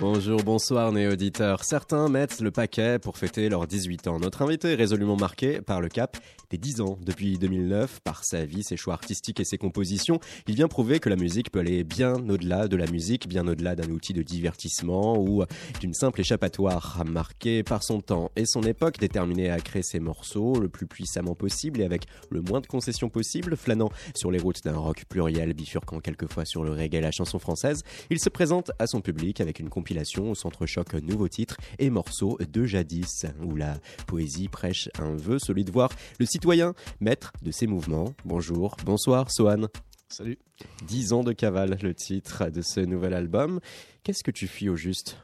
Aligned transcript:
Bonjour, 0.00 0.42
bonsoir, 0.42 0.92
néo-auditeurs. 0.92 1.62
Certains 1.62 2.08
mettent 2.08 2.40
le 2.40 2.50
paquet 2.50 2.98
pour 2.98 3.18
fêter 3.18 3.50
leurs 3.50 3.66
18 3.66 4.06
ans. 4.06 4.18
Notre 4.18 4.40
invité 4.40 4.72
est 4.72 4.74
résolument 4.74 5.14
marqué 5.14 5.60
par 5.60 5.82
le 5.82 5.90
cap 5.90 6.16
des 6.48 6.56
10 6.56 6.80
ans. 6.80 6.98
Depuis 7.04 7.36
2009, 7.36 8.00
par 8.00 8.24
sa 8.24 8.46
vie, 8.46 8.62
ses 8.62 8.78
choix 8.78 8.94
artistiques 8.94 9.40
et 9.40 9.44
ses 9.44 9.58
compositions, 9.58 10.18
il 10.48 10.54
vient 10.54 10.68
prouver 10.68 11.00
que 11.00 11.10
la 11.10 11.16
musique 11.16 11.50
peut 11.50 11.58
aller 11.58 11.84
bien 11.84 12.14
au-delà 12.14 12.66
de 12.66 12.78
la 12.78 12.86
musique, 12.86 13.28
bien 13.28 13.46
au-delà 13.46 13.76
d'un 13.76 13.90
outil 13.90 14.14
de 14.14 14.22
divertissement 14.22 15.18
ou 15.18 15.44
d'une 15.80 15.92
simple 15.92 16.22
échappatoire. 16.22 17.04
Marqué 17.04 17.62
par 17.62 17.82
son 17.82 18.00
temps 18.00 18.30
et 18.36 18.46
son 18.46 18.62
époque, 18.62 18.98
déterminé 18.98 19.50
à 19.50 19.60
créer 19.60 19.82
ses 19.82 20.00
morceaux 20.00 20.58
le 20.58 20.70
plus 20.70 20.86
puissamment 20.86 21.34
possible 21.34 21.82
et 21.82 21.84
avec 21.84 22.04
le 22.30 22.40
moins 22.40 22.62
de 22.62 22.66
concessions 22.66 23.10
possible, 23.10 23.54
flânant 23.54 23.90
sur 24.14 24.30
les 24.30 24.38
routes 24.38 24.64
d'un 24.64 24.78
rock 24.78 25.04
pluriel, 25.10 25.52
bifurquant 25.52 26.00
quelquefois 26.00 26.46
sur 26.46 26.64
le 26.64 26.70
reggae 26.72 26.94
et 26.94 27.00
la 27.02 27.12
chanson 27.12 27.38
française, 27.38 27.82
il 28.08 28.18
se 28.18 28.30
présente 28.30 28.70
à 28.78 28.86
son 28.86 29.02
public 29.02 29.42
avec 29.42 29.60
une 29.60 29.68
compilation 29.68 29.89
au 30.18 30.34
centre 30.34 30.66
choc 30.66 30.94
nouveaux 30.94 31.28
titres 31.28 31.56
et 31.78 31.90
morceaux 31.90 32.38
de 32.48 32.64
jadis, 32.64 33.26
où 33.42 33.56
la 33.56 33.76
poésie 34.06 34.48
prêche 34.48 34.88
un 34.98 35.16
vœu, 35.16 35.38
celui 35.38 35.64
de 35.64 35.72
voir 35.72 35.90
le 36.20 36.26
citoyen 36.26 36.74
maître 37.00 37.32
de 37.42 37.50
ses 37.50 37.66
mouvements. 37.66 38.14
Bonjour, 38.24 38.76
bonsoir 38.84 39.30
Sohan. 39.30 39.66
Salut. 40.08 40.38
10 40.86 41.12
ans 41.12 41.24
de 41.24 41.32
cavale, 41.32 41.76
le 41.82 41.94
titre 41.94 42.50
de 42.50 42.62
ce 42.62 42.80
nouvel 42.80 43.14
album. 43.14 43.60
Qu'est-ce 44.04 44.22
que 44.22 44.30
tu 44.30 44.46
fuis 44.46 44.68
au 44.68 44.76
juste? 44.76 45.16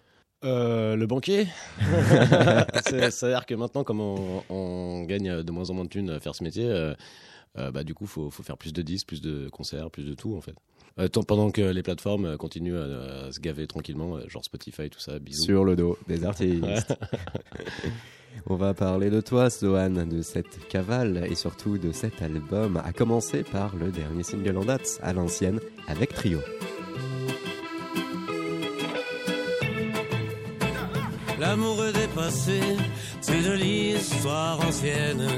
Euh, 0.45 0.97
le 0.97 1.07
banquier 1.07 1.47
l'air 2.91 3.47
que 3.47 3.55
maintenant, 3.55 3.85
comme 3.85 4.01
on, 4.01 5.05
gagne 5.05 5.43
de 5.43 5.51
moins 5.53 5.71
en 5.71 5.75
moins 5.75 5.85
de 5.85 5.91
thunes 5.91 6.11
à 6.11 6.21
faire 6.21 6.35
ce 6.35 6.43
métier, 6.45 6.67
euh, 6.67 6.95
euh, 7.59 7.71
bah, 7.71 7.85
du 7.85 7.95
coup, 7.95 8.05
il 8.05 8.11
faut, 8.11 8.31
faut, 8.31 8.43
faire 8.43 8.59
plus 8.59 8.73
de 8.73 8.83
disques, 8.83 9.07
plus 9.07 9.23
de 9.23 9.49
concerts, 9.49 9.91
plus 9.91 10.05
de 10.05 10.15
tout 10.15 10.37
en 10.37 10.41
fait. 10.41 10.57
Euh, 10.99 11.09
pendant 11.27 11.51
que 11.51 11.61
les 11.61 11.83
plateformes 11.83 12.25
euh, 12.25 12.37
continuent 12.39 12.79
à, 12.79 13.31
se 13.31 13.39
gaver 13.39 13.67
tranquillement, 13.67 14.17
euh, 14.17 14.29
genre 14.29 14.45
Spotify, 14.45 14.89
tout 14.89 14.99
ça, 14.99 15.19
bisous. 15.19 15.45
Sur 15.45 15.65
le 15.65 15.77
dos 15.77 15.99
des 16.09 16.25
artistes. 16.25 16.95
On 18.47 18.57
va 18.57 18.73
parler 18.73 19.11
de 19.11 19.21
toi, 19.21 19.51
Sohan, 19.51 19.91
de 19.91 20.23
cette 20.23 20.69
cavale 20.69 21.27
et 21.29 21.35
surtout 21.35 21.79
de 21.79 21.93
cet 21.93 22.23
album, 22.23 22.81
à 22.85 22.93
commencer 22.93 23.43
par 23.43 23.75
le 23.77 23.91
dernier 23.91 24.23
single 24.23 24.57
en 24.57 24.65
date, 24.65 24.99
à 25.03 25.13
l'ancienne, 25.13 25.61
avec 25.87 26.15
Trio. 26.15 26.41
L'amour 31.39 31.85
est 31.85 31.93
dépassé, 31.93 32.61
c'est 33.21 33.43
de 33.43 33.53
l'histoire 33.53 34.61
ancienne. 34.67 35.29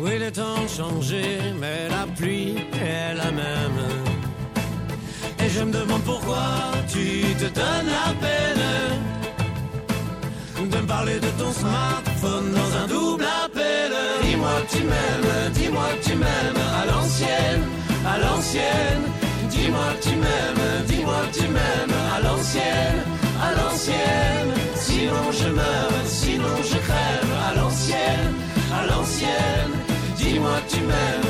Oui, 0.00 0.18
les 0.18 0.32
temps 0.32 0.66
changé, 0.68 1.38
mais 1.60 1.88
la 1.88 2.06
pluie 2.14 2.56
est 2.72 3.14
la 3.14 3.30
même. 3.30 4.13
Et 5.44 5.50
je 5.50 5.60
me 5.60 5.72
demande 5.72 6.02
pourquoi 6.04 6.46
tu 6.88 7.22
te 7.34 7.44
donnes 7.44 7.90
la 7.98 8.08
peine 8.24 8.64
de 10.70 10.76
me 10.78 10.86
parler 10.86 11.20
de 11.20 11.28
ton 11.38 11.52
smartphone 11.52 12.52
dans 12.52 12.70
un 12.82 12.86
double 12.86 13.26
appel. 13.44 13.92
Dis-moi 14.22 14.54
que 14.62 14.76
tu 14.76 14.84
m'aimes, 14.84 15.52
dis-moi 15.52 15.88
que 16.00 16.04
tu 16.08 16.16
m'aimes 16.16 16.62
à 16.80 16.86
l'ancienne, 16.86 17.62
à 18.06 18.18
l'ancienne. 18.18 19.04
Dis-moi 19.50 19.88
que 19.96 20.08
tu 20.08 20.16
m'aimes, 20.16 20.66
dis-moi 20.86 21.20
que 21.30 21.38
tu 21.38 21.48
m'aimes 21.48 21.98
à 22.16 22.20
l'ancienne, 22.22 22.98
à 23.46 23.50
l'ancienne. 23.58 24.50
Sinon 24.76 25.24
je 25.30 25.48
meurs, 25.48 26.06
sinon 26.06 26.56
je 26.62 26.78
crève 26.88 27.32
à 27.48 27.54
l'ancienne, 27.58 28.32
à 28.78 28.86
l'ancienne. 28.86 29.72
Dis-moi 30.16 30.56
tu 30.70 30.80
m'aimes, 30.80 31.23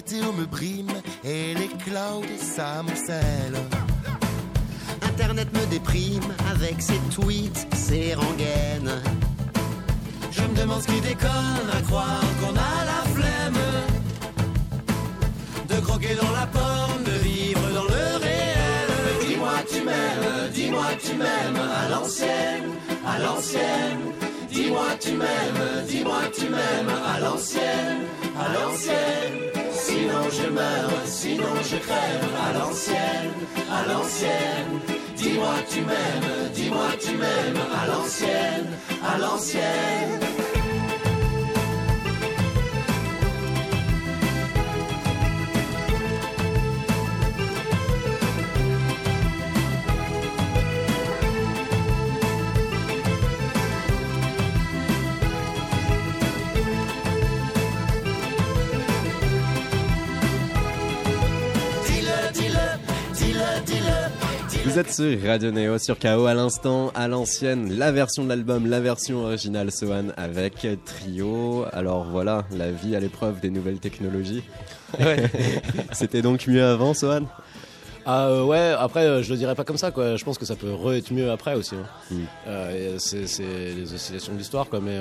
météo 0.00 0.32
me 0.32 0.46
brime 0.46 0.94
et 1.24 1.52
les 1.54 1.68
clouds 1.84 2.24
s'amoncellent. 2.38 3.62
Internet 5.02 5.48
me 5.52 5.66
déprime 5.66 6.30
avec 6.50 6.80
ses 6.80 7.00
tweets, 7.14 7.66
ses 7.74 8.14
rengaines. 8.14 8.94
Je 10.30 10.40
me 10.40 10.54
demande 10.58 10.80
ce 10.80 10.86
qui 10.86 11.00
déconne 11.02 11.68
à 11.78 11.82
croire 11.82 12.24
qu'on 12.40 12.56
a 12.70 12.74
la 12.92 13.02
flemme 13.14 13.62
de 15.68 15.76
croquer 15.86 16.14
dans 16.14 16.32
la 16.40 16.46
pomme, 16.46 17.04
de 17.04 17.16
vivre 17.28 17.66
dans 17.74 17.88
le 17.94 18.04
réel. 18.24 18.90
Dis-moi 19.26 19.56
tu 19.70 19.82
m'aimes, 19.82 20.50
dis-moi 20.54 20.88
tu 21.04 21.14
m'aimes 21.14 21.62
à 21.82 21.90
l'ancienne, 21.90 22.68
à 23.06 23.18
l'ancienne. 23.18 24.00
Dis-moi 24.50 24.88
tu 24.98 25.12
m'aimes, 25.12 25.84
dis-moi 25.86 26.22
tu 26.34 26.48
m'aimes 26.48 26.94
à 27.14 27.20
l'ancienne, 27.20 28.00
à 28.42 28.46
l'ancienne. 28.54 29.59
Sinon 29.90 30.24
je 30.30 30.48
meurs, 30.50 31.02
sinon 31.04 31.54
je 31.70 31.76
crève 31.86 32.28
à 32.46 32.52
l'ancienne, 32.56 33.38
à 33.78 33.80
l'ancienne. 33.88 34.74
Dis-moi 35.16 35.54
tu 35.68 35.80
m'aimes, 35.80 36.32
dis-moi 36.54 36.90
tu 37.00 37.12
m'aimes 37.16 37.62
à 37.80 37.86
l'ancienne, 37.88 38.70
à 39.02 39.18
l'ancienne. 39.18 40.39
Vous 64.70 64.78
êtes 64.78 64.92
sur 64.92 65.20
Radio 65.24 65.50
Neo 65.50 65.78
sur 65.78 65.98
KO 65.98 66.26
à 66.26 66.34
l'instant, 66.34 66.92
à 66.94 67.08
l'ancienne, 67.08 67.76
la 67.76 67.90
version 67.90 68.22
de 68.22 68.28
l'album, 68.28 68.70
la 68.70 68.78
version 68.78 69.24
originale 69.24 69.72
Sohan 69.72 70.10
avec 70.16 70.64
Trio. 70.84 71.64
Alors 71.72 72.04
voilà, 72.04 72.44
la 72.52 72.70
vie 72.70 72.94
à 72.94 73.00
l'épreuve 73.00 73.40
des 73.40 73.50
nouvelles 73.50 73.80
technologies. 73.80 74.44
C'était 75.92 76.22
donc 76.22 76.46
mieux 76.46 76.64
avant 76.64 76.94
Sohan? 76.94 77.22
Ah 78.06 78.28
euh, 78.28 78.44
ouais, 78.44 78.72
après 78.78 79.06
euh, 79.06 79.24
je 79.24 79.32
le 79.32 79.38
dirais 79.38 79.56
pas 79.56 79.64
comme 79.64 79.76
ça 79.76 79.90
quoi. 79.90 80.14
Je 80.14 80.24
pense 80.24 80.38
que 80.38 80.44
ça 80.44 80.54
peut 80.54 80.72
re-être 80.72 81.12
mieux 81.12 81.32
après 81.32 81.56
aussi. 81.56 81.74
Hein. 81.74 81.86
Hmm. 82.12 82.24
Euh, 82.46 82.96
c'est 82.98 83.26
les 83.74 83.92
oscillations 83.92 84.34
de 84.34 84.38
l'histoire 84.38 84.68
quoi. 84.68 84.78
Mais 84.80 84.98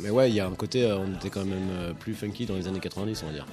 mais 0.00 0.10
ouais, 0.10 0.30
il 0.30 0.36
y 0.36 0.40
a 0.40 0.46
un 0.46 0.54
côté, 0.54 0.86
on 0.86 1.12
était 1.16 1.30
quand 1.30 1.44
même 1.44 1.94
plus 1.98 2.14
funky 2.14 2.46
dans 2.46 2.54
les 2.54 2.68
années 2.68 2.78
90 2.78 3.24
on 3.24 3.26
va 3.26 3.32
dire. 3.32 3.46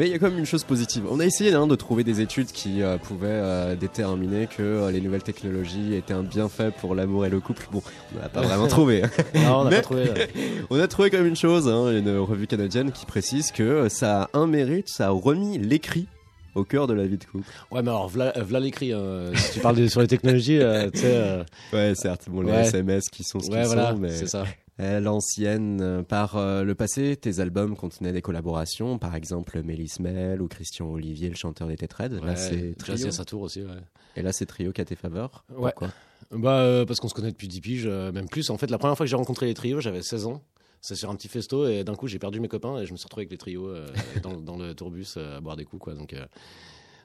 Mais 0.00 0.06
il 0.06 0.12
y 0.12 0.14
a 0.14 0.18
quand 0.18 0.30
même 0.30 0.38
une 0.38 0.46
chose 0.46 0.64
positive. 0.64 1.04
On 1.10 1.20
a 1.20 1.26
essayé 1.26 1.52
hein, 1.52 1.66
de 1.66 1.74
trouver 1.74 2.04
des 2.04 2.22
études 2.22 2.46
qui 2.46 2.80
euh, 2.80 2.96
pouvaient 2.96 3.28
euh, 3.28 3.76
déterminer 3.76 4.46
que 4.46 4.62
euh, 4.62 4.90
les 4.90 5.02
nouvelles 5.02 5.22
technologies 5.22 5.94
étaient 5.94 6.14
un 6.14 6.22
bienfait 6.22 6.70
pour 6.80 6.94
l'amour 6.94 7.26
et 7.26 7.28
le 7.28 7.38
couple. 7.38 7.66
Bon, 7.70 7.82
on 8.16 8.22
n'a 8.22 8.30
pas 8.30 8.40
vraiment 8.40 8.66
trouvé. 8.66 9.02
non, 9.34 9.58
on 9.58 9.64
n'a 9.64 9.70
pas 9.72 9.82
trouvé. 9.82 10.04
on 10.70 10.80
a 10.80 10.88
trouvé 10.88 11.10
quand 11.10 11.18
même 11.18 11.26
une 11.26 11.36
chose, 11.36 11.68
hein, 11.68 11.94
une 11.94 12.16
revue 12.16 12.46
canadienne 12.46 12.92
qui 12.92 13.04
précise 13.04 13.52
que 13.52 13.90
ça 13.90 14.22
a 14.22 14.38
un 14.38 14.46
mérite, 14.46 14.88
ça 14.88 15.08
a 15.08 15.10
remis 15.10 15.58
l'écrit 15.58 16.06
au 16.54 16.64
cœur 16.64 16.86
de 16.86 16.94
la 16.94 17.04
vie 17.06 17.18
de 17.18 17.24
couple. 17.26 17.44
Ouais, 17.70 17.82
mais 17.82 17.90
alors, 17.90 18.08
voilà, 18.08 18.32
l'écrit. 18.58 18.94
Hein. 18.94 19.32
si 19.34 19.52
tu 19.52 19.60
parles 19.60 19.86
sur 19.90 20.00
les 20.00 20.08
technologies, 20.08 20.60
tu 20.94 20.98
sais. 20.98 21.44
Ouais, 21.74 21.92
certes. 21.94 22.24
Bon, 22.30 22.40
les 22.40 22.52
SMS 22.52 23.10
qui 23.10 23.22
sont 23.22 23.38
ce 23.38 23.50
qu'ils 23.50 23.66
voilà, 23.66 23.90
sont, 23.90 23.98
mais 23.98 24.08
c'est 24.08 24.28
ça. 24.28 24.44
L'ancienne, 24.80 25.80
euh, 25.82 26.02
par 26.02 26.36
euh, 26.36 26.62
le 26.62 26.74
passé, 26.74 27.16
tes 27.16 27.40
albums 27.40 27.76
contenaient 27.76 28.12
des 28.12 28.22
collaborations, 28.22 28.98
par 28.98 29.14
exemple 29.14 29.62
Mélis 29.62 29.96
Mel 30.00 30.40
ou 30.40 30.48
Christian 30.48 30.86
Olivier, 30.86 31.28
le 31.28 31.34
chanteur 31.34 31.68
des 31.68 31.76
Tetraids. 31.76 32.08
là, 32.08 32.34
c'est 32.34 32.74
Trio. 32.78 33.08
à 33.08 33.10
sa 33.10 33.24
tour 33.24 33.42
aussi, 33.42 33.62
ouais. 33.62 33.74
Et 34.16 34.22
là, 34.22 34.32
c'est 34.32 34.46
Trio 34.46 34.72
qui 34.72 34.80
a 34.80 34.84
tes 34.84 34.96
faveurs. 34.96 35.44
Ouais. 35.50 35.72
Pourquoi? 35.72 35.90
Bah, 36.30 36.60
euh, 36.60 36.86
parce 36.86 36.98
qu'on 37.00 37.08
se 37.08 37.14
connaît 37.14 37.30
depuis 37.30 37.48
10 37.48 37.60
piges, 37.60 37.86
même 37.86 38.28
plus. 38.28 38.48
En 38.50 38.56
fait, 38.56 38.70
la 38.70 38.78
première 38.78 38.96
fois 38.96 39.04
que 39.04 39.10
j'ai 39.10 39.16
rencontré 39.16 39.46
les 39.46 39.54
trios, 39.54 39.80
j'avais 39.80 40.02
16 40.02 40.26
ans. 40.26 40.42
C'est 40.80 40.94
sur 40.94 41.10
un 41.10 41.14
petit 41.14 41.28
festo 41.28 41.68
et 41.68 41.84
d'un 41.84 41.94
coup, 41.94 42.06
j'ai 42.06 42.18
perdu 42.18 42.40
mes 42.40 42.48
copains 42.48 42.80
et 42.80 42.86
je 42.86 42.92
me 42.92 42.96
suis 42.96 43.04
retrouvé 43.04 43.22
avec 43.22 43.32
les 43.32 43.38
trios 43.38 43.70
dans, 44.22 44.40
dans, 44.40 44.56
le 44.56 44.74
tourbus 44.74 45.18
à 45.18 45.40
boire 45.40 45.56
des 45.56 45.64
coups, 45.64 45.82
quoi. 45.82 45.94
Donc. 45.94 46.14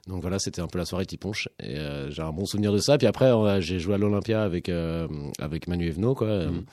Donc 0.06 0.22
voilà, 0.22 0.38
c'était 0.38 0.60
un 0.60 0.68
peu 0.68 0.78
la 0.78 0.84
soirée 0.84 1.06
Tiponche. 1.06 1.48
Et 1.60 1.76
j'ai 2.10 2.22
un 2.22 2.32
bon 2.32 2.46
souvenir 2.46 2.72
de 2.72 2.78
ça. 2.78 2.96
Puis 2.96 3.06
après, 3.06 3.32
j'ai 3.60 3.78
joué 3.78 3.94
à 3.94 3.98
l'Olympia 3.98 4.42
avec, 4.42 4.70
avec 5.38 5.66
Manu 5.66 5.88
Evno, 5.88 6.14
quoi. 6.14 6.46
Mm. 6.46 6.64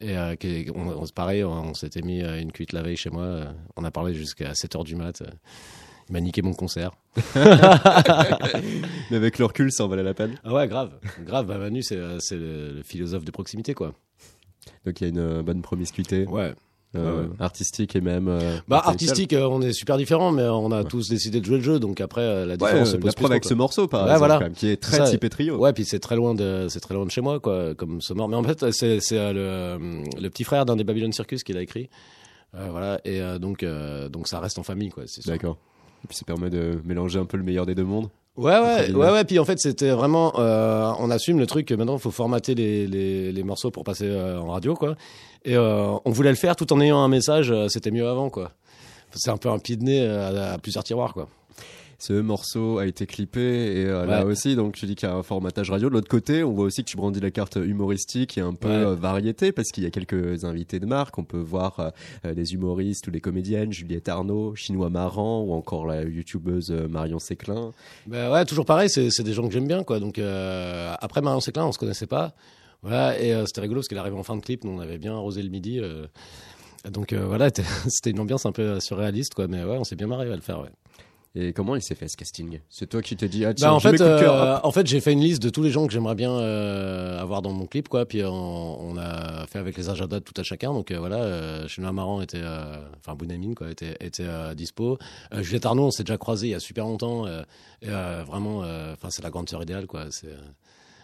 Et 0.00 0.16
euh, 0.16 0.34
on, 0.74 1.04
pareil, 1.14 1.44
on, 1.44 1.74
s'était 1.74 2.00
mis 2.00 2.22
euh, 2.22 2.40
une 2.40 2.52
cuite 2.52 2.72
la 2.72 2.82
veille 2.82 2.96
chez 2.96 3.10
moi. 3.10 3.22
Euh, 3.22 3.52
on 3.76 3.84
a 3.84 3.90
parlé 3.90 4.14
jusqu'à 4.14 4.52
7h 4.52 4.84
du 4.84 4.96
mat. 4.96 5.22
Il 6.08 6.12
m'a 6.14 6.20
niqué 6.20 6.40
mon 6.40 6.54
concert. 6.54 6.92
Mais 7.34 9.16
avec 9.16 9.38
le 9.38 9.44
recul, 9.44 9.70
ça 9.70 9.84
en 9.84 9.88
valait 9.88 10.02
la 10.02 10.14
peine. 10.14 10.38
Ah 10.42 10.54
ouais, 10.54 10.66
grave. 10.66 10.98
Grave. 11.20 11.46
Bah, 11.46 11.58
Manu, 11.58 11.82
c'est 11.82 11.96
le, 11.96 12.18
le, 12.30 12.82
philosophe 12.82 13.24
de 13.24 13.30
proximité, 13.30 13.74
quoi. 13.74 13.92
Donc 14.86 15.00
il 15.00 15.04
y 15.04 15.06
a 15.06 15.10
une 15.10 15.42
bonne 15.42 15.60
promiscuité. 15.60 16.26
Ouais. 16.26 16.54
Euh, 16.96 17.22
Ouais, 17.22 17.28
ouais. 17.28 17.34
artistique 17.38 17.94
et 17.96 18.00
même. 18.00 18.26
euh, 18.28 18.58
Bah 18.68 18.82
artistique, 18.84 19.32
euh, 19.32 19.46
on 19.48 19.62
est 19.62 19.72
super 19.72 19.96
différents, 19.96 20.32
mais 20.32 20.42
on 20.44 20.72
a 20.72 20.82
tous 20.84 21.08
décidé 21.08 21.40
de 21.40 21.44
jouer 21.44 21.58
le 21.58 21.62
jeu, 21.62 21.78
donc 21.78 22.00
après 22.00 22.20
euh, 22.22 22.44
la 22.46 22.52
Ouais, 22.52 22.56
différence 22.56 22.88
euh, 22.88 22.92
se 22.92 22.96
la 22.96 23.00
pose 23.02 23.14
plus 23.14 23.22
preuve 23.22 23.30
avec 23.32 23.44
ce 23.44 23.54
morceau, 23.54 23.86
par 23.88 24.02
exemple, 24.02 24.18
voilà. 24.18 24.34
quand 24.34 24.40
même, 24.44 24.52
qui 24.54 24.68
est 24.68 24.76
très 24.76 24.96
Ça, 24.96 25.04
typé 25.04 25.28
trio. 25.28 25.56
Ouais, 25.56 25.72
puis 25.72 25.84
c'est 25.84 26.00
très 26.00 26.16
loin 26.16 26.34
de 26.34 26.66
c'est 26.68 26.80
très 26.80 26.94
loin 26.94 27.06
de 27.06 27.10
chez 27.10 27.20
moi 27.20 27.38
quoi, 27.40 27.74
comme 27.76 28.00
ce 28.00 28.12
mort. 28.12 28.28
Mais 28.28 28.36
en 28.36 28.42
fait, 28.42 28.70
c'est 28.72 29.00
c'est 29.00 29.18
euh, 29.18 29.78
le 29.78 30.04
le 30.20 30.30
petit 30.30 30.44
frère 30.44 30.66
d'un 30.66 30.76
des 30.76 30.84
Babylon 30.84 31.12
Circus 31.12 31.42
qui 31.44 31.52
l'a 31.52 31.62
écrit. 31.62 31.88
Euh, 32.56 32.66
voilà 32.72 33.00
et 33.04 33.20
euh, 33.20 33.38
donc 33.38 33.62
euh, 33.62 34.08
donc 34.08 34.26
ça 34.26 34.40
reste 34.40 34.58
en 34.58 34.64
famille 34.64 34.88
quoi. 34.90 35.04
D'accord. 35.26 35.56
Et 36.02 36.08
puis 36.08 36.16
ça 36.16 36.24
permet 36.24 36.50
de 36.50 36.80
mélanger 36.84 37.18
un 37.20 37.24
peu 37.26 37.36
le 37.36 37.44
meilleur 37.44 37.66
des 37.66 37.74
deux 37.76 37.84
mondes. 37.84 38.08
Ouais 38.40 38.58
ouais 38.58 38.90
ouais 38.92 39.10
ouais. 39.12 39.24
Puis 39.24 39.38
en 39.38 39.44
fait 39.44 39.58
c'était 39.58 39.90
vraiment 39.90 40.32
euh, 40.38 40.90
on 40.98 41.10
assume 41.10 41.38
le 41.38 41.46
truc 41.46 41.66
que 41.66 41.74
maintenant 41.74 41.96
il 41.96 42.00
faut 42.00 42.10
formater 42.10 42.54
les, 42.54 42.86
les 42.86 43.32
les 43.32 43.42
morceaux 43.42 43.70
pour 43.70 43.84
passer 43.84 44.06
euh, 44.08 44.38
en 44.40 44.48
radio 44.50 44.74
quoi. 44.74 44.96
Et 45.44 45.56
euh, 45.56 45.92
on 46.04 46.10
voulait 46.10 46.30
le 46.30 46.36
faire 46.36 46.56
tout 46.56 46.72
en 46.72 46.80
ayant 46.80 46.98
un 47.00 47.08
message. 47.08 47.50
euh, 47.50 47.68
c'était 47.68 47.90
mieux 47.90 48.08
avant 48.08 48.30
quoi. 48.30 48.52
C'est 49.14 49.30
un 49.30 49.36
peu 49.36 49.48
un 49.50 49.58
pied 49.58 49.76
de 49.76 49.82
nez 49.84 50.00
euh, 50.02 50.50
à, 50.50 50.52
à 50.54 50.58
plusieurs 50.58 50.84
tiroirs 50.84 51.12
quoi. 51.12 51.28
Ce 52.02 52.14
morceau 52.14 52.78
a 52.78 52.86
été 52.86 53.06
clippé 53.06 53.40
et 53.82 53.84
euh, 53.84 54.06
là 54.06 54.24
aussi, 54.24 54.56
donc 54.56 54.74
tu 54.74 54.86
dis 54.86 54.94
qu'il 54.94 55.06
y 55.06 55.12
a 55.12 55.14
un 55.14 55.22
formatage 55.22 55.70
radio. 55.70 55.90
De 55.90 55.94
l'autre 55.94 56.08
côté, 56.08 56.42
on 56.42 56.52
voit 56.54 56.64
aussi 56.64 56.82
que 56.82 56.88
tu 56.88 56.96
brandis 56.96 57.20
la 57.20 57.30
carte 57.30 57.56
humoristique 57.56 58.38
et 58.38 58.40
un 58.40 58.54
peu 58.54 58.68
Ouais. 58.68 58.74
euh, 58.74 58.94
variété 58.94 59.52
parce 59.52 59.68
qu'il 59.68 59.84
y 59.84 59.86
a 59.86 59.90
quelques 59.90 60.44
invités 60.44 60.80
de 60.80 60.86
marque. 60.86 61.18
On 61.18 61.24
peut 61.24 61.36
voir 61.38 61.92
euh, 62.24 62.32
des 62.34 62.54
humoristes 62.54 63.06
ou 63.08 63.10
des 63.10 63.20
comédiennes, 63.20 63.70
Juliette 63.70 64.08
Arnaud, 64.08 64.54
Chinois 64.56 64.88
Marrant 64.88 65.42
ou 65.42 65.52
encore 65.52 65.84
la 65.86 66.02
youtubeuse 66.04 66.70
Marion 66.70 67.18
Séclin. 67.18 67.72
Bah 68.06 68.32
ouais, 68.32 68.46
toujours 68.46 68.64
pareil, 68.64 68.88
c'est 68.88 69.22
des 69.22 69.32
gens 69.34 69.46
que 69.46 69.52
j'aime 69.52 69.68
bien, 69.68 69.84
quoi. 69.84 70.00
Donc 70.00 70.18
après 70.18 71.20
Marion 71.20 71.40
Séclin, 71.40 71.66
on 71.66 71.72
se 71.72 71.78
connaissait 71.78 72.06
pas. 72.06 72.32
Voilà, 72.82 73.20
et 73.20 73.34
c'était 73.44 73.60
rigolo 73.60 73.80
parce 73.80 73.88
qu'elle 73.88 73.98
arrivait 73.98 74.16
en 74.16 74.22
fin 74.22 74.36
de 74.36 74.40
clip, 74.40 74.64
nous 74.64 74.70
on 74.70 74.80
avait 74.80 74.96
bien 74.96 75.14
arrosé 75.14 75.42
le 75.42 75.50
midi. 75.50 75.82
donc 76.90 77.12
euh, 77.12 77.26
voilà, 77.26 77.46
c'était- 77.48 77.62
c'était 77.88 78.10
une 78.10 78.20
ambiance 78.20 78.46
un 78.46 78.52
peu 78.52 78.80
surréaliste, 78.80 79.34
quoi. 79.34 79.48
Mais 79.48 79.62
ouais, 79.64 79.76
on 79.78 79.84
s'est 79.84 79.96
bien 79.96 80.06
marré 80.06 80.30
à 80.32 80.34
le 80.34 80.40
faire, 80.40 80.60
ouais. 80.60 80.70
Et 81.36 81.52
comment 81.52 81.76
il 81.76 81.82
s'est 81.82 81.94
fait 81.94 82.08
ce 82.08 82.16
casting? 82.16 82.58
C'est 82.68 82.88
toi 82.88 83.02
qui 83.02 83.14
t'es 83.16 83.28
dit 83.28 83.44
ah 83.44 83.54
tiens, 83.54 83.68
Bah, 83.68 83.74
en 83.74 83.78
fait, 83.78 83.96
cœur, 83.98 84.34
euh, 84.34 84.58
en 84.64 84.72
fait, 84.72 84.84
j'ai 84.88 85.00
fait 85.00 85.12
une 85.12 85.20
liste 85.20 85.40
de 85.40 85.48
tous 85.48 85.62
les 85.62 85.70
gens 85.70 85.86
que 85.86 85.92
j'aimerais 85.92 86.16
bien 86.16 86.32
euh, 86.32 87.20
avoir 87.20 87.40
dans 87.40 87.52
mon 87.52 87.66
clip, 87.66 87.88
quoi. 87.88 88.04
Puis 88.04 88.24
on, 88.24 88.80
on 88.80 88.96
a 88.96 89.46
fait 89.46 89.60
avec 89.60 89.76
les 89.76 89.88
agendas 89.88 90.18
de 90.18 90.24
tout 90.24 90.34
à 90.36 90.42
chacun. 90.42 90.72
Donc 90.72 90.90
euh, 90.90 90.98
voilà, 90.98 91.18
euh, 91.18 91.68
Chenois 91.68 91.92
Marant 91.92 92.20
était, 92.20 92.40
euh, 92.42 92.82
enfin 92.98 93.14
Bounamine, 93.14 93.54
quoi, 93.54 93.70
était, 93.70 93.96
était 94.00 94.24
euh, 94.26 94.54
dispo. 94.54 94.98
Euh, 95.32 95.42
Juliette 95.42 95.66
Arnaud, 95.66 95.84
on 95.86 95.90
s'est 95.92 96.02
déjà 96.02 96.18
croisé 96.18 96.48
il 96.48 96.50
y 96.50 96.54
a 96.54 96.60
super 96.60 96.84
longtemps. 96.84 97.26
euh, 97.26 97.42
et 97.80 97.88
euh, 97.90 98.24
vraiment, 98.26 98.64
euh, 98.64 98.92
enfin 98.94 99.08
c'est 99.10 99.22
la 99.22 99.30
grande 99.30 99.48
sœur 99.48 99.62
idéale, 99.62 99.86
quoi. 99.86 100.06
C'est, 100.10 100.26
euh, 100.26 100.36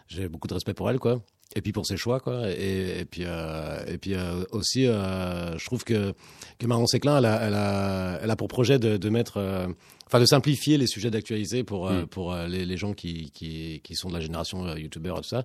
j'ai 0.09 0.29
beaucoup 0.29 0.49
de 0.49 0.55
respect 0.55 0.75
pour 0.75 0.91
elle, 0.91 0.99
quoi. 0.99 1.21
Et 1.55 1.63
puis 1.63 1.71
pour 1.71 1.87
ses 1.87 1.97
choix, 1.97 2.19
quoi. 2.19 2.51
Et, 2.51 2.99
et 3.01 3.05
puis, 3.05 3.23
euh, 3.25 3.79
et 3.87 3.99
puis 3.99 4.15
euh, 4.15 4.43
aussi, 4.51 4.89
euh, 4.89 5.57
je 5.57 5.65
trouve 5.65 5.85
que 5.85 6.13
que 6.59 6.67
Marion 6.67 6.87
Séclin, 6.89 7.19
elle 7.19 7.27
a, 7.27 7.41
elle 7.47 7.55
a, 7.55 8.19
elle 8.23 8.31
a 8.33 8.37
pour 8.37 8.49
projet 8.49 8.81
de, 8.81 8.97
de 8.97 9.09
mettre, 9.11 9.37
euh, 9.37 9.69
enfin 10.07 10.21
de 10.21 10.27
simplifier 10.27 10.79
les 10.79 10.87
sujets 10.87 11.11
d'actualité 11.11 11.65
pour 11.65 11.89
euh, 11.89 12.03
Mm. 12.03 12.07
pour 12.07 12.33
euh, 12.33 12.47
les, 12.49 12.65
les 12.65 12.77
gens 12.77 12.93
qui, 12.95 13.31
qui 13.33 13.81
qui 13.85 13.95
sont 13.95 14.09
de 14.09 14.15
la 14.15 14.21
génération 14.21 14.67
euh, 14.67 14.79
youtubeur 14.79 15.19
et 15.19 15.21
tout 15.23 15.29
ça. 15.29 15.45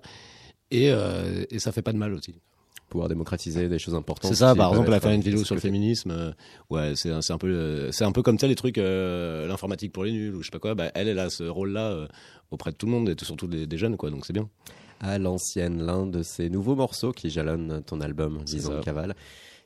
Et, 0.70 0.90
euh, 0.90 1.44
et 1.50 1.58
ça 1.58 1.70
fait 1.72 1.82
pas 1.82 1.92
de 1.92 1.98
mal 1.98 2.14
aussi. 2.14 2.34
pouvoir 2.88 3.08
démocratiser 3.08 3.68
des 3.68 3.78
choses 3.78 3.94
importantes. 3.94 4.30
C'est 4.32 4.38
ça, 4.38 4.54
par 4.54 4.70
exemple, 4.70 4.88
elle 4.88 4.94
a 4.94 5.00
fait 5.00 5.14
une 5.14 5.20
vidéo 5.22 5.44
sur 5.44 5.54
le 5.54 5.60
féminisme. 5.60 6.10
euh, 6.10 6.32
ouais, 6.70 6.92
c'est 6.94 7.10
un- 7.10 7.38
peu 7.38 7.90
c'est 7.92 8.04
un 8.04 8.12
peu 8.12 8.22
comme 8.22 8.38
ça 8.38 8.46
les 8.46 8.54
trucs 8.54 8.78
euh, 8.78 9.46
l'informatique 9.46 9.92
pour 9.92 10.04
les 10.04 10.12
nuls 10.12 10.34
ou 10.34 10.40
je 10.42 10.46
sais 10.46 10.50
pas 10.50 10.58
quoi. 10.58 10.74
Bah, 10.74 10.90
elle, 10.94 11.08
elle 11.08 11.18
a 11.18 11.28
ce 11.30 11.44
rôle-là 11.44 12.06
auprès 12.50 12.70
de 12.72 12.76
tout 12.76 12.86
le 12.86 12.92
monde 12.92 13.08
et 13.08 13.14
surtout 13.24 13.46
des, 13.46 13.66
des 13.66 13.76
jeunes, 13.78 13.96
quoi. 13.96 14.10
Donc 14.10 14.24
c'est 14.26 14.32
bien. 14.34 14.48
à 15.00 15.18
l'ancienne, 15.18 15.82
l'un 15.84 16.06
de 16.06 16.22
ces 16.22 16.48
nouveaux 16.50 16.74
morceaux 16.76 17.12
qui 17.12 17.28
jalonnent 17.30 17.82
ton 17.84 18.00
album 18.00 18.42
10 18.44 18.66
ans 18.66 18.70
ça. 18.72 18.78
de 18.78 18.84
cavale. 18.84 19.14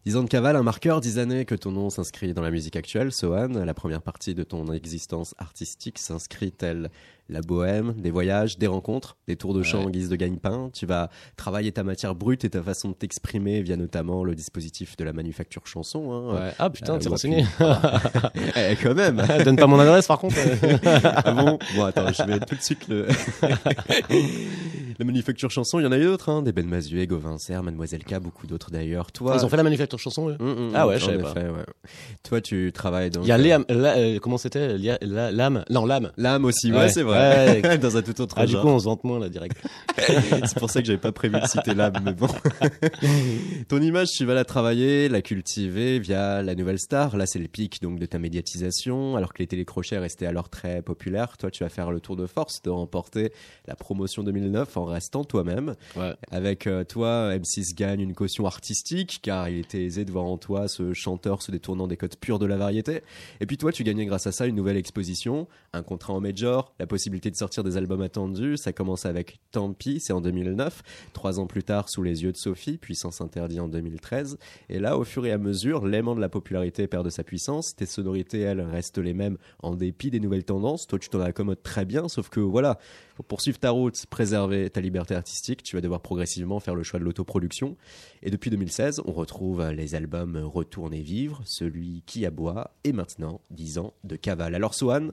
10 0.07 0.17
ans 0.19 0.23
de 0.23 0.29
cavale, 0.29 0.55
un 0.55 0.63
marqueur, 0.63 1.01
10 1.01 1.19
années 1.19 1.45
que 1.45 1.57
ton 1.57 1.73
nom 1.73 1.91
s'inscrit 1.91 2.33
dans 2.33 2.41
la 2.43 2.53
musique 2.53 2.77
actuelle. 2.77 3.11
Sohan, 3.11 3.49
la 3.49 3.75
première 3.75 4.03
partie 4.03 4.37
de 4.37 4.45
ton 4.45 4.73
existence 4.73 5.35
artistique 5.39 5.99
s'inscrit 5.99 6.53
telle 6.53 6.91
la 7.29 7.41
bohème, 7.41 7.93
des 7.95 8.13
voyages, 8.13 8.57
des 8.57 8.69
rencontres, 8.69 9.17
des 9.27 9.35
tours 9.35 9.53
de 9.53 9.65
chant 9.65 9.81
Ouais. 9.81 9.87
en 9.87 9.91
guise 9.91 10.09
de 10.09 10.15
gagne-pain? 10.15 10.71
Tu 10.73 10.87
vas 10.87 11.11
travailler 11.37 11.73
ta 11.73 11.83
matière 11.83 12.15
brute 12.15 12.45
et 12.45 12.51
ta 12.51 12.63
façon 12.63 12.91
de 12.91 12.95
t'exprimer 12.95 13.63
via 13.63 13.77
notamment 13.77 14.23
le 14.23 14.37
dispositif 14.37 14.97
de 14.97 15.03
la 15.03 15.13
manufacture 15.13 15.67
chanson. 15.67 16.13
Hein. 16.13 16.35
Ouais. 16.37 16.53
Ah 16.61 16.71
putain, 16.71 16.95
Euh, 16.95 16.99
t'es 16.99 17.09
ou 17.09 17.11
renseigné. 17.11 17.45
Eh, 18.57 18.77
quand 18.81 18.95
même 18.95 19.21
Donne 19.45 19.57
pas 19.57 19.67
mon 19.67 19.81
adresse 19.81 20.07
par 20.07 20.21
contre. 20.21 20.37
ah 21.03 21.33
bon? 21.33 21.59
Bon, 21.75 21.83
attends, 21.83 22.13
je 22.13 22.23
vais 22.23 22.39
tout 22.39 22.55
de 22.55 22.63
suite 22.63 22.87
le. 22.87 23.09
la 24.99 25.05
manufacture 25.05 25.51
chanson, 25.51 25.79
il 25.81 25.83
y 25.85 25.87
en 25.87 25.93
a 25.93 25.99
eu 25.99 26.05
d'autres, 26.05 26.29
hein. 26.31 26.43
Des 26.43 26.53
Ben 26.53 26.67
Mazuet, 26.67 27.07
Gauvin 27.07 27.39
Serre, 27.39 27.63
Mademoiselle 27.63 28.05
K, 28.05 28.19
beaucoup 28.19 28.47
d'autres 28.47 28.71
d'ailleurs. 28.71 29.13
Toi. 29.13 29.37
Ils 29.39 29.45
ont 29.45 29.49
fait 29.49 29.57
la 29.57 29.63
manufacture 29.63 29.99
chanson. 29.99 30.31
eux. 30.31 30.37
Hum, 30.41 30.49
hum, 30.49 30.73
Ah 30.75 30.87
ouais, 30.87 30.99
je 30.99 31.05
savais 31.05 31.23
pas. 31.23 31.31
effet, 31.31 31.49
ouais. 31.49 31.65
Toi, 32.23 32.41
tu 32.41 32.73
travailles 32.73 33.11
dans. 33.11 33.23
Il 33.23 33.29
y 33.29 33.33
a 33.33 33.39
Léam, 33.39 33.65
la- 33.69 33.97
euh, 33.99 34.19
comment 34.19 34.39
c'était 34.39 34.77
L'âme 35.03 35.65
Non, 35.71 35.87
l'âme. 35.87 36.13
L'âme 36.17 36.45
aussi, 36.45 36.71
ouais, 36.73 36.79
Ouais. 36.79 36.89
c'est 36.89 37.03
vrai. 37.03 37.61
Ouais. 37.63 37.79
dans 37.79 37.97
un 37.97 38.03
tout 38.03 38.21
autre 38.21 38.35
Ah, 38.39 38.47
du 38.47 38.53
genre. 38.53 38.63
coup, 38.63 38.69
on 38.69 38.79
se 38.79 38.85
vante 38.85 39.05
moins 39.05 39.19
là 39.19 39.29
direct. 39.29 39.57
c'est 39.99 40.59
pour 40.59 40.71
ça 40.71 40.81
que 40.81 40.87
j'avais 40.87 40.99
pas 40.99 41.13
prévu 41.13 41.39
de 41.41 41.47
citer 41.47 41.75
l'âme, 41.75 41.95
mais 42.05 42.13
bon. 42.13 42.29
Ton 43.69 43.81
image, 43.81 44.09
tu 44.17 44.25
vas 44.25 44.35
la 44.35 44.45
travailler, 44.45 45.09
la 45.09 45.23
cultiver 45.23 45.99
via 45.99 46.43
la 46.43 46.55
nouvelle 46.55 46.79
star. 46.79 47.17
Là, 47.17 47.27
c'est 47.27 47.39
le 47.39 47.49
pic 47.49 47.81
donc 47.83 47.99
de 47.99 48.07
ta 48.07 48.19
médiatisation. 48.19 49.17
Alors 49.17 49.33
que 49.33 49.39
les 49.43 49.47
télécrochets 49.47 49.99
restaient 49.99 50.27
alors 50.27 50.49
très 50.49 50.83
populaires, 50.83 51.37
toi, 51.37 51.51
tu 51.51 51.65
vas 51.65 51.69
faire 51.69 51.91
le 51.91 52.01
tour 52.01 52.17
de 52.17 52.27
force 52.27 52.63
de 52.63 52.71
remporter 52.71 53.33
la 53.67 53.75
promotion 53.75 54.23
2009 54.23 54.77
en 54.77 54.86
restant 54.87 55.25
toi-même. 55.25 55.75
Ouais. 55.97 56.15
Avec 56.31 56.67
euh, 56.67 56.85
toi, 56.85 57.37
M6 57.37 57.75
gagne 57.75 58.01
une 58.01 58.15
caution 58.15 58.47
artistique 58.47 59.21
car 59.23 59.49
il 59.49 59.59
était 59.59 59.85
aisé 59.85 60.05
de 60.05 60.13
voir 60.13 60.25
en 60.25 60.39
toi 60.39 60.69
ce 60.69 60.93
chanteur 60.93 61.43
se 61.43 61.51
détournant 61.51 61.87
des 61.87 61.97
codes 61.97 62.17
purs 62.17 62.39
de 62.39 62.47
la 62.47 62.57
variété. 62.57 63.03
Et 63.41 63.47
puis 63.47 63.57
toi, 63.57 63.73
tu 63.73 63.85
gagnais 63.85 64.07
grâce 64.07 64.27
à 64.27 64.33
ça 64.33 64.47
une 64.47 64.57
nouvelle 64.57 64.77
exposition, 64.77 65.49
un 65.73 65.83
contrat 65.83 66.13
en 66.13 66.21
major, 66.21 66.75
la 66.79 66.87
possibilité 66.87 67.31
de 67.31 67.37
sortir 67.37 67.65
des 67.65 67.77
albums 67.77 68.03
attendus. 68.03 68.57
Ça 68.57 68.73
commence 68.73 69.07
avec 69.07 69.39
Tant 69.53 69.73
pis, 69.73 70.01
c'est 70.01 70.13
en 70.13 70.21
2009. 70.21 70.83
Trois 71.13 71.41
ans 71.41 71.47
plus 71.47 71.63
tard, 71.63 71.89
Sous 71.89 72.03
les 72.03 72.23
yeux 72.23 72.33
de 72.33 72.37
Sophie, 72.37 72.79
Puissance 72.79 73.21
interdit 73.21 73.61
en 73.61 73.69
2013. 73.69 74.39
Et 74.69 74.79
là, 74.79 74.99
au 74.99 75.05
fur 75.05 75.25
et 75.27 75.33
à 75.33 75.39
mesure, 75.39 75.87
l'aimant 75.87 76.15
de 76.15 76.21
la 76.21 76.29
popularité 76.29 76.87
perd 76.87 77.05
de 77.05 77.11
sa 77.11 77.25
puissance. 77.25 77.75
Tes 77.75 77.87
sonorités, 77.87 78.41
elles, 78.41 78.61
restent 78.61 78.99
les 78.99 79.15
mêmes 79.15 79.39
en 79.61 79.75
dépit 79.75 80.11
des 80.11 80.21
nouvelles 80.21 80.45
tendances. 80.45 80.87
Toi, 80.87 80.99
tu 80.99 81.09
t'en 81.09 81.21
accommodes 81.21 81.63
très 81.63 81.85
bien, 81.85 82.09
sauf 82.09 82.29
que 82.29 82.41
voilà, 82.41 82.79
pour 83.17 83.25
poursuivre 83.25 83.59
ta 83.59 83.71
route, 83.71 84.05
préserver 84.07 84.71
ta 84.77 84.81
liberté 84.83 85.15
artistique, 85.15 85.63
tu 85.63 85.75
vas 85.75 85.81
devoir 85.81 86.01
progressivement 86.01 86.61
faire 86.61 86.75
le 86.75 86.83
choix 86.83 87.01
de 87.01 87.05
l'autoproduction. 87.05 87.77
Et 88.23 88.31
depuis 88.31 88.51
2016, 88.51 89.01
on 89.07 89.13
retrouve 89.13 89.67
les 89.71 89.95
albums 89.95 90.37
Retourne 90.37 90.93
et 90.95 91.01
vivre, 91.03 91.41
celui 91.47 92.03
qui 92.07 92.25
aboie, 92.27 92.71
et 92.85 92.93
maintenant 92.93 93.41
10 93.51 93.79
ans 93.79 93.95
de 94.05 94.17
cavale. 94.17 94.55
Alors 94.55 94.75
Sohan, 94.75 95.09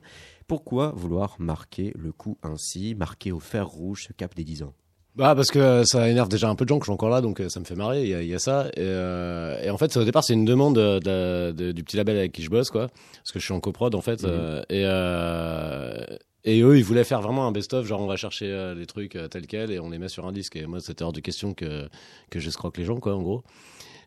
pourquoi 0.48 0.92
vouloir 0.96 1.36
marquer 1.40 1.94
le 1.98 2.12
coup 2.12 2.38
ainsi, 2.44 2.94
marquer 2.96 3.32
au 3.32 3.40
fer 3.40 3.66
rouge 3.68 4.06
ce 4.08 4.14
cap 4.14 4.36
des 4.36 4.44
10 4.44 4.64
ans? 4.64 4.74
Bah 5.16 5.36
parce 5.36 5.50
que 5.52 5.84
ça 5.86 6.10
énerve 6.10 6.28
déjà 6.28 6.50
un 6.50 6.56
peu 6.56 6.66
de 6.66 6.70
gens 6.70 6.80
que 6.80 6.86
je 6.86 6.88
suis 6.88 6.94
encore 6.94 7.10
là, 7.10 7.22
donc 7.22 7.40
euh, 7.40 7.48
ça 7.48 7.60
me 7.60 7.66
fait 7.66 7.76
marrer. 7.76 8.02
Il 8.04 8.10
y 8.10 8.16
a, 8.16 8.22
il 8.24 8.28
y 8.28 8.34
a 8.34 8.40
ça. 8.40 8.68
Et, 8.70 8.80
euh, 8.80 9.62
et 9.62 9.70
en 9.70 9.78
fait, 9.78 9.96
au 9.96 10.04
départ, 10.04 10.24
c'est 10.24 10.34
une 10.34 10.44
demande 10.44 10.76
de, 10.76 10.98
de- 11.00 11.52
de- 11.52 11.72
du 11.72 11.84
petit 11.84 11.98
label 11.98 12.18
avec 12.18 12.32
qui 12.32 12.42
je 12.42 12.50
bosse, 12.50 12.72
quoi. 12.72 12.88
Parce 13.18 13.32
que 13.32 13.40
je 13.40 13.46
suis 13.46 13.54
en 13.54 13.60
coprod, 13.60 13.94
en 13.94 14.02
fait. 14.02 14.24
Mhm. 14.24 14.30
euh, 14.32 14.62
et 14.70 14.82
euh, 14.86 16.04
et 16.46 16.62
eux, 16.62 16.78
ils 16.78 16.84
voulaient 16.84 17.04
faire 17.04 17.22
vraiment 17.22 17.48
un 17.48 17.52
best-of, 17.52 17.86
genre 17.86 18.02
on 18.02 18.08
va 18.08 18.16
chercher 18.18 18.48
euh, 18.48 18.76
les 18.76 18.86
trucs 18.86 19.16
euh, 19.16 19.28
tels 19.28 19.48
quels 19.48 19.72
et 19.72 19.80
on 19.80 19.90
les 19.90 19.98
met 20.00 20.10
sur 20.10 20.26
un 20.28 20.32
disque. 20.32 20.56
Et 20.56 20.66
moi, 20.66 20.80
c'était 20.82 21.04
hors 21.04 21.14
de 21.14 21.22
question 21.22 21.54
que 21.54 21.88
que 22.30 22.40
j'escroque 22.40 22.78
les 22.78 22.84
gens, 22.86 23.00
quoi, 23.00 23.16
en 23.16 23.22
gros. 23.22 23.44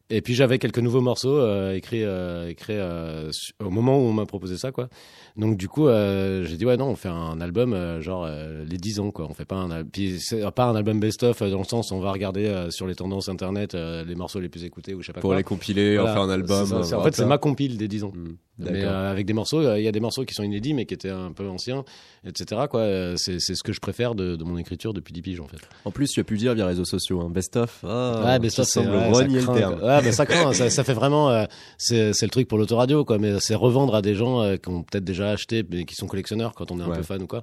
Et 0.08 0.20
puis 0.22 0.36
j'avais 0.36 0.60
quelques 0.60 0.78
nouveaux 0.78 1.00
morceaux 1.00 1.36
euh, 1.36 1.74
écrits, 1.74 2.04
euh, 2.04 2.48
écrits 2.48 2.74
euh, 2.76 3.28
au 3.58 3.70
moment 3.70 3.98
où 3.98 4.02
on 4.02 4.12
m'a 4.12 4.24
proposé 4.24 4.56
ça, 4.56 4.70
quoi. 4.70 4.88
Donc 5.36 5.56
du 5.56 5.66
coup, 5.68 5.88
euh, 5.88 6.44
j'ai 6.44 6.56
dit 6.56 6.64
ouais 6.64 6.76
non, 6.76 6.90
on 6.90 6.94
fait 6.94 7.08
un 7.08 7.40
album 7.40 7.72
euh, 7.72 8.00
genre 8.00 8.24
euh, 8.24 8.64
les 8.64 8.76
10 8.76 9.00
ans 9.00 9.10
quoi. 9.10 9.26
On 9.28 9.34
fait 9.34 9.44
pas 9.44 9.56
un 9.56 9.82
puis 9.84 10.20
c'est 10.20 10.48
pas 10.52 10.66
un 10.66 10.76
album 10.76 11.00
best-of 11.00 11.42
dans 11.42 11.58
le 11.58 11.64
sens 11.64 11.90
où 11.90 11.94
on 11.96 12.00
va 12.00 12.12
regarder 12.12 12.46
euh, 12.46 12.70
sur 12.70 12.86
les 12.86 12.94
tendances 12.94 13.28
internet 13.28 13.74
euh, 13.74 14.04
les 14.04 14.14
morceaux 14.14 14.38
les 14.38 14.48
plus 14.48 14.62
écoutés 14.62 14.94
ou 14.94 15.02
je 15.02 15.06
sais 15.08 15.12
pas 15.12 15.20
Pour 15.20 15.30
quoi. 15.30 15.38
les 15.38 15.42
compiler, 15.42 15.96
Voilà. 15.96 16.12
en 16.12 16.14
faire 16.14 16.22
un 16.22 16.30
album. 16.30 16.66
Ça, 16.84 16.98
en 16.98 17.02
fait, 17.02 17.16
c'est 17.16 17.26
ma 17.26 17.38
compile 17.38 17.76
des 17.76 17.88
10 17.88 18.04
ans. 18.04 18.12
Hmm, 18.14 18.36
Mais 18.58 18.84
euh, 18.84 19.10
avec 19.10 19.26
des 19.26 19.32
morceaux, 19.34 19.60
euh, 19.60 19.78
il 19.78 19.84
y 19.84 19.88
a 19.88 19.92
des 19.92 20.00
morceaux 20.00 20.24
qui 20.24 20.32
sont 20.32 20.42
inédits 20.42 20.72
mais 20.72 20.86
qui 20.86 20.94
étaient 20.94 21.10
un 21.10 21.30
peu 21.32 21.46
anciens, 21.48 21.84
etc. 22.26 22.62
Quoi. 22.70 22.80
Euh, 22.80 23.14
C'est 23.16 23.38
c'est 23.38 23.54
ce 23.54 23.62
que 23.62 23.72
je 23.72 23.80
préfère 23.80 24.14
de, 24.14 24.34
de 24.36 24.44
mon 24.44 24.56
écriture 24.56 24.94
depuis 24.94 25.12
10 25.12 25.22
piges 25.22 25.40
en 25.40 25.46
fait. 25.46 25.58
En 25.84 25.90
plus, 25.90 26.08
tu 26.10 26.20
as 26.20 26.24
pu 26.24 26.38
dire 26.38 26.54
via 26.54 26.64
les 26.64 26.68
réseaux 26.70 26.84
sociaux, 26.86 27.20
hein, 27.20 27.28
best-of. 27.30 27.80
Ah, 27.86 28.38
Ouais, 28.40 28.48
ça, 28.48 28.64
c'est 28.64 28.80
sembles 28.82 28.90
ouais, 28.96 29.10
renier 29.10 29.40
le 29.40 29.46
terme. 29.46 29.82
Ouais, 29.82 30.00
mais 30.02 30.12
ça 30.12 30.24
craint. 30.24 30.52
ça, 30.54 30.70
ça 30.70 30.84
fait 30.84 30.94
vraiment, 30.94 31.28
euh, 31.30 31.44
c'est 31.76 32.12
c'est 32.14 32.24
le 32.26 32.30
truc 32.30 32.48
pour 32.48 32.56
l'autoradio, 32.58 33.04
quoi. 33.04 33.18
Mais 33.18 33.38
c'est 33.40 33.54
revendre 33.54 33.94
à 33.94 34.00
des 34.02 34.14
gens 34.14 34.40
euh, 34.40 34.56
qui 34.56 34.68
ont 34.70 34.82
peut-être 34.82 35.04
déjà 35.04 35.30
acheté, 35.30 35.62
mais 35.70 35.84
qui 35.84 35.94
sont 35.94 36.06
collectionneurs 36.06 36.54
quand 36.54 36.70
on 36.70 36.80
est 36.80 36.82
un 36.82 36.88
Ouais. 36.88 36.96
peu 36.96 37.02
fan 37.02 37.22
ou 37.22 37.26
quoi. 37.26 37.42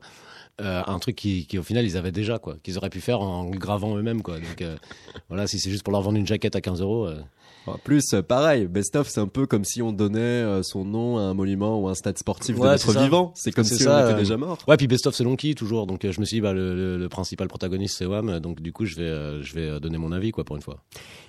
Euh, 0.61 0.81
un 0.85 0.99
truc 0.99 1.15
qui, 1.15 1.47
qui, 1.47 1.57
au 1.57 1.63
final, 1.63 1.83
ils 1.85 1.97
avaient 1.97 2.11
déjà, 2.11 2.37
quoi. 2.39 2.57
Qu'ils 2.63 2.77
auraient 2.77 2.91
pu 2.91 3.01
faire 3.01 3.21
en 3.21 3.45
gravant 3.49 3.97
eux-mêmes, 3.97 4.21
quoi. 4.21 4.35
Donc, 4.35 4.61
euh, 4.61 4.75
voilà, 5.27 5.47
si 5.47 5.57
c'est 5.59 5.69
juste 5.71 5.83
pour 5.83 5.91
leur 5.93 6.01
vendre 6.03 6.17
une 6.17 6.27
jaquette 6.27 6.55
à 6.55 6.61
15 6.61 6.81
euros. 6.81 7.07
euh, 7.07 7.19
En 7.65 7.77
plus, 7.77 8.03
euh, 8.13 8.21
pareil, 8.21 8.67
Best 8.67 8.95
of, 8.95 9.07
c'est 9.07 9.19
un 9.21 9.27
peu 9.27 9.45
comme 9.45 9.63
si 9.63 9.81
on 9.81 9.91
donnait 9.93 10.19
euh, 10.19 10.63
son 10.63 10.83
nom 10.83 11.17
à 11.17 11.21
un 11.21 11.33
monument 11.33 11.79
ou 11.79 11.87
un 11.87 11.95
stade 11.95 12.17
sportif 12.17 12.55
de 12.57 12.61
Ouais, 12.61 12.69
notre 12.71 12.85
c'est 12.87 12.93
ça. 12.93 13.03
vivant. 13.03 13.31
C'est 13.35 13.51
comme 13.51 13.63
si 13.63 13.77
ça, 13.77 13.97
on 13.97 14.03
était 14.03 14.13
euh, 14.13 14.17
déjà 14.17 14.35
mort. 14.37 14.57
Ouais, 14.67 14.75
puis 14.77 14.87
Best 14.87 15.07
of 15.07 15.15
c'est 15.15 15.23
Lonky 15.23 15.55
toujours, 15.55 15.87
donc 15.87 16.01
je 16.09 16.19
me 16.19 16.25
suis 16.25 16.37
dit 16.37 16.41
bah 16.41 16.51
le, 16.53 16.75
le- 16.75 16.97
le 16.97 17.09
principal 17.09 17.47
protagoniste 17.47 17.97
c'est 17.97 18.05
Wham, 18.05 18.39
donc 18.39 18.61
du 18.61 18.73
coup 18.73 18.85
je 18.85 18.95
vais 18.95 19.41
je 19.43 19.53
vais 19.55 19.79
donner 19.79 19.97
mon 19.97 20.11
avis 20.11 20.31
quoi 20.31 20.43
pour 20.43 20.55
une 20.55 20.61
fois. 20.61 20.79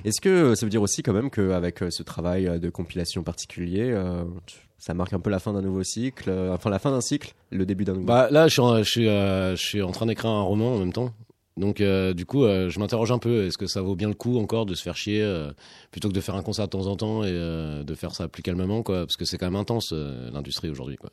Est-ce 0.04 0.20
que 0.20 0.54
ça 0.54 0.66
veut 0.66 0.70
dire 0.70 0.82
aussi 0.82 1.02
quand 1.02 1.12
même 1.12 1.30
qu'avec 1.30 1.78
ce 1.90 2.02
travail 2.02 2.58
de 2.58 2.70
compilation 2.70 3.22
particulier, 3.22 3.90
euh, 3.92 4.24
tu- 4.46 4.56
ça 4.78 4.92
marque 4.92 5.12
un 5.12 5.20
peu 5.20 5.30
la 5.30 5.38
fin 5.38 5.52
d'un 5.52 5.62
nouveau 5.62 5.82
cycle, 5.82 6.28
euh, 6.28 6.52
enfin 6.52 6.68
la 6.68 6.78
fin 6.78 6.90
d'un 6.90 7.00
cycle, 7.00 7.32
le 7.50 7.64
début 7.64 7.84
d'un 7.84 7.92
nouveau? 7.94 8.06
Bah 8.06 8.28
là 8.30 8.48
je 8.48 8.52
suis 8.54 8.60
en, 8.60 8.78
je 8.82 8.90
suis 8.90 9.08
euh, 9.08 9.54
je 9.56 9.62
suis 9.62 9.82
en 9.82 9.92
train 9.92 10.06
d'écrire 10.06 10.30
un 10.30 10.42
roman 10.42 10.74
en 10.74 10.78
même 10.78 10.92
temps. 10.92 11.10
Donc 11.56 11.80
euh, 11.80 12.14
du 12.14 12.26
coup 12.26 12.44
euh, 12.44 12.68
je 12.68 12.80
m'interroge 12.80 13.12
un 13.12 13.18
peu 13.18 13.46
est-ce 13.46 13.56
que 13.56 13.68
ça 13.68 13.80
vaut 13.80 13.94
bien 13.94 14.08
le 14.08 14.14
coup 14.14 14.38
encore 14.40 14.66
de 14.66 14.74
se 14.74 14.82
faire 14.82 14.96
chier 14.96 15.22
euh, 15.22 15.52
plutôt 15.92 16.08
que 16.08 16.12
de 16.12 16.20
faire 16.20 16.34
un 16.34 16.42
concert 16.42 16.64
de 16.64 16.70
temps 16.70 16.88
en 16.88 16.96
temps 16.96 17.22
et 17.22 17.28
euh, 17.30 17.84
de 17.84 17.94
faire 17.94 18.12
ça 18.12 18.26
plus 18.26 18.42
calmement 18.42 18.82
quoi? 18.82 19.06
Parce 19.06 19.16
que 19.16 19.24
c'est 19.24 19.38
quand 19.38 19.46
même 19.46 19.54
intense 19.54 19.90
euh, 19.92 20.30
l'industrie 20.32 20.68
aujourd'hui 20.68 20.96
quoi. 20.96 21.10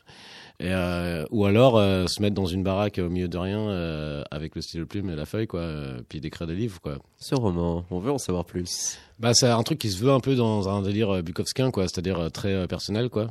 Et 0.60 0.72
euh, 0.72 1.26
ou 1.30 1.46
alors 1.46 1.78
euh, 1.78 2.08
se 2.08 2.24
mettre 2.24 2.34
dans 2.34 2.48
une 2.48 2.64
baraque 2.64 3.00
au 3.00 3.10
milieu 3.10 3.28
de 3.28 3.38
rien 3.38 3.60
euh, 3.70 4.24
avec 4.32 4.56
le 4.56 4.62
stylo 4.62 4.88
plume 4.88 5.12
et 5.12 5.16
la 5.16 5.26
feuille 5.28 5.46
quoi 5.46 5.68
puis 6.10 6.20
d'écrire 6.22 6.48
des 6.48 6.56
livres 6.56 6.80
quoi. 6.82 6.98
Ce 7.20 7.36
roman, 7.36 7.86
on 7.92 8.00
veut 8.00 8.12
en 8.12 8.18
savoir 8.18 8.46
plus. 8.46 8.98
Bah, 9.20 9.36
c'est 9.36 9.48
un 9.48 9.62
truc 9.62 9.78
qui 9.78 9.92
se 9.92 10.04
veut 10.04 10.12
un 10.12 10.20
peu 10.20 10.34
dans 10.36 10.68
un 10.70 10.82
délire 10.82 11.22
bukowskien, 11.22 11.70
quoi, 11.70 11.84
c'est-à-dire 11.84 12.32
très 12.32 12.68
personnel, 12.68 13.10
quoi. 13.10 13.30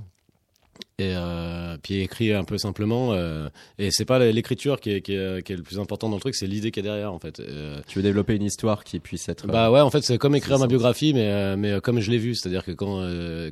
Et 0.98 1.14
euh, 1.16 1.78
puis 1.82 2.00
écrit 2.02 2.34
un 2.34 2.44
peu 2.44 2.58
simplement. 2.58 3.12
euh, 3.14 3.48
et 3.78 3.90
c'est 3.90 4.04
pas 4.04 4.18
l'écriture 4.18 4.80
qui 4.80 4.90
est, 4.90 5.00
qui, 5.00 5.14
est, 5.14 5.42
qui 5.42 5.52
est 5.54 5.56
le 5.56 5.62
plus 5.62 5.78
important 5.78 6.10
dans 6.10 6.16
le 6.16 6.20
truc, 6.20 6.34
c'est 6.34 6.46
l'idée 6.46 6.70
qui 6.70 6.80
est 6.80 6.82
derrière, 6.82 7.12
en 7.12 7.18
fait. 7.18 7.40
Euh, 7.40 7.80
Tu 7.86 7.98
veux 7.98 8.02
développer 8.02 8.34
une 8.36 8.42
histoire 8.42 8.84
qui 8.84 9.00
puisse 9.00 9.26
être. 9.30 9.46
bah 9.46 9.70
ouais, 9.70 9.80
en 9.80 9.90
fait, 9.90 10.02
c'est 10.02 10.18
comme 10.18 10.34
écrire 10.34 10.58
ma 10.58 10.66
biographie, 10.66 11.14
mais, 11.14 11.30
euh, 11.30 11.56
mais 11.56 11.80
comme 11.80 12.00
je 12.00 12.10
l'ai 12.10 12.18
vu, 12.18 12.34
c'est-à-dire 12.34 12.64
que 12.64 12.72
quand, 12.72 13.00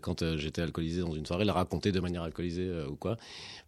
quand 0.02 0.36
j'étais 0.36 0.60
alcoolisé 0.60 1.00
dans 1.00 1.12
une 1.14 1.24
soirée, 1.24 1.44
la 1.46 1.54
raconter 1.54 1.90
de 1.90 2.00
manière 2.00 2.22
alcoolisée 2.22 2.70
ou 2.90 2.96
quoi. 2.96 3.16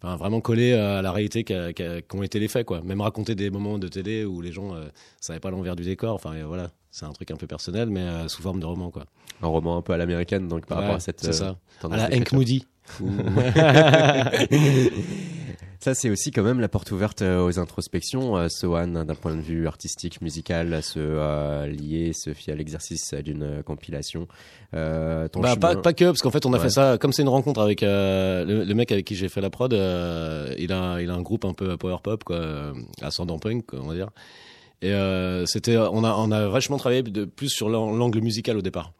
Enfin, 0.02 0.17
vraiment 0.17 0.40
coller 0.40 0.73
euh, 0.73 0.99
à 0.99 1.02
la 1.02 1.12
réalité 1.12 1.45
qu'ont 1.45 2.23
été 2.23 2.38
les 2.38 2.49
faits, 2.49 2.67
quoi. 2.67 2.83
Même 2.83 3.00
raconter 3.00 3.35
des 3.35 3.49
moments 3.50 3.79
de 3.79 3.88
télé 3.88 4.25
où 4.26 4.40
les 4.43 4.52
gens 4.52 4.75
savaient 5.21 5.40
pas 5.40 5.50
l'envers 5.50 5.76
du 5.76 5.85
décor. 5.85 6.14
Enfin, 6.14 6.35
voilà, 6.47 6.71
c'est 6.90 7.07
un 7.07 7.12
truc 7.12 7.31
un 7.31 7.37
peu 7.37 7.47
personnel, 7.47 7.88
mais 7.88 8.29
sous 8.29 8.43
forme 8.43 8.61
de 8.61 8.67
roman, 8.67 8.90
quoi. 8.90 9.07
Un 9.43 9.47
roman 9.47 9.79
un 9.79 9.83
peu 9.83 9.95
à 9.95 9.97
l'américaine, 9.97 10.49
donc 10.49 10.67
par 10.67 10.79
Ouais, 10.79 10.85
rapport 10.85 10.97
à 10.97 11.00
cette. 11.00 11.21
c'est 11.21 11.33
ça. 11.33 11.57
À 11.90 11.97
la 11.97 12.14
Hank. 12.14 12.33
Moody. 12.33 12.67
Ça, 15.83 15.95
c'est 15.95 16.11
aussi 16.11 16.31
quand 16.31 16.43
même 16.43 16.61
la 16.61 16.69
porte 16.69 16.91
ouverte 16.93 17.23
euh, 17.23 17.43
aux 17.43 17.59
introspections, 17.59 18.37
euh, 18.37 18.49
Sohan, 18.51 18.87
d'un 18.87 19.15
point 19.15 19.35
de 19.35 19.41
vue 19.41 19.67
artistique, 19.67 20.21
musical, 20.21 20.75
à 20.75 20.83
se 20.83 20.99
euh, 20.99 21.67
lier, 21.69 22.13
se 22.13 22.35
fier 22.35 22.53
à 22.53 22.57
l'exercice 22.57 23.15
d'une 23.15 23.63
compilation. 23.63 24.29
Euh, 24.75 25.27
ton 25.29 25.41
Bah, 25.41 25.55
chemin- 25.55 25.61
pas, 25.61 25.77
pas 25.77 25.93
que, 25.95 26.05
parce 26.05 26.21
qu'en 26.21 26.31
fait, 26.31 26.45
on 26.45 26.53
a 26.53 26.59
Ouais. 26.59 26.65
fait 26.65 26.69
ça, 26.71 26.99
comme 27.01 27.15
c'est 27.15 27.23
une 27.23 27.31
rencontre 27.31 27.63
avec 27.63 27.83
euh, 27.83 28.45
le, 28.45 28.65
le 28.65 28.75
mec 28.75 28.93
avec 28.93 29.07
qui 29.07 29.15
j'ai 29.17 29.31
fait 29.31 29.41
la 29.41 29.49
prod, 29.49 29.73
euh, 29.73 30.55
il, 30.59 30.71
a, 30.71 31.01
il 31.01 31.09
a 31.09 31.15
un 31.15 31.23
groupe 31.23 31.47
un 31.47 31.55
peu 31.55 31.79
power 31.79 31.97
pop, 32.05 32.25
quoi, 32.25 32.75
ascendant 33.01 33.39
punk, 33.39 33.65
quoi, 33.65 33.79
on 33.83 33.87
va 33.87 33.95
dire. 33.95 34.11
Et 34.83 34.93
euh, 34.93 35.47
c'était, 35.47 35.79
on 35.79 36.05
a, 36.05 36.13
on 36.15 36.31
a 36.31 36.47
vachement 36.49 36.77
travaillé 36.77 37.03
de 37.03 37.25
plus 37.25 37.49
sur 37.49 37.71
l'an- 37.71 37.91
l'angle 37.97 38.21
musical 38.21 38.59
au 38.59 38.63
départ. 38.63 38.93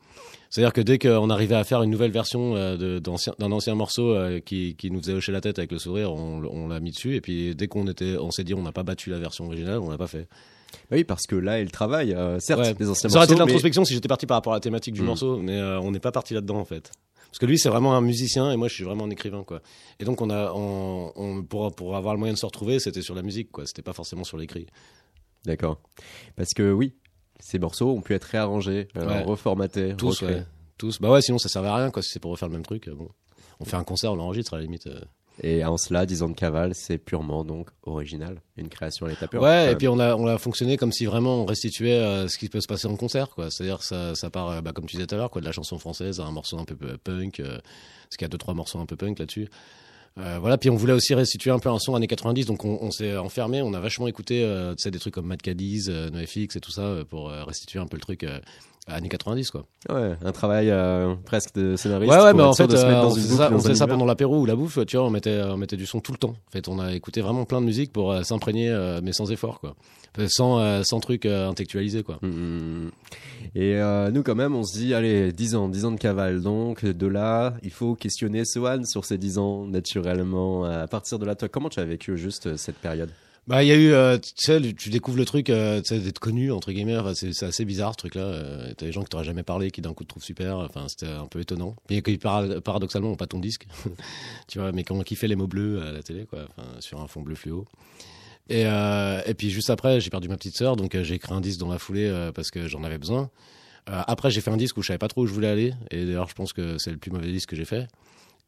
C'est-à-dire 0.51 0.73
que 0.73 0.81
dès 0.81 0.99
qu'on 0.99 1.31
arrivait 1.31 1.55
à 1.55 1.63
faire 1.65 1.83
une 1.83 1.91
nouvelle 1.91 2.11
version 2.11 2.57
euh, 2.57 2.99
d'un 3.01 3.53
ancien 3.53 3.75
morceau 3.77 4.11
euh, 4.15 4.41
qui, 4.41 4.75
qui 4.77 4.91
nous 4.91 5.01
faisait 5.01 5.13
hocher 5.15 5.31
la 5.33 5.41
tête 5.41 5.59
avec 5.61 5.71
le 5.73 5.79
sourire, 5.79 6.13
on, 6.13 6.43
on 6.45 6.69
l'a 6.69 6.81
mis 6.81 6.91
dessus. 6.91 7.15
Et 7.15 7.21
puis 7.21 7.55
dès 7.55 7.69
qu'on 7.69 7.87
était, 7.87 8.17
on 8.19 8.31
s'est 8.33 8.43
dit, 8.45 8.53
on 8.55 8.63
n'a 8.63 8.73
pas 8.73 8.83
battu 8.83 9.11
la 9.11 9.19
version 9.19 9.47
originale, 9.47 9.79
on 9.79 9.91
l'a 9.91 9.97
pas 9.99 10.09
fait. 10.09 10.27
Oui, 10.91 11.05
parce 11.05 11.27
que 11.27 11.37
là, 11.37 11.61
il 11.61 11.71
travaille, 11.71 12.13
euh, 12.15 12.39
certes, 12.41 12.61
Ouais. 12.61 12.75
des 12.75 12.89
anciens 12.89 13.09
Ça 13.09 13.17
aurait 13.17 13.25
été 13.27 13.35
de 13.35 13.39
morceaux, 13.39 13.47
mais- 13.47 13.53
l'introspection 13.53 13.85
si 13.85 13.95
j'étais 13.95 14.09
parti 14.09 14.27
par 14.27 14.37
rapport 14.37 14.53
à 14.53 14.57
la 14.57 14.61
thématique 14.61 14.95
du 14.95 15.03
Mm. 15.03 15.07
morceau, 15.07 15.37
mais 15.39 15.57
euh, 15.59 15.81
on 15.81 15.91
n'est 15.93 16.01
pas 16.01 16.13
parti 16.13 16.35
là-dedans 16.35 16.59
en 16.59 16.65
fait. 16.65 16.91
Parce 17.29 17.39
que 17.39 17.47
lui, 17.47 17.59
c'est 17.59 17.69
vraiment 17.69 17.95
un 17.97 18.01
musicien 18.01 18.51
et 18.51 18.57
moi, 18.57 18.67
je 18.67 18.75
suis 18.75 18.83
vraiment 18.85 19.05
un 19.05 19.11
écrivain, 19.11 19.45
quoi. 19.45 19.63
Et 20.01 20.05
donc, 20.05 20.21
on 20.21 20.31
a, 20.31 20.53
on, 20.53 21.13
on- 21.15 21.43
pour, 21.45 21.73
pour 21.77 21.95
avoir 21.97 22.15
le 22.15 22.19
moyen 22.19 22.35
de 22.35 22.39
se 22.39 22.47
retrouver, 22.47 22.81
c'était 22.81 23.03
sur 23.03 23.15
la 23.15 23.23
musique, 23.23 23.53
quoi. 23.53 23.67
C'était 23.67 23.83
pas 23.83 23.93
forcément 23.93 24.25
sur 24.25 24.37
l'écrit. 24.37 24.67
D'accord. 25.45 25.81
Parce 26.37 26.51
que 26.55 26.73
oui, 26.73 26.93
ces 27.41 27.59
morceaux 27.59 27.91
ont 27.91 28.01
pu 28.01 28.15
être 28.15 28.25
réarrangés, 28.25 28.89
euh, 28.97 29.07
Ouais. 29.07 29.23
reformatés, 29.23 29.95
Tous, 29.97 30.23
ouais. 30.23 30.45
Tous. 30.79 31.01
Bah 31.01 31.11
ouais, 31.11 31.21
sinon, 31.23 31.39
ça 31.39 31.49
servait 31.49 31.69
à 31.69 31.77
rien, 31.77 31.91
quoi. 31.91 32.03
Si 32.03 32.11
c'est 32.11 32.21
pour 32.21 32.31
refaire 32.31 32.49
le 32.49 32.55
même 32.55 32.65
truc, 32.65 32.89
euh, 32.89 32.95
bon. 32.95 33.09
On 33.61 33.65
fait 33.65 33.77
un 33.77 33.85
concert, 33.85 34.13
on 34.13 34.17
l'enregistre 34.17 34.55
à 34.55 34.57
la 34.57 34.63
limite. 34.63 34.87
euh. 34.87 35.01
Et 35.43 35.65
en 35.65 35.79
cela, 35.79 36.05
10 36.05 36.23
ans 36.23 36.29
de 36.29 36.35
cavale, 36.35 36.75
c'est 36.75 36.99
purement 36.99 37.45
donc 37.45 37.71
original, 37.85 38.43
une 38.59 38.69
création 38.69 39.07
à 39.07 39.09
l'état 39.09 39.27
pur. 39.27 39.41
Ouais, 39.41 39.73
et 39.73 39.77
puis 39.77 39.89
on 39.89 39.99
a, 39.99 40.15
on 40.17 40.27
a 40.27 40.37
fonctionné 40.37 40.77
comme 40.77 40.93
si 40.93 41.07
vraiment 41.07 41.37
on 41.43 41.45
restituait 41.47 41.95
euh, 41.95 42.29
ce 42.29 42.37
qui 42.37 42.49
peut 42.51 42.61
se 42.61 42.67
passer 42.67 42.89
en 42.89 42.97
concert, 42.97 43.31
quoi. 43.31 43.51
C'est-à-dire 43.51 43.83
ça, 43.83 44.15
ça 44.15 44.29
part, 44.29 44.49
euh, 44.51 44.61
bah, 44.61 44.73
comme 44.73 44.85
tu 44.87 44.97
disais 44.97 45.07
tout 45.07 45.15
à 45.15 45.19
l'heure, 45.19 45.31
quoi, 45.31 45.41
de 45.41 45.47
la 45.47 45.53
chanson 45.53 45.79
française 45.79 46.21
à 46.21 46.25
un 46.25 46.31
morceau 46.31 46.59
un 46.59 46.65
peu 46.65 46.75
punk, 46.99 47.41
euh, 47.41 47.59
parce 48.05 48.17
qu'il 48.19 48.23
y 48.23 48.27
a 48.27 48.29
deux 48.29 48.37
trois 48.39 48.53
morceaux 48.55 48.81
un 48.81 48.87
peu 48.87 48.97
punk 48.97 49.19
là-dessus. 49.19 49.49
Euh, 50.19 50.39
voilà, 50.41 50.59
puis 50.59 50.71
on 50.71 50.77
voulait 50.77 50.93
aussi 50.93 51.15
restituer 51.15 51.51
un 51.51 51.59
peu 51.59 51.69
un 51.69 51.79
son 51.79 51.95
années 51.95 52.09
90, 52.09 52.47
donc 52.47 52.65
on, 52.65 52.79
on 52.83 52.91
s'est 52.91 53.17
enfermé, 53.17 53.63
on 53.63 53.73
a 53.75 53.81
vachement 53.81 54.09
écouté, 54.09 54.43
euh, 54.43 54.75
des 54.75 54.99
trucs 54.99 55.15
comme 55.15 55.27
Mad 55.27 55.41
Cadiz, 55.41 55.89
euh, 55.89 56.11
NoFX 56.11 56.57
et 56.57 56.61
tout 56.61 56.73
ça, 56.73 56.83
euh, 56.83 57.05
pour 57.05 57.31
restituer 57.31 57.79
un 57.79 57.87
peu 57.87 57.97
le 57.97 58.03
truc 58.03 58.27
années 58.87 59.09
90, 59.09 59.51
quoi. 59.51 59.67
Ouais, 59.89 60.15
un 60.25 60.33
travail 60.33 60.71
euh, 60.71 61.15
presque 61.25 61.55
de 61.55 61.77
scénariste. 61.77 62.13
Ouais, 62.13 62.23
ouais, 62.23 62.35
mais 62.35 62.43
en 62.43 62.53
fait, 62.53 62.73
euh, 62.73 63.03
on 63.05 63.11
faisait 63.11 63.37
ça, 63.37 63.51
on 63.53 63.59
faisait 63.59 63.87
pendant 63.87 64.05
l'apéro 64.05 64.41
ou 64.41 64.47
la 64.47 64.57
bouffe, 64.57 64.85
tu 64.87 64.97
vois, 64.97 65.07
on 65.07 65.11
mettait, 65.11 65.43
on 65.43 65.57
mettait 65.57 65.77
du 65.77 65.87
son 65.87 66.01
tout 66.01 66.13
le 66.13 66.19
temps. 66.19 66.35
En 66.49 66.51
fait, 66.51 66.69
on 66.69 66.79
a 66.79 66.93
écouté 66.93 67.21
vraiment 67.21 67.45
plein 67.45 67.61
de 67.61 67.67
musique 67.67 67.93
pour 67.93 68.13
euh, 68.13 68.23
s'imprégner, 68.23 68.69
euh, 68.71 69.01
mais 69.03 69.13
sans 69.13 69.31
effort, 69.31 69.61
quoi. 69.61 69.75
Sans, 70.27 70.59
euh, 70.59 70.83
sans 70.83 70.99
truc 70.99 71.25
euh, 71.25 71.49
intellectualisé, 71.49 72.03
quoi. 72.03 72.19
Mm. 72.23 72.89
Et 73.55 73.77
euh, 73.77 74.11
nous, 74.11 74.23
quand 74.23 74.35
même, 74.35 74.57
on 74.57 74.65
se 74.65 74.77
dit, 74.77 74.93
allez, 74.93 75.33
10 75.33 75.55
ans, 75.55 75.69
10 75.69 75.85
ans 75.85 75.93
de 75.93 75.99
cavale. 75.99 76.43
Donc, 76.43 76.85
de 76.85 77.07
là, 77.07 77.55
il 77.63 77.71
faut 77.71 77.95
questionner 77.95 78.45
Sohan 78.45 78.85
sur 78.85 79.05
ces 79.05 79.19
10 79.19 79.39
ans, 79.39 79.67
naturellement. 79.67 80.65
À 80.65 80.89
partir 80.89 81.19
de 81.19 81.27
là, 81.27 81.37
toi, 81.37 81.49
comment 81.49 81.69
tu 81.69 81.79
as 81.79 81.85
vécu 81.85 82.17
juste 82.17 82.57
cette 82.57 82.77
période? 82.77 83.11
Bah, 83.51 83.65
il 83.65 83.67
y 83.67 83.73
a 83.73 83.75
eu, 83.75 83.91
euh, 83.91 84.17
tu 84.17 84.31
sais, 84.37 84.61
tu 84.75 84.91
découvres 84.91 85.17
le 85.19 85.25
truc, 85.25 85.51
euh, 85.51 85.81
tu 85.83 85.89
sais, 85.89 85.99
d'être 85.99 86.21
connu, 86.21 86.53
entre 86.53 86.71
guillemets. 86.71 86.97
Enfin, 86.97 87.15
c'est 87.15 87.43
assez 87.43 87.65
bizarre, 87.65 87.95
ce 87.95 87.97
truc-là. 87.97 88.21
Euh, 88.23 88.73
T'as 88.77 88.87
des 88.87 88.93
gens 88.93 89.03
que 89.03 89.09
t'aurais 89.09 89.25
jamais 89.25 89.43
parlé 89.43 89.73
qui 89.73 89.81
d'un 89.81 89.93
coup 89.93 90.05
te 90.05 90.09
trouvent 90.11 90.23
super. 90.23 90.59
Enfin, 90.59 90.87
c'était 90.87 91.09
un 91.09 91.27
peu 91.27 91.41
étonnant. 91.41 91.75
Puis 91.89 92.01
qui, 92.01 92.17
para- 92.17 92.61
paradoxalement, 92.61 93.17
pas 93.17 93.27
ton 93.27 93.41
disque. 93.41 93.67
tu 94.47 94.61
vois, 94.61 94.71
mais 94.71 94.85
qui 94.85 94.93
ont 94.93 95.03
kiffé 95.03 95.27
les 95.27 95.35
mots 95.35 95.49
bleus 95.49 95.83
à 95.83 95.91
la 95.91 96.01
télé, 96.01 96.27
quoi. 96.27 96.47
Sur 96.79 97.01
un 97.01 97.09
fond 97.09 97.23
bleu 97.23 97.35
fluo. 97.35 97.67
Et, 98.51 98.67
euh, 98.67 99.21
et 99.27 99.35
puis 99.35 99.51
juste 99.51 99.71
après, 99.71 100.01
j'ai 100.01 100.11
perdu 100.11 100.29
ma 100.29 100.37
petite 100.37 100.57
sœur, 100.57 100.77
donc 100.77 100.95
euh, 100.95 101.03
j'ai 101.03 101.17
écrit 101.17 101.35
un 101.35 101.41
disque 101.41 101.59
dans 101.59 101.71
la 101.73 101.79
foulée 101.81 102.07
euh, 102.07 102.31
parce 102.31 102.53
que 102.53 102.69
j'en 102.69 102.85
avais 102.85 102.99
besoin. 102.99 103.31
Après, 103.87 104.31
j'ai 104.31 104.41
fait 104.41 104.53
un 104.53 104.57
disque 104.57 104.77
où 104.77 104.83
je 104.83 104.87
savais 104.89 104.99
pas 104.99 105.09
trop 105.09 105.23
où 105.23 105.27
je 105.27 105.33
voulais 105.33 105.49
aller, 105.49 105.75
et 105.91 106.05
d'ailleurs, 106.05 106.29
je 106.29 106.35
pense 106.35 106.53
que 106.53 106.79
c'est 106.79 106.93
le 106.93 106.97
plus 106.99 107.11
mauvais 107.11 107.33
disque 107.33 107.49
que 107.51 107.57
j'ai 107.57 107.65
fait. 107.65 107.89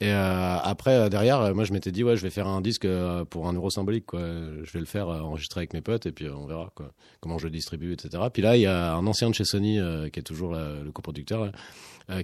Et 0.01 0.11
euh, 0.11 0.57
après, 0.59 0.95
euh, 0.95 1.09
derrière, 1.09 1.41
euh, 1.41 1.55
moi, 1.55 1.65
je 1.65 1.73
m'étais 1.73 1.93
dit, 1.93 2.03
ouais, 2.03 2.17
je 2.17 2.23
vais 2.23 2.31
faire 2.31 2.49
un 2.49 2.61
disque 2.61 2.87
pour 3.31 3.49
un 3.49 3.53
euro 3.53 3.71
symbolique, 3.71 4.07
quoi. 4.07 4.21
Je 4.21 4.73
vais 4.73 4.81
le 4.81 4.87
faire 4.87 5.09
enregistrer 5.09 5.61
avec 5.61 5.75
mes 5.75 5.81
potes, 5.81 6.07
et 6.07 6.13
puis 6.13 6.29
on 6.29 6.47
verra, 6.47 6.73
quoi, 6.75 6.93
comment 7.21 7.39
je 7.39 7.45
le 7.45 7.51
distribue, 7.51 7.93
etc. 7.93 8.25
Puis 8.33 8.43
là, 8.43 8.57
il 8.57 8.63
y 8.63 8.67
a 8.67 8.95
un 8.95 9.07
ancien 9.07 9.31
de 9.31 9.35
chez 9.35 9.45
Sony, 9.45 9.79
qui 10.13 10.19
est 10.19 10.25
toujours 10.25 10.55
le 10.55 10.91
coproducteur, 10.91 11.53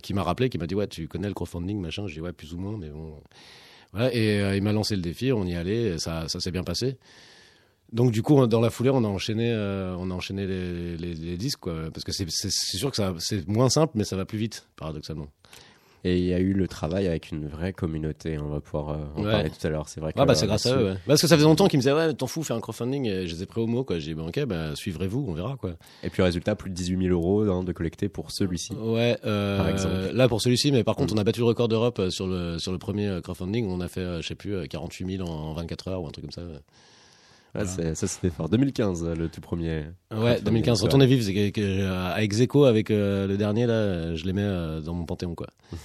qui 0.03 0.13
m'a 0.15 0.23
rappelé, 0.23 0.49
qui 0.49 0.59
m'a 0.59 0.67
dit, 0.67 0.75
ouais, 0.75 0.89
tu 0.89 1.07
connais 1.09 1.29
le 1.29 1.35
crowdfunding, 1.35 1.81
machin. 1.81 2.07
Je 2.07 2.15
dis, 2.15 2.21
ouais, 2.21 2.33
plus 2.33 2.53
ou 2.55 2.59
moins, 2.59 2.77
mais 2.77 2.89
bon. 2.89 3.21
Et 4.13 4.39
il 4.57 4.63
m'a 4.63 4.73
lancé 4.73 4.97
le 4.97 5.03
défi, 5.03 5.33
on 5.33 5.45
y 5.45 5.55
allait, 5.55 5.95
et 5.95 5.99
ça, 5.99 6.29
ça 6.29 6.41
s'est 6.41 6.51
bien 6.51 6.65
passé. 6.65 6.99
Donc 7.93 8.11
du 8.11 8.23
coup, 8.23 8.47
dans 8.47 8.61
la 8.61 8.71
foulée, 8.71 8.91
on 8.91 9.05
a 9.05 9.09
enchaîné, 9.09 9.55
on 9.99 10.11
a 10.11 10.15
enchaîné 10.15 10.47
les, 10.47 11.37
disques, 11.37 11.61
quoi, 11.61 11.91
parce 11.93 12.05
que 12.05 12.13
c'est 12.13 12.29
sûr 12.29 12.91
que 12.91 13.01
c'est 13.19 13.47
moins 13.47 13.71
simple, 13.71 13.93
mais 13.95 14.05
ça 14.05 14.17
va 14.17 14.25
plus 14.25 14.39
vite, 14.39 14.67
paradoxalement. 14.77 15.29
Et 16.05 16.19
il 16.19 16.25
y 16.27 16.33
a 16.33 16.39
eu 16.39 16.53
le 16.53 16.69
travail 16.69 17.07
avec 17.09 17.31
une 17.33 17.49
vraie 17.49 17.73
communauté. 17.73 18.39
On 18.39 18.49
va 18.49 18.61
pouvoir 18.61 18.91
euh, 18.91 18.97
en 19.17 19.25
Ouais. 19.25 19.31
parler 19.33 19.51
tout 19.51 19.67
à 19.67 19.71
l'heure. 19.71 19.89
C'est 19.89 20.01
vrai 20.01 20.13
que 20.13 20.21
Ah 20.21 20.25
bah 20.27 20.35
c'est 20.37 20.47
grâce 20.47 20.67
à 20.67 20.77
eux, 20.77 20.85
ouais. 20.91 20.95
Parce 21.07 21.21
que 21.21 21.27
ça 21.27 21.35
faisait 21.37 21.47
longtemps 21.47 21.67
qu'ils 21.67 21.79
me 21.79 21.83
disaient 21.83 21.93
ouais, 21.93 22.15
t'en 22.15 22.27
fous, 22.29 22.43
fais 22.45 22.55
un 22.55 22.61
crowdfunding, 22.61 23.07
et 23.07 23.27
je 23.27 23.35
les 23.35 23.43
ai 23.43 23.47
pris 23.47 23.61
au 23.61 23.67
mot, 23.67 23.83
quoi. 23.85 23.99
J'ai 23.99 24.15
dit 24.15 24.15
bah, 24.15 24.25
ok, 24.29 24.45
bah 24.45 24.77
suivrez-vous, 24.77 25.25
on 25.29 25.33
verra, 25.33 25.57
quoi. 25.57 25.75
Et 26.05 26.11
puis, 26.11 26.23
résultat, 26.23 26.55
plus 26.55 26.71
de 26.71 26.75
18 26.77 27.07
000 27.09 27.13
euros 27.13 27.43
hein, 27.51 27.65
de 27.65 27.73
collecté 27.73 28.09
pour 28.09 28.31
celui-ci. 28.31 28.73
Ouais, 28.75 29.19
euh, 29.25 29.59
Par 29.59 29.69
exemple. 29.69 29.95
là 30.15 30.29
pour 30.29 30.41
celui-ci, 30.41 30.71
mais 30.73 30.85
par 30.85 30.95
contre, 30.95 31.15
Mm. 31.15 31.19
on 31.19 31.21
a 31.21 31.25
battu 31.25 31.41
le 31.41 31.47
record 31.47 31.69
d'Europe 31.69 31.99
euh, 31.99 32.11
sur 32.11 32.27
le 32.29 32.59
sur 32.59 32.71
le 32.73 32.79
premier 32.79 33.09
euh, 33.09 33.21
crowdfunding, 33.21 33.67
on 33.69 33.81
a 33.81 33.89
fait, 33.89 34.01
euh, 34.01 34.23
je 34.23 34.29
sais 34.29 34.35
plus, 34.37 34.55
euh, 34.55 34.67
48 34.67 35.17
000 35.19 35.29
en, 35.29 35.33
en 35.33 35.55
24 35.55 35.89
heures 35.89 36.03
ou 36.03 36.07
un 36.07 36.11
truc 36.11 36.25
comme 36.27 36.33
ça. 36.33 36.43
ouais. 36.43 36.59
Ah, 37.55 37.65
ça, 37.67 38.07
c'était 38.07 38.31
fort. 38.31 38.49
2015, 38.49 39.05
euh, 39.05 39.15
le 39.15 39.29
tout 39.29 39.41
premier. 39.41 39.79
Ouais, 40.11 40.17
crowdfunding, 40.17 40.45
2015. 40.45 40.79
ça. 40.79 40.85
Retournez 40.85 41.07
vivre, 41.07 41.23
c'est 41.25 41.51
que, 41.53 41.61
euh, 41.61 42.13
à 42.13 42.23
ex 42.23 42.41
aequo 42.41 42.65
avec 42.65 42.91
euh, 42.91 43.27
le 43.27 43.37
dernier 43.37 43.67
là, 43.67 43.73
euh, 43.75 44.17
je 44.17 44.25
les 44.27 44.33
mets 44.33 44.43
euh, 44.43 44.81
dans 44.81 44.95
mon 44.95 45.05
panthéon 45.05 45.35
quoi. 45.35 45.49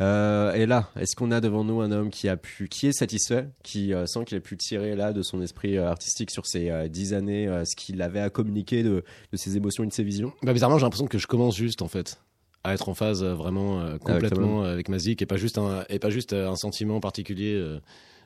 Euh, 0.00 0.52
et 0.54 0.66
là, 0.66 0.90
est-ce 0.94 1.16
qu'on 1.16 1.32
a 1.32 1.40
devant 1.40 1.64
nous 1.64 1.80
un 1.80 1.90
homme 1.90 2.10
qui 2.10 2.28
a 2.28 2.36
pu, 2.36 2.68
qui 2.68 2.86
est 2.86 2.92
satisfait, 2.92 3.48
qui 3.64 3.92
euh, 3.92 4.06
sent 4.06 4.24
qu'il 4.26 4.36
a 4.36 4.40
pu 4.40 4.56
tirer 4.56 4.94
là 4.94 5.12
de 5.12 5.22
son 5.22 5.42
esprit 5.42 5.76
euh, 5.76 5.88
artistique 5.88 6.30
sur 6.30 6.46
ces 6.46 6.70
euh, 6.70 6.86
dix 6.86 7.14
années, 7.14 7.48
euh, 7.48 7.64
ce 7.64 7.74
qu'il 7.74 8.00
avait 8.00 8.20
à 8.20 8.30
communiquer 8.30 8.84
de, 8.84 9.02
de 9.32 9.36
ses 9.36 9.56
émotions 9.56 9.82
et 9.82 9.88
de 9.88 9.92
ses 9.92 10.04
visions? 10.04 10.32
Bah 10.44 10.52
bizarrement, 10.52 10.78
j'ai 10.78 10.84
l'impression 10.84 11.08
que 11.08 11.18
je 11.18 11.26
commence 11.26 11.56
juste 11.56 11.82
en 11.82 11.88
fait 11.88 12.20
à 12.62 12.74
être 12.74 12.88
en 12.88 12.94
phase 12.94 13.24
euh, 13.24 13.34
vraiment 13.34 13.80
euh, 13.80 13.98
complètement 13.98 14.62
avec 14.62 14.88
ma 14.88 14.98
zik 15.00 15.20
et 15.20 15.26
pas 15.26 15.36
juste 15.36 15.58
un 15.58 15.84
et 15.88 15.98
pas 15.98 16.10
juste 16.10 16.32
euh, 16.32 16.48
un 16.48 16.54
sentiment 16.56 17.00
particulier. 17.00 17.54
euh. 17.54 17.80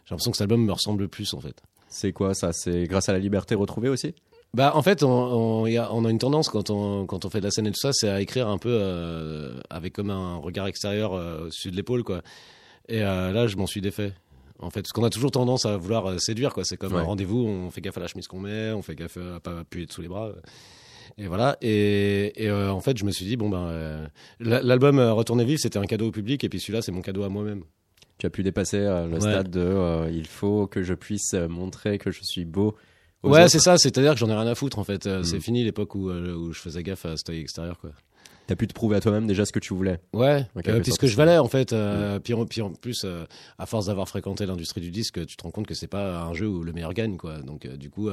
J'ai 0.05 0.11
l'impression 0.11 0.31
que 0.33 0.37
cet 0.37 0.43
album 0.43 0.65
me 0.67 0.73
ressemble 0.73 1.09
plus 1.09 1.33
en 1.33 1.41
fait. 1.41 1.63
C'est 1.93 2.13
quoi 2.13 2.35
ça? 2.35 2.53
C'est 2.53 2.85
grâce 2.85 3.09
à 3.09 3.13
la 3.13 3.19
liberté 3.19 3.55
retrouvée 3.55 3.89
aussi? 3.89 4.15
Bah, 4.55 4.73
en 4.75 4.83
fait, 4.83 5.03
on, 5.03 5.09
on, 5.11 5.67
y 5.67 5.77
a, 5.79 5.93
on 5.95 6.05
a 6.05 6.11
une 6.11 6.19
tendance 6.19 6.49
quand 6.49 6.71
on, 6.71 7.07
quand 7.07 7.25
on 7.25 7.31
fait 7.31 7.39
de 7.41 7.45
la 7.45 7.51
scène 7.51 7.67
et 7.67 7.71
tout 7.71 7.81
ça, 7.81 7.91
c'est 7.93 8.09
à 8.09 8.21
écrire 8.21 8.49
un 8.49 8.59
peu 8.59 8.69
euh, 8.71 9.59
avec 9.71 9.93
comme 9.95 10.11
un 10.11 10.37
regard 10.37 10.67
extérieur 10.67 11.15
euh, 11.15 11.45
au-dessus 11.45 11.71
de 11.71 11.77
l'épaule, 11.77 12.03
quoi. 12.05 12.23
Et 12.89 13.03
euh, 13.03 13.31
là, 13.33 13.47
je 13.47 13.57
m'en 13.57 13.67
suis 13.67 13.81
défait. 13.81 14.13
En 14.59 14.71
fait, 14.71 14.83
parce 14.83 14.93
qu'on 14.93 15.05
a 15.05 15.11
toujours 15.11 15.31
tendance 15.31 15.65
à 15.67 15.77
vouloir 15.77 16.21
séduire, 16.21 16.53
quoi. 16.53 16.65
C'est 16.65 16.77
comme 16.77 16.93
Ouais. 16.93 17.01
un 17.01 17.05
rendez-vous, 17.05 17.39
on 17.47 17.71
fait 17.71 17.81
gaffe 17.81 17.97
à 17.97 18.01
la 18.01 18.07
chemise 18.09 18.27
qu'on 18.27 18.41
met, 18.41 18.73
on 18.73 18.83
fait 18.83 18.95
gaffe 18.95 19.17
à 19.17 19.41
pas 19.41 19.61
appuyer 19.61 19.87
sous 19.91 20.03
les 20.03 20.09
bras. 20.09 20.33
Et 21.19 21.27
voilà. 21.27 21.57
Et, 21.63 22.45
et, 22.45 22.51
en 22.51 22.81
fait, 22.81 22.97
je 22.97 23.05
me 23.05 23.11
suis 23.11 23.25
dit, 23.25 23.37
bon, 23.37 23.49
ben, 23.49 24.09
l'album 24.41 24.99
Retourner 25.01 25.45
vivre, 25.45 25.61
c'était 25.61 25.79
un 25.79 25.87
cadeau 25.87 26.09
au 26.09 26.13
public, 26.13 26.45
et 26.45 26.49
puis 26.49 26.61
celui-là, 26.61 26.81
c'est 26.83 26.93
mon 26.93 27.03
cadeau 27.03 27.23
à 27.23 27.29
moi-même. 27.29 27.65
Tu 28.23 28.27
as 28.27 28.31
pu 28.31 28.45
dépasser 28.45 28.79
euh, 28.79 29.07
le 29.09 29.15
Ouais. 29.15 29.21
stade 29.21 29.51
de 29.51 29.59
euh, 29.59 30.09
il 30.09 30.29
faut 30.29 30.69
que 30.69 30.85
je 30.85 30.95
puisse 30.95 31.35
euh, 31.35 31.49
montrer 31.49 31.99
que 31.99 32.13
je 32.13 32.23
suis 32.23 32.45
beau. 32.45 32.77
Ouais, 33.25 33.49
c'est 33.49 33.59
ça, 33.59 33.79
c'est-à-dire 33.79 34.13
que 34.13 34.19
j'en 34.21 34.29
ai 34.29 34.33
rien 34.35 34.47
à 34.47 34.55
foutre, 34.55 34.79
en 34.79 34.85
fait. 34.85 35.07
Mm. 35.07 35.25
C'est 35.25 35.41
fini 35.41 35.65
l'époque 35.65 35.97
où, 35.97 36.09
où 36.09 36.53
je 36.53 36.61
faisais 36.61 36.85
gaffe 36.85 37.05
à 37.05 37.17
cet 37.17 37.31
œil 37.31 37.41
extérieur, 37.41 37.81
quoi. 37.81 37.91
T'as 38.47 38.55
pu 38.55 38.69
te 38.69 38.75
prouver 38.75 38.95
à 38.97 39.01
toi-même 39.01 39.27
déjà 39.27 39.45
ce 39.45 39.51
que 39.51 39.59
tu 39.59 39.75
voulais. 39.75 39.99
Ouais, 40.13 40.47
euh, 40.69 40.81
puis 40.81 40.93
ce 40.93 41.01
que 41.01 41.09
je 41.09 41.17
valais 41.17 41.39
en 41.39 41.49
fait. 41.49 41.73
Euh, 41.73 42.21
puis, 42.21 42.33
en, 42.35 42.47
puis 42.47 42.61
en 42.63 42.71
plus, 42.71 43.03
euh, 43.05 43.25
à 43.59 43.67
force 43.67 43.87
d'avoir 43.87 44.09
fréquenté 44.09 44.47
l'industrie 44.47 44.81
du 44.81 44.93
disque, 44.93 45.27
tu 45.27 45.37
te 45.37 45.43
rends 45.43 45.51
compte 45.51 45.67
que 45.67 45.75
c'est 45.75 45.89
pas 45.89 46.23
un 46.23 46.33
jeu 46.33 46.47
où 46.47 46.63
le 46.63 46.73
meilleur 46.73 46.93
gagne, 46.95 47.17
quoi. 47.17 47.39
Donc 47.39 47.67
du 47.67 47.91
coup, 47.91 48.09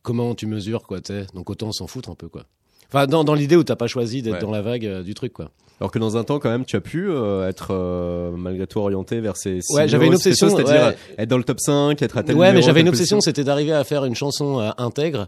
comment 0.00 0.34
tu 0.34 0.46
mesures, 0.46 0.86
quoi, 0.86 1.00
sais? 1.06 1.26
Donc 1.34 1.50
autant 1.50 1.72
s'en 1.72 1.86
foutre 1.86 2.08
un 2.08 2.14
peu, 2.14 2.28
quoi. 2.28 2.46
Enfin, 2.88 3.06
dans, 3.06 3.22
dans 3.24 3.34
l'idée 3.34 3.56
où 3.56 3.64
t'as 3.64 3.76
pas 3.76 3.86
choisi 3.86 4.22
d'être 4.22 4.34
Ouais. 4.34 4.40
dans 4.40 4.50
la 4.50 4.62
vague 4.62 5.02
du 5.02 5.12
truc, 5.14 5.34
quoi. 5.34 5.50
Alors 5.82 5.90
que 5.90 5.98
dans 5.98 6.16
un 6.16 6.22
temps, 6.22 6.38
quand 6.38 6.48
même, 6.48 6.64
tu 6.64 6.76
as 6.76 6.80
pu 6.80 7.10
euh, 7.10 7.48
être 7.48 7.70
euh, 7.72 8.30
malgré 8.36 8.68
tout 8.68 8.78
orienté 8.78 9.18
vers 9.18 9.36
ces. 9.36 9.58
Ouais, 9.70 9.88
j'avais 9.88 10.06
une 10.06 10.14
obsession, 10.14 10.48
c'est-à-dire 10.48 10.90
ouais. 10.90 10.96
être 11.18 11.28
dans 11.28 11.38
le 11.38 11.42
top 11.42 11.58
5, 11.58 12.00
être 12.00 12.18
à 12.18 12.22
tel 12.22 12.36
ouais, 12.36 12.52
mais 12.52 12.62
j'avais 12.62 12.82
une 12.82 12.88
obsession, 12.88 13.20
c'était 13.20 13.42
d'arriver 13.42 13.72
à 13.72 13.82
faire 13.82 14.04
une 14.04 14.14
chanson 14.14 14.60
euh, 14.60 14.70
intègre 14.78 15.26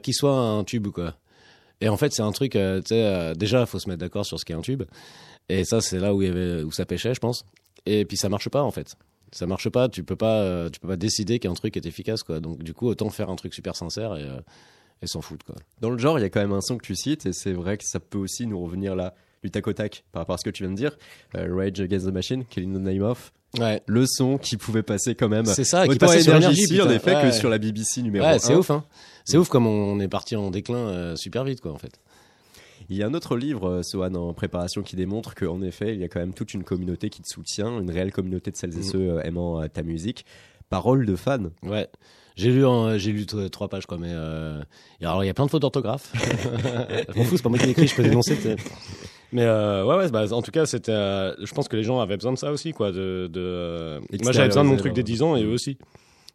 qui 0.00 0.12
soit 0.12 0.38
un 0.38 0.62
tube, 0.62 0.86
quoi. 0.86 1.14
Et 1.80 1.88
en 1.88 1.96
fait, 1.96 2.12
c'est 2.12 2.22
un 2.22 2.30
truc, 2.30 2.52
tu 2.52 2.58
sais, 2.86 3.32
déjà, 3.34 3.66
faut 3.66 3.80
se 3.80 3.88
mettre 3.88 3.98
d'accord 3.98 4.24
sur 4.24 4.38
ce 4.38 4.44
qu'est 4.44 4.54
un 4.54 4.60
tube. 4.60 4.84
Et 5.48 5.64
ça, 5.64 5.80
c'est 5.80 5.98
là 5.98 6.14
où, 6.14 6.22
il 6.22 6.28
y 6.28 6.30
avait, 6.30 6.62
où 6.62 6.70
ça 6.70 6.86
pêchait, 6.86 7.12
je 7.12 7.18
pense. 7.18 7.44
Et 7.84 8.04
puis, 8.04 8.16
ça 8.16 8.28
marche 8.28 8.50
pas, 8.50 8.62
en 8.62 8.70
fait. 8.70 8.94
Ça 9.32 9.48
marche 9.48 9.68
pas, 9.68 9.88
tu 9.88 10.04
peux 10.04 10.14
pas, 10.14 10.70
tu 10.70 10.78
peux 10.78 10.86
pas 10.86 10.96
décider 10.96 11.40
qu'un 11.40 11.54
truc 11.54 11.76
est 11.76 11.86
efficace, 11.86 12.22
quoi. 12.22 12.38
Donc, 12.38 12.62
du 12.62 12.72
coup, 12.72 12.86
autant 12.86 13.10
faire 13.10 13.30
un 13.30 13.36
truc 13.36 13.52
super 13.52 13.74
sincère 13.74 14.14
et, 14.14 14.28
et 15.02 15.08
s'en 15.08 15.22
foutre, 15.22 15.44
quoi. 15.44 15.56
Dans 15.80 15.90
le 15.90 15.98
genre, 15.98 16.20
il 16.20 16.22
y 16.22 16.24
a 16.24 16.30
quand 16.30 16.40
même 16.40 16.52
un 16.52 16.60
son 16.60 16.78
que 16.78 16.86
tu 16.86 16.94
cites, 16.94 17.26
et 17.26 17.32
c'est 17.32 17.52
vrai 17.52 17.78
que 17.78 17.84
ça 17.84 17.98
peut 17.98 18.18
aussi 18.18 18.46
nous 18.46 18.62
revenir 18.62 18.94
là, 18.94 19.14
du 19.42 19.50
tac 19.50 19.66
au 19.66 19.72
tac, 19.72 20.04
par 20.12 20.20
rapport 20.22 20.34
à 20.34 20.38
ce 20.38 20.44
que 20.44 20.50
tu 20.50 20.62
viens 20.62 20.70
de 20.72 20.76
dire. 20.76 20.96
Euh, 21.36 21.48
Rage 21.54 21.80
Against 21.80 22.06
the 22.06 22.12
Machine, 22.12 22.44
Killing 22.44 22.74
the 22.74 22.80
Name 22.80 23.02
Off. 23.02 23.32
Ouais. 23.58 23.82
Le 23.86 24.06
son 24.06 24.38
qui 24.38 24.56
pouvait 24.56 24.82
passer 24.82 25.14
quand 25.14 25.28
même. 25.28 25.44
C'est 25.44 25.64
ça, 25.64 25.86
qui 25.86 25.98
passait 25.98 26.22
sur 26.22 26.34
énergie 26.34 26.60
énergie, 26.60 26.74
ici, 26.74 26.80
en 26.82 26.90
effet, 26.90 27.14
Ouais. 27.16 27.22
que 27.22 27.30
sur 27.32 27.50
la 27.50 27.58
BBC 27.58 28.00
numéro 28.02 28.24
Ouais, 28.24 28.34
1. 28.34 28.38
c'est 28.38 28.54
ouf, 28.54 28.70
hein. 28.70 28.84
C'est 29.24 29.36
ouf 29.36 29.48
comme 29.48 29.66
on 29.66 30.00
est 30.00 30.08
parti 30.08 30.36
en 30.36 30.50
déclin 30.50 30.76
euh, 30.76 31.16
super 31.16 31.44
vite, 31.44 31.60
quoi, 31.60 31.72
en 31.72 31.78
fait. 31.78 32.00
Il 32.88 32.96
y 32.96 33.02
a 33.02 33.06
un 33.06 33.14
autre 33.14 33.36
livre, 33.36 33.68
euh, 33.68 33.82
Sohan, 33.82 34.14
en 34.14 34.32
préparation, 34.32 34.82
qui 34.82 34.96
démontre 34.96 35.34
qu'en 35.34 35.60
effet, 35.62 35.94
il 35.94 36.00
y 36.00 36.04
a 36.04 36.08
quand 36.08 36.18
même 36.20 36.34
toute 36.34 36.54
une 36.54 36.64
communauté 36.64 37.10
qui 37.10 37.20
te 37.22 37.28
soutient, 37.28 37.78
une 37.80 37.90
réelle 37.90 38.10
communauté 38.12 38.50
de 38.50 38.56
celles 38.56 38.72
et 38.74 38.78
Mhm. 38.78 38.82
ceux 38.82 39.20
aimant 39.24 39.66
ta 39.68 39.82
musique. 39.82 40.24
Parole 40.70 41.04
de 41.04 41.14
fan. 41.14 41.50
Ouais. 41.62 41.88
J'ai 42.34 42.50
lu, 42.50 42.64
en- 42.64 42.96
j'ai 42.96 43.12
lu 43.12 43.26
t- 43.26 43.50
trois 43.50 43.68
pages, 43.68 43.84
quoi, 43.84 43.98
mais 43.98 44.08
euh, 44.10 44.62
alors 45.02 45.22
il 45.22 45.26
y 45.26 45.30
a 45.30 45.34
plein 45.34 45.44
de 45.44 45.50
fautes 45.50 45.60
d'orthographe. 45.60 46.10
je 47.12 47.18
m'en 47.18 47.24
fous, 47.24 47.36
c'est 47.36 47.42
pas 47.42 47.50
moi 47.50 47.58
qui 47.58 47.66
l'écris, 47.66 47.86
je 47.86 47.94
peux 47.94 48.02
dénoncer. 48.02 48.38
Mais 49.32 49.44
euh, 49.44 49.84
ouais, 49.84 49.96
ouais, 49.96 50.10
bah, 50.10 50.24
en 50.32 50.42
tout 50.42 50.50
cas, 50.50 50.66
c'était. 50.66 50.92
euh, 50.92 51.34
je 51.42 51.52
pense 51.54 51.66
que 51.68 51.76
les 51.76 51.82
gens 51.82 52.00
avaient 52.00 52.16
besoin 52.16 52.32
de 52.32 52.38
ça 52.38 52.52
aussi, 52.52 52.72
quoi. 52.72 52.92
De, 52.92 53.28
de, 53.32 53.40
euh, 53.40 54.00
moi, 54.22 54.32
j'avais 54.32 54.48
besoin 54.48 54.64
de 54.64 54.68
mon 54.68 54.76
truc 54.76 54.92
des 54.92 55.02
10 55.02 55.22
ans 55.22 55.36
et 55.36 55.42
eux 55.42 55.52
aussi. 55.52 55.78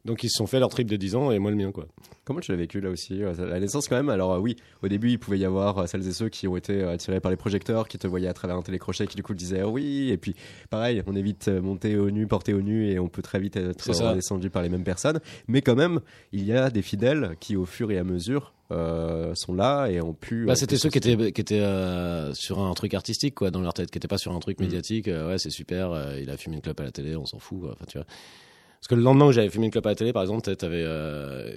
Donc 0.07 0.23
ils 0.23 0.29
se 0.29 0.37
sont 0.37 0.47
fait 0.47 0.59
leur 0.59 0.69
trip 0.69 0.89
de 0.89 0.95
10 0.95 1.15
ans 1.15 1.31
et 1.31 1.37
moi 1.37 1.51
le 1.51 1.57
mien, 1.57 1.71
quoi. 1.71 1.85
Comment 2.25 2.39
tu 2.39 2.51
l'as 2.51 2.57
vécu 2.57 2.81
là 2.81 2.89
aussi 2.89 3.21
euh, 3.23 3.33
La 3.47 3.59
naissance 3.59 3.87
quand 3.87 3.95
même, 3.95 4.09
alors 4.09 4.33
euh, 4.33 4.39
oui, 4.39 4.55
au 4.81 4.87
début 4.87 5.11
il 5.11 5.19
pouvait 5.19 5.37
y 5.37 5.45
avoir 5.45 5.77
euh, 5.77 5.85
celles 5.85 6.05
et 6.07 6.11
ceux 6.11 6.27
qui 6.29 6.47
ont 6.47 6.57
été 6.57 6.81
attirés 6.83 7.19
par 7.19 7.29
les 7.31 7.37
projecteurs, 7.37 7.87
qui 7.87 7.97
te 7.97 8.07
voyaient 8.07 8.27
à 8.27 8.33
travers 8.33 8.55
un 8.57 8.61
télécrochet, 8.61 9.05
qui 9.07 9.15
du 9.15 9.23
coup 9.23 9.33
disaient 9.33 9.63
oui, 9.63 10.09
et 10.11 10.17
puis 10.17 10.33
pareil, 10.69 11.03
on 11.07 11.15
est 11.15 11.21
vite 11.21 11.47
monté 11.49 11.97
au 11.97 12.09
nu, 12.09 12.25
porté 12.27 12.53
au 12.53 12.61
nu, 12.61 12.89
et 12.89 12.99
on 12.99 13.07
peut 13.09 13.21
très 13.21 13.39
vite 13.39 13.55
être 13.57 13.83
C'est 13.83 13.93
ça. 13.93 14.13
descendu 14.15 14.49
par 14.49 14.61
les 14.63 14.69
mêmes 14.69 14.83
personnes. 14.83 15.19
Mais 15.47 15.61
quand 15.61 15.75
même, 15.75 15.99
il 16.31 16.43
y 16.45 16.53
a 16.53 16.69
des 16.69 16.81
fidèles 16.81 17.35
qui 17.39 17.55
au 17.55 17.65
fur 17.65 17.91
et 17.91 17.97
à 17.97 18.03
mesure 18.03 18.53
euh, 18.71 19.33
sont 19.35 19.53
là 19.53 19.87
et 19.87 20.01
ont 20.01 20.13
pu... 20.13 20.45
Bah, 20.45 20.55
c'était 20.55 20.77
ceux 20.77 20.89
qui 20.89 20.97
étaient, 20.97 21.31
qui 21.31 21.39
étaient 21.41 21.61
euh, 21.61 22.33
sur 22.33 22.59
un 22.59 22.73
truc 22.73 22.93
artistique, 22.93 23.35
quoi, 23.35 23.51
dans 23.51 23.61
leur 23.61 23.73
tête, 23.73 23.89
qui 23.91 23.97
n'étaient 23.97 24.07
pas 24.09 24.17
sur 24.17 24.33
un 24.33 24.39
truc 24.39 24.59
Mhm. 24.59 24.65
médiatique. 24.65 25.07
euh, 25.07 25.29
ouais, 25.29 25.37
c'est 25.37 25.49
super, 25.49 26.17
il 26.19 26.29
a 26.29 26.35
fumé 26.37 26.55
une 26.57 26.61
clope 26.61 26.79
à 26.79 26.83
la 26.83 26.91
télé, 26.91 27.15
on 27.15 27.25
s'en 27.25 27.39
fout. 27.39 27.59
Enfin, 27.71 27.85
tu 27.87 27.97
vois. 27.97 28.07
Parce 28.79 28.87
que 28.89 28.95
le 28.95 29.01
lendemain 29.01 29.25
où 29.25 29.31
j'avais 29.31 29.49
fumé 29.49 29.65
une 29.65 29.71
clope 29.71 29.85
à 29.87 29.89
la 29.89 29.95
télé, 29.95 30.13
par 30.13 30.21
exemple, 30.21 30.55
tu 30.55 30.65
avais 30.65 30.83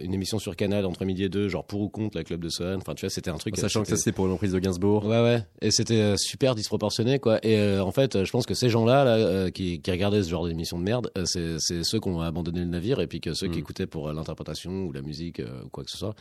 une 0.02 0.12
émission 0.14 0.38
sur 0.38 0.56
Canal 0.56 0.86
entre 0.86 1.04
midi 1.04 1.24
et 1.24 1.28
deux, 1.28 1.48
genre 1.48 1.64
pour 1.64 1.80
ou 1.82 1.88
contre 1.88 2.16
la 2.16 2.24
club 2.24 2.40
de 2.42 2.48
Sohan. 2.48 2.76
Enfin, 2.78 2.94
tu 2.94 3.04
vois, 3.04 3.10
c'était 3.10 3.30
un 3.30 3.36
truc. 3.36 3.56
En 3.56 3.60
sachant 3.60 3.82
que 3.82 3.88
ça 3.88 3.96
c'était- 3.96 4.12
pour 4.12 4.26
l'emprise 4.26 4.52
de 4.52 4.58
Gainsbourg. 4.58 5.04
Ouais, 5.04 5.22
ouais. 5.22 5.44
Et 5.60 5.70
c'était 5.70 6.00
euh, 6.00 6.16
super 6.16 6.54
disproportionné, 6.54 7.18
quoi. 7.18 7.38
Et 7.44 7.56
euh, 7.58 7.84
en 7.84 7.92
fait, 7.92 8.16
euh, 8.16 8.24
je 8.24 8.30
pense 8.32 8.46
que 8.46 8.54
ces 8.54 8.68
gens-là, 8.70 9.04
là, 9.04 9.16
euh, 9.16 9.50
qui, 9.50 9.80
qui 9.80 9.90
regardaient 9.90 10.22
ce 10.22 10.30
genre 10.30 10.46
d'émission 10.48 10.78
de 10.78 10.82
merde, 10.84 11.10
euh, 11.18 11.24
c'est 11.26 11.56
c'est 11.58 11.84
ceux 11.84 12.00
qui 12.00 12.08
ont 12.08 12.20
abandonné 12.20 12.60
le 12.60 12.66
navire 12.66 13.00
et 13.00 13.06
puis 13.06 13.20
que 13.20 13.34
ceux 13.34 13.48
qui 13.48 13.58
Mm. 13.58 13.60
écoutaient 13.60 13.86
pour 13.86 14.08
euh, 14.08 14.12
l'interprétation 14.14 14.84
ou 14.86 14.92
la 14.92 15.02
musique 15.02 15.40
euh, 15.40 15.62
ou 15.64 15.68
quoi 15.68 15.84
que 15.84 15.90
ce 15.90 15.98
soit 15.98 16.14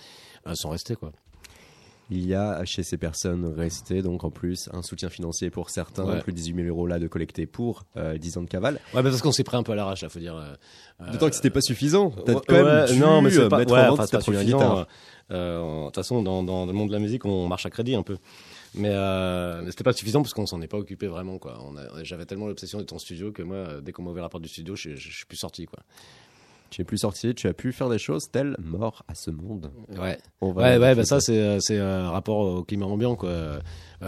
euh, 0.47 0.53
sont 0.55 0.69
restés, 0.69 0.95
quoi. 0.95 1.11
Il 2.11 2.25
y 2.25 2.33
a 2.33 2.63
chez 2.65 2.81
ces 2.83 2.97
personnes 2.97 3.45
restées 3.45 4.01
donc 4.01 4.23
en 4.23 4.31
plus 4.31 4.67
un 4.73 4.81
soutien 4.81 5.09
financier 5.09 5.49
pour 5.51 5.69
certains, 5.69 6.05
Ouais. 6.05 6.21
plus 6.21 6.31
de 6.31 6.37
18 6.37 6.55
000 6.63 6.67
euros 6.67 6.87
là 6.87 6.97
de 6.97 7.07
collecter 7.07 7.45
pour 7.45 7.83
euh, 7.97 8.17
10 8.17 8.37
ans 8.37 8.41
de 8.41 8.47
cavale. 8.49 8.75
Ouais, 8.95 9.03
mais 9.03 9.09
parce 9.11 9.21
qu'on 9.21 9.31
s'est 9.31 9.43
pris 9.43 9.57
un 9.57 9.63
peu 9.63 9.73
à 9.73 9.75
l'arrache, 9.75 10.01
là, 10.01 10.09
faut 10.09 10.19
dire. 10.19 10.35
euh, 10.35 11.11
D'autant 11.11 11.29
que 11.29 11.35
c'était 11.35 11.49
pas 11.51 11.61
suffisant. 11.61 12.09
T'as 12.25 12.33
Ouais, 12.33 12.41
quand 12.47 12.63
même 12.63 12.85
dû 12.87 12.97
non, 12.97 13.21
mais 13.21 13.29
c'est 13.29 13.39
euh, 13.41 13.47
pas, 13.49 13.59
mettre 13.59 13.73
en 13.73 13.95
vente 13.95 14.09
ta 14.09 14.17
première 14.19 14.43
guitare. 14.43 14.77
euh, 14.79 14.83
euh, 15.31 15.79
De 15.81 15.85
toute 15.85 15.95
façon, 15.95 16.23
dans, 16.23 16.41
dans 16.43 16.65
le 16.65 16.73
monde 16.73 16.87
de 16.87 16.93
la 16.93 16.99
musique, 16.99 17.25
on 17.25 17.47
marche 17.47 17.65
à 17.65 17.69
crédit 17.69 17.93
un 17.95 18.03
peu. 18.03 18.17
Mais, 18.75 18.89
euh, 18.91 19.61
mais 19.63 19.71
c'était 19.71 19.83
pas 19.83 19.93
suffisant 19.93 20.21
parce 20.21 20.33
qu'on 20.33 20.45
s'en 20.45 20.61
est 20.61 20.67
pas 20.67 20.77
occupé 20.77 21.07
vraiment. 21.07 21.37
quoi. 21.37 21.57
J'avais 22.03 22.25
tellement 22.25 22.47
l'obsession 22.47 22.79
d'être 22.79 22.93
en 22.93 22.99
studio 22.99 23.31
que 23.31 23.41
moi, 23.43 23.55
euh, 23.57 23.81
dès 23.81 23.91
qu'on 23.91 24.01
m'a 24.03 24.11
ouvert 24.11 24.23
la 24.23 24.29
porte 24.29 24.43
du 24.43 24.49
studio, 24.49 24.75
je, 24.75 24.91
je, 24.95 25.09
je 25.09 25.15
suis 25.17 25.25
plus 25.25 25.37
sorti. 25.37 25.65
Quoi. 25.65 25.79
Tu 26.69 26.81
es 26.81 26.85
plus 26.85 26.99
sorti, 26.99 27.33
tu 27.35 27.47
as 27.47 27.53
pu 27.53 27.71
faire 27.71 27.89
des 27.89 27.97
choses 27.97 28.29
telles 28.31 28.55
mort 28.59 29.03
à 29.07 29.15
ce 29.15 29.31
monde. 29.31 29.71
Ouais, 29.97 30.17
On 30.41 30.51
va 30.51 30.61
ouais, 30.63 30.77
ouais 30.77 30.95
bah 30.95 31.05
ça, 31.05 31.19
c'est 31.19 31.39
euh, 31.39 31.59
c'est 31.59 31.79
un 31.79 32.09
rapport 32.11 32.37
au 32.39 32.63
climat 32.63 32.85
ambiant. 32.85 33.15
Quoi. 33.15 33.29
Euh, 33.29 33.59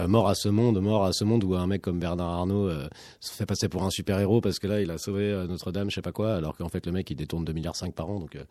mort 0.08 0.28
à 0.28 0.34
ce 0.34 0.48
monde, 0.48 0.80
mort 0.80 1.04
à 1.04 1.12
ce 1.12 1.24
monde 1.24 1.44
où 1.44 1.54
un 1.54 1.66
mec 1.66 1.82
comme 1.82 1.98
Bernard 1.98 2.30
Arnault 2.30 2.68
euh, 2.68 2.88
se 3.20 3.32
fait 3.32 3.46
passer 3.46 3.68
pour 3.68 3.82
un 3.82 3.90
super-héros 3.90 4.40
parce 4.40 4.58
que 4.58 4.66
là, 4.66 4.80
il 4.80 4.90
a 4.90 4.98
sauvé 4.98 5.24
euh, 5.24 5.46
Notre-Dame, 5.46 5.90
je 5.90 5.96
sais 5.96 6.02
pas 6.02 6.12
quoi, 6.12 6.34
alors 6.34 6.56
qu'en 6.56 6.68
fait, 6.68 6.86
le 6.86 6.92
mec, 6.92 7.10
il 7.10 7.16
détourne 7.16 7.44
2,5 7.44 7.52
milliards 7.54 7.74
par 7.94 8.08
an. 8.08 8.18
Donc. 8.20 8.36
euh, 8.36 8.44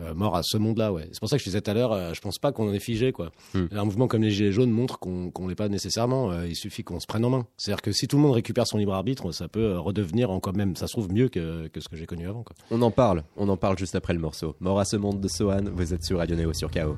euh, 0.00 0.14
mort 0.14 0.36
à 0.36 0.42
ce 0.42 0.56
monde-là, 0.58 0.92
ouais. 0.92 1.08
C'est 1.12 1.20
pour 1.20 1.28
ça 1.28 1.36
que 1.36 1.40
je 1.42 1.48
disais 1.48 1.60
tout 1.60 1.70
à 1.70 1.74
l'heure, 1.74 1.92
euh, 1.92 2.12
je 2.14 2.20
pense 2.20 2.38
pas 2.38 2.52
qu'on 2.52 2.68
en 2.68 2.72
est 2.72 2.78
figé, 2.80 3.12
quoi. 3.12 3.30
Hmm. 3.54 3.66
Un 3.72 3.84
mouvement 3.84 4.08
comme 4.08 4.22
les 4.22 4.30
Gilets 4.30 4.52
jaunes 4.52 4.70
montre 4.70 4.98
qu'on 4.98 5.30
qu'on 5.30 5.48
l'est 5.48 5.54
pas 5.54 5.68
nécessairement. 5.68 6.30
euh, 6.32 6.46
il 6.46 6.54
suffit 6.54 6.84
qu'on 6.84 7.00
se 7.00 7.06
prenne 7.06 7.24
en 7.24 7.30
main. 7.30 7.46
C'est-à-dire 7.56 7.82
que 7.82 7.92
si 7.92 8.06
tout 8.08 8.16
le 8.16 8.22
monde 8.22 8.32
récupère 8.34 8.66
son 8.66 8.78
libre 8.78 8.94
arbitre, 8.94 9.32
ça 9.32 9.48
peut 9.48 9.78
redevenir 9.78 10.30
encore 10.30 10.54
même, 10.54 10.76
ça 10.76 10.86
se 10.86 10.92
trouve 10.92 11.10
mieux 11.12 11.28
que, 11.28 11.68
que 11.68 11.80
ce 11.80 11.88
que 11.88 11.96
j'ai 11.96 12.06
connu 12.06 12.28
avant, 12.28 12.42
quoi. 12.42 12.54
On 12.70 12.82
en 12.82 12.90
parle, 12.90 13.24
on 13.36 13.48
en 13.48 13.56
parle 13.56 13.78
juste 13.78 13.94
après 13.94 14.12
le 14.12 14.20
morceau. 14.20 14.54
Mort 14.60 14.78
à 14.80 14.84
ce 14.84 14.96
monde 14.96 15.20
de 15.20 15.28
Sohan, 15.28 15.62
vous 15.72 15.94
êtes 15.94 16.04
sur 16.04 16.18
Radio 16.18 16.36
Néo 16.36 16.52
sur 16.52 16.70
KO. 16.70 16.96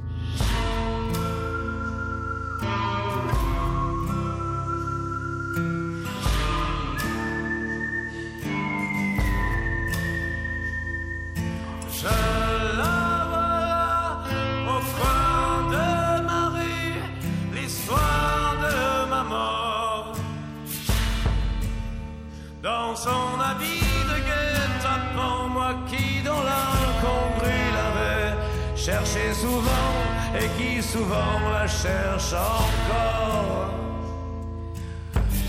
Son 23.48 23.54
habit 23.54 23.80
de 24.08 24.18
guet-apens, 24.26 25.48
moi 25.52 25.74
qui 25.88 26.22
dans 26.22 26.42
l'incongru 26.42 27.58
l'avais 27.76 28.36
cherché 28.76 29.32
souvent 29.34 29.94
et 30.34 30.48
qui 30.58 30.82
souvent 30.82 31.38
la 31.52 31.66
cherche 31.66 32.32
encore. 32.32 33.70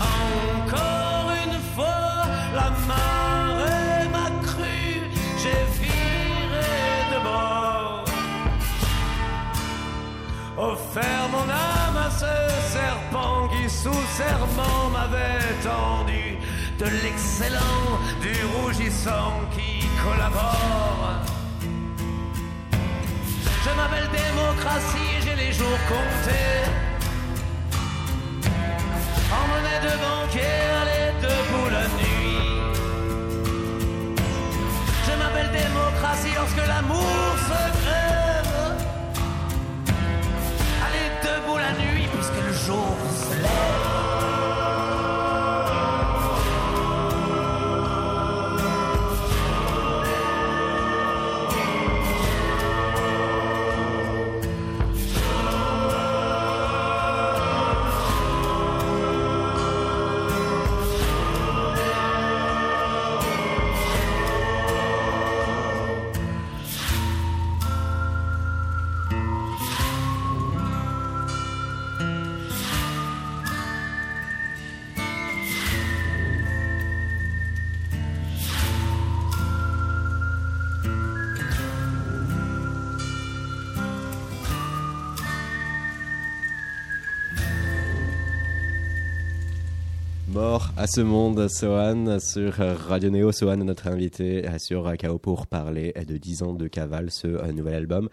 Encore 0.00 1.30
une 1.44 1.60
fois, 1.74 2.26
la 2.54 2.70
marée 2.86 4.08
m'a 4.12 4.30
cru, 4.46 4.80
j'ai 5.42 5.62
viré 5.80 6.72
de 7.12 7.22
bord. 7.22 8.04
Offert 10.56 11.28
mon 11.32 11.48
âme 11.48 11.96
à 12.06 12.10
ce 12.10 12.34
serpent 12.72 13.48
qui 13.48 13.68
sous 13.68 14.02
serment 14.16 14.90
m'avait 14.92 15.54
tendu 15.62 16.39
de 16.80 16.86
l'excellent, 17.02 18.00
du 18.22 18.34
rougissant 18.56 19.34
qui 19.54 19.86
collabore. 20.02 21.12
Je 23.64 23.70
m'appelle 23.76 24.08
démocratie, 24.24 25.12
j'ai 25.22 25.36
les 25.44 25.52
jours 25.52 25.80
comptés. 25.92 26.58
En 29.38 29.44
monnaie 29.50 29.80
de 29.88 29.94
banquier, 30.04 30.56
aller 30.80 31.06
debout 31.20 31.68
la 31.76 31.86
nuit. 31.98 32.38
Je 35.06 35.12
m'appelle 35.18 35.50
démocratie 35.52 36.34
lorsque 36.34 36.66
l'amour 36.66 37.29
à 90.80 90.86
ce 90.86 91.02
monde, 91.02 91.46
Sohan, 91.50 92.18
sur 92.20 92.54
Radio 92.54 93.10
Néo. 93.10 93.32
Sohan 93.32 93.58
notre 93.58 93.86
invité 93.86 94.46
sur 94.56 94.90
KO 94.96 95.18
pour 95.18 95.46
parler 95.46 95.92
de 96.08 96.16
10 96.16 96.42
ans 96.42 96.54
de 96.54 96.68
Cavale, 96.68 97.10
ce 97.10 97.26
euh, 97.26 97.52
nouvel 97.52 97.74
album. 97.74 98.08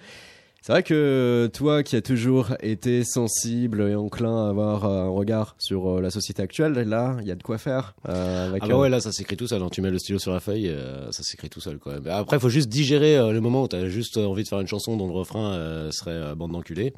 C'est 0.68 0.74
vrai 0.74 0.84
que 0.84 1.50
toi 1.54 1.82
qui 1.82 1.96
as 1.96 2.02
toujours 2.02 2.50
été 2.62 3.06
sensible 3.06 3.84
et 3.84 3.96
enclin 3.96 4.48
à 4.48 4.50
avoir 4.50 4.84
euh, 4.84 5.04
un 5.04 5.08
regard 5.08 5.56
sur 5.60 5.88
euh, 5.88 6.02
la 6.02 6.10
société 6.10 6.42
actuelle, 6.42 6.74
là, 6.74 7.16
il 7.22 7.28
y 7.28 7.32
a 7.32 7.36
de 7.36 7.42
quoi 7.42 7.58
faire. 7.58 7.96
Euh, 8.10 8.50
avec 8.50 8.64
ah 8.66 8.68
bah 8.68 8.78
ouais, 8.78 8.90
là, 8.90 9.00
ça 9.00 9.14
s'écrit 9.14 9.38
tout 9.38 9.48
seul. 9.48 9.62
Hein. 9.62 9.70
Tu 9.72 9.82
mets 9.82 9.92
le 9.92 9.98
stylo 9.98 10.20
sur 10.20 10.34
la 10.34 10.42
feuille, 10.42 10.76
ça 11.12 11.24
s'écrit 11.24 11.50
tout 11.50 11.62
seul. 11.62 11.78
Quoi. 11.78 12.00
Après, 12.10 12.36
il 12.36 12.42
faut 12.42 12.50
juste 12.50 12.68
digérer 12.68 13.16
le 13.32 13.40
moment 13.40 13.64
où 13.64 13.70
tu 13.70 13.78
as 13.78 13.88
juste 13.88 14.18
envie 14.18 14.44
de 14.44 14.50
faire 14.50 14.60
une 14.60 14.68
chanson 14.68 14.98
dont 14.98 15.08
le 15.08 15.14
refrain 15.14 15.90
serait 15.92 16.36
bande 16.36 16.52
d'enculés. 16.52 16.94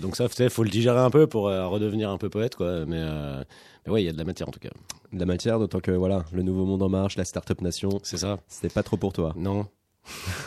Donc 0.00 0.16
ça, 0.16 0.26
il 0.38 0.50
faut 0.50 0.62
le 0.62 0.70
digérer 0.70 1.00
un 1.00 1.10
peu 1.10 1.26
pour 1.26 1.44
redevenir 1.44 2.10
un 2.10 2.18
peu 2.18 2.28
poète. 2.28 2.56
Quoi. 2.56 2.86
Mais, 2.86 3.02
mais 3.86 3.92
ouais, 3.92 4.02
il 4.02 4.06
y 4.06 4.08
a 4.08 4.12
de 4.12 4.18
la 4.18 4.24
matière 4.24 4.48
en 4.48 4.52
tout 4.52 4.60
cas. 4.60 4.70
De 5.12 5.18
la 5.18 5.26
matière, 5.26 5.58
d'autant 5.58 5.80
que 5.80 5.92
voilà, 5.92 6.24
le 6.32 6.42
nouveau 6.42 6.64
monde 6.64 6.82
en 6.82 6.88
marche, 6.88 7.16
la 7.16 7.24
start-up 7.24 7.60
nation. 7.60 7.90
C'est 8.02 8.18
ça. 8.18 8.38
C'était 8.48 8.72
pas 8.72 8.82
trop 8.82 8.96
pour 8.96 9.12
toi. 9.12 9.32
Non. 9.36 9.66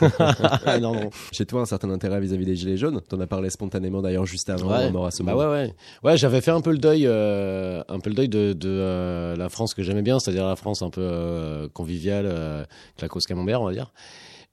non, 0.80 0.80
non. 0.80 1.10
Chez 1.32 1.46
toi, 1.46 1.62
un 1.62 1.66
certain 1.66 1.90
intérêt 1.90 2.20
vis-à-vis 2.20 2.46
des 2.46 2.56
Gilets 2.56 2.76
jaunes? 2.76 3.00
T'en 3.08 3.20
as 3.20 3.26
parlé 3.26 3.50
spontanément 3.50 4.02
d'ailleurs 4.02 4.26
juste 4.26 4.50
avant 4.50 4.70
ouais. 4.70 4.90
mort 4.90 5.06
à 5.06 5.10
ce 5.10 5.22
bah 5.22 5.36
ouais, 5.36 5.46
ouais. 5.46 5.74
Ouais, 6.02 6.16
j'avais 6.16 6.40
fait 6.40 6.50
un 6.50 6.60
peu 6.60 6.70
le 6.70 6.78
deuil, 6.78 7.06
euh, 7.06 7.82
un 7.88 8.00
peu 8.00 8.10
le 8.10 8.16
deuil 8.16 8.28
de, 8.28 8.52
de 8.52 8.68
euh, 8.68 9.36
la 9.36 9.48
France 9.48 9.74
que 9.74 9.82
j'aimais 9.82 10.02
bien, 10.02 10.18
c'est-à-dire 10.18 10.46
la 10.46 10.56
France 10.56 10.82
un 10.82 10.90
peu 10.90 11.02
euh, 11.02 11.68
conviviale, 11.68 12.26
euh, 12.26 12.64
cause 13.08 13.26
camembert, 13.26 13.60
on 13.60 13.66
va 13.66 13.72
dire. 13.72 13.92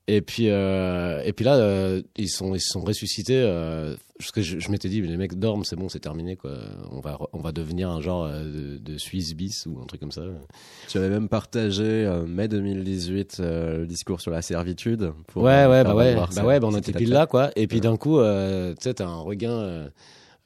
Et 0.10 0.22
puis, 0.22 0.50
euh, 0.50 1.22
et 1.26 1.34
puis 1.34 1.44
là, 1.44 1.56
euh, 1.56 2.02
ils 2.16 2.30
sont, 2.30 2.56
ils 2.56 2.62
sont 2.62 2.80
ressuscités. 2.80 3.42
Euh, 3.42 3.96
parce 4.18 4.32
que 4.32 4.42
je, 4.42 4.58
je 4.58 4.72
m'étais 4.72 4.88
dit, 4.88 5.02
mais 5.02 5.10
les 5.10 5.18
mecs 5.18 5.38
dorment, 5.38 5.66
c'est 5.66 5.76
bon, 5.76 5.90
c'est 5.90 6.00
terminé, 6.00 6.38
quoi. 6.38 6.54
On 6.92 7.02
va, 7.02 7.20
on 7.34 7.40
va 7.40 7.52
devenir 7.52 7.90
un 7.90 8.00
genre 8.00 8.24
euh, 8.24 8.44
de, 8.44 8.78
de 8.78 8.98
Suisse 8.98 9.36
bis 9.36 9.66
ou 9.66 9.80
un 9.82 9.86
truc 9.86 10.00
comme 10.00 10.14
ça. 10.14 10.22
Tu 10.88 10.98
avais 10.98 11.10
même 11.10 11.28
partagé 11.28 11.84
euh, 11.84 12.26
mai 12.26 12.48
2018 12.48 13.40
le 13.40 13.86
discours 13.86 14.22
sur 14.22 14.32
la 14.32 14.42
servitude. 14.42 15.12
Pour, 15.28 15.44
ouais, 15.44 15.66
ouais, 15.66 15.84
bah 15.84 15.94
ouais, 15.94 16.16
bah 16.16 16.44
ouais, 16.46 16.60
bah 16.62 16.68
on 16.72 16.76
était 16.78 16.94
pile 16.94 17.10
là, 17.10 17.28
quoi. 17.28 17.52
Et 17.58 17.68
puis 17.68 17.82
d'un 17.82 17.98
coup, 17.98 18.20
tu 18.20 18.76
sais, 18.80 18.94
t'as 18.94 19.08
un 19.08 19.20
regain. 19.20 19.90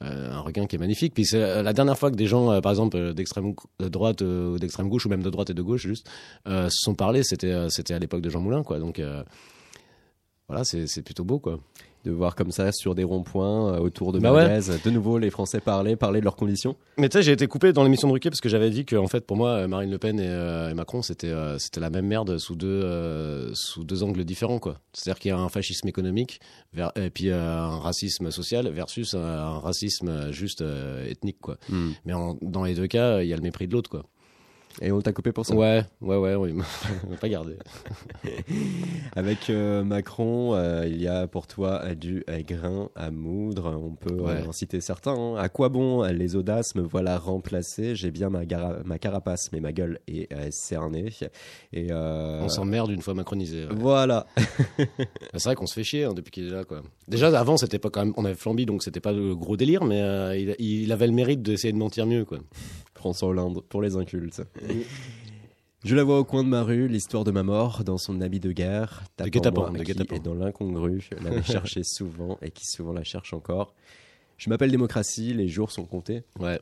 Un 0.02 0.40
regain 0.40 0.66
qui 0.66 0.76
est 0.76 0.78
magnifique. 0.78 1.14
Puis 1.14 1.24
c'est 1.26 1.62
la 1.62 1.72
dernière 1.72 1.98
fois 1.98 2.10
que 2.10 2.16
des 2.16 2.26
gens, 2.26 2.60
par 2.60 2.72
exemple 2.72 3.14
d'extrême 3.14 3.54
droite 3.78 4.20
ou 4.22 4.58
d'extrême 4.58 4.88
gauche 4.88 5.06
ou 5.06 5.08
même 5.08 5.22
de 5.22 5.30
droite 5.30 5.50
et 5.50 5.54
de 5.54 5.62
gauche 5.62 5.82
juste, 5.82 6.08
se 6.46 6.68
sont 6.70 6.94
parlé, 6.94 7.22
c'était 7.22 7.68
c'était 7.68 7.94
à 7.94 7.98
l'époque 7.98 8.20
de 8.22 8.30
Jean 8.30 8.40
Moulin, 8.40 8.62
quoi. 8.62 8.78
Donc 8.78 9.00
voilà, 10.52 10.64
c'est 10.64 11.02
plutôt 11.02 11.24
beau, 11.24 11.38
quoi. 11.38 11.58
De 12.04 12.10
voir 12.10 12.34
comme 12.34 12.50
ça 12.50 12.72
sur 12.72 12.94
des 12.94 13.04
ronds-points 13.04 13.74
euh, 13.74 13.78
autour 13.78 14.12
de 14.12 14.18
bah 14.18 14.32
de 14.32 14.90
nouveau 14.90 15.18
les 15.18 15.30
Français 15.30 15.60
parler, 15.60 15.94
parler 15.94 16.18
de 16.18 16.24
leurs 16.24 16.34
conditions. 16.34 16.74
Mais 16.98 17.08
tu 17.08 17.16
sais, 17.16 17.22
j'ai 17.22 17.30
été 17.30 17.46
coupé 17.46 17.72
dans 17.72 17.84
l'émission 17.84 18.08
de 18.08 18.12
Ruquier 18.12 18.28
parce 18.28 18.40
que 18.40 18.48
j'avais 18.48 18.70
dit 18.70 18.84
que 18.84 18.96
en 18.96 19.06
fait 19.06 19.24
pour 19.24 19.36
moi 19.36 19.50
euh, 19.50 19.68
Marine 19.68 19.88
Le 19.88 19.98
Pen 19.98 20.18
et, 20.18 20.26
euh, 20.26 20.74
Macron 20.74 21.00
c'était 21.02 21.32
c'était 21.58 21.78
la 21.78 21.90
même 21.90 22.08
merde 22.08 22.38
sous 22.38 22.56
deux 22.56 23.52
sous 23.54 23.84
deux 23.84 24.02
angles 24.02 24.24
différents 24.24 24.58
quoi. 24.58 24.80
C'est-à-dire 24.92 25.20
qu'il 25.20 25.28
y 25.28 25.32
a 25.32 25.38
un 25.38 25.48
fascisme 25.48 25.86
économique 25.86 26.40
et 26.96 27.10
puis 27.10 27.30
un 27.30 27.78
racisme 27.78 28.32
social 28.32 28.68
versus 28.70 29.14
un, 29.14 29.60
racisme 29.60 30.32
juste 30.32 30.64
ethnique 31.08 31.38
quoi. 31.40 31.56
Hmm. 31.68 31.92
Mais 32.04 32.14
dans 32.42 32.64
les 32.64 32.74
deux 32.74 32.88
cas, 32.88 33.22
il 33.22 33.28
y 33.28 33.32
a 33.32 33.36
le 33.36 33.42
mépris 33.42 33.68
de 33.68 33.74
l'autre 33.74 33.90
quoi. 33.90 34.02
Et 34.80 34.90
on 34.90 35.00
t'a 35.00 35.12
coupé 35.12 35.32
pour 35.32 35.44
ça 35.44 35.54
Ouais, 35.54 35.84
ouais, 36.00 36.16
ouais, 36.16 36.34
oui. 36.34 36.52
on 37.06 37.10
m'a 37.10 37.16
pas 37.16 37.28
gardé. 37.28 37.56
Avec 39.16 39.50
euh, 39.50 39.84
Macron, 39.84 40.54
euh, 40.54 40.86
il 40.86 41.00
y 41.00 41.08
a 41.08 41.26
pour 41.26 41.46
toi 41.46 41.94
du 41.94 42.24
grain 42.46 42.88
à 42.96 43.10
moudre. 43.10 43.76
On 43.76 43.94
peut 43.94 44.24
en 44.46 44.52
citer 44.52 44.80
certains. 44.80 45.14
Hein. 45.14 45.36
À 45.36 45.48
quoi 45.48 45.68
bon 45.68 46.02
les 46.04 46.36
audaces 46.36 46.74
me 46.74 46.82
voilà 46.82 47.18
remplacé 47.18 47.94
J'ai 47.94 48.10
bien 48.10 48.30
ma, 48.30 48.42
ma, 48.84 48.98
carapace, 48.98 49.50
mais 49.52 49.60
ma 49.60 49.72
gueule 49.72 50.00
est 50.08 50.32
euh, 50.32 50.48
cernée. 50.50 51.10
Et 51.72 51.92
on 51.92 52.48
s'emmerde 52.48 52.90
une 52.90 53.02
fois 53.02 53.14
macronisé. 53.14 53.66
Voilà. 53.70 54.26
c'est 55.34 55.44
vrai 55.44 55.54
qu'on 55.54 55.66
se 55.66 55.74
fait 55.74 55.84
chier 55.84 56.04
hein, 56.04 56.14
depuis 56.14 56.30
qu'il 56.30 56.46
est 56.46 56.50
là, 56.50 56.64
quoi. 56.64 56.82
Déjà 57.08 57.28
avant, 57.38 57.56
c'était 57.56 57.78
pas 57.78 57.90
quand 57.90 58.04
même, 58.04 58.14
on 58.16 58.24
avait 58.24 58.34
flambi, 58.34 58.64
donc 58.64 58.82
c'était 58.82 59.00
pas 59.00 59.12
le 59.12 59.34
gros 59.34 59.56
délire, 59.56 59.84
mais 59.84 60.40
il, 60.40 60.54
il, 60.58 60.92
avait 60.92 61.06
le 61.06 61.12
mérite 61.12 61.42
d'essayer 61.42 61.72
de 61.72 61.78
mentir 61.78 62.06
mieux, 62.06 62.24
quoi. 62.24 62.38
François 63.02 63.30
Hollande 63.30 63.64
pour 63.68 63.82
les 63.82 63.96
incultes. 63.96 64.42
Je 65.84 65.96
la 65.96 66.04
vois 66.04 66.20
au 66.20 66.24
coin 66.24 66.44
de 66.44 66.48
ma 66.48 66.62
rue, 66.62 66.86
l'histoire 66.86 67.24
de 67.24 67.32
ma 67.32 67.42
mort, 67.42 67.82
dans 67.82 67.98
son 67.98 68.20
habit 68.20 68.38
de 68.38 68.52
guerre, 68.52 69.02
de 69.18 69.28
guet 69.28 69.40
et 70.14 70.20
dans 70.20 70.34
l'incongru, 70.34 71.08
l'avait 71.20 71.42
cherché 71.42 71.82
souvent 71.82 72.38
et 72.42 72.52
qui 72.52 72.64
souvent 72.64 72.92
la 72.92 73.02
cherche 73.02 73.34
encore. 73.34 73.74
Je 74.38 74.48
m'appelle 74.50 74.70
démocratie, 74.70 75.34
les 75.34 75.48
jours 75.48 75.72
sont 75.72 75.84
comptés. 75.84 76.22
Ouais. 76.38 76.60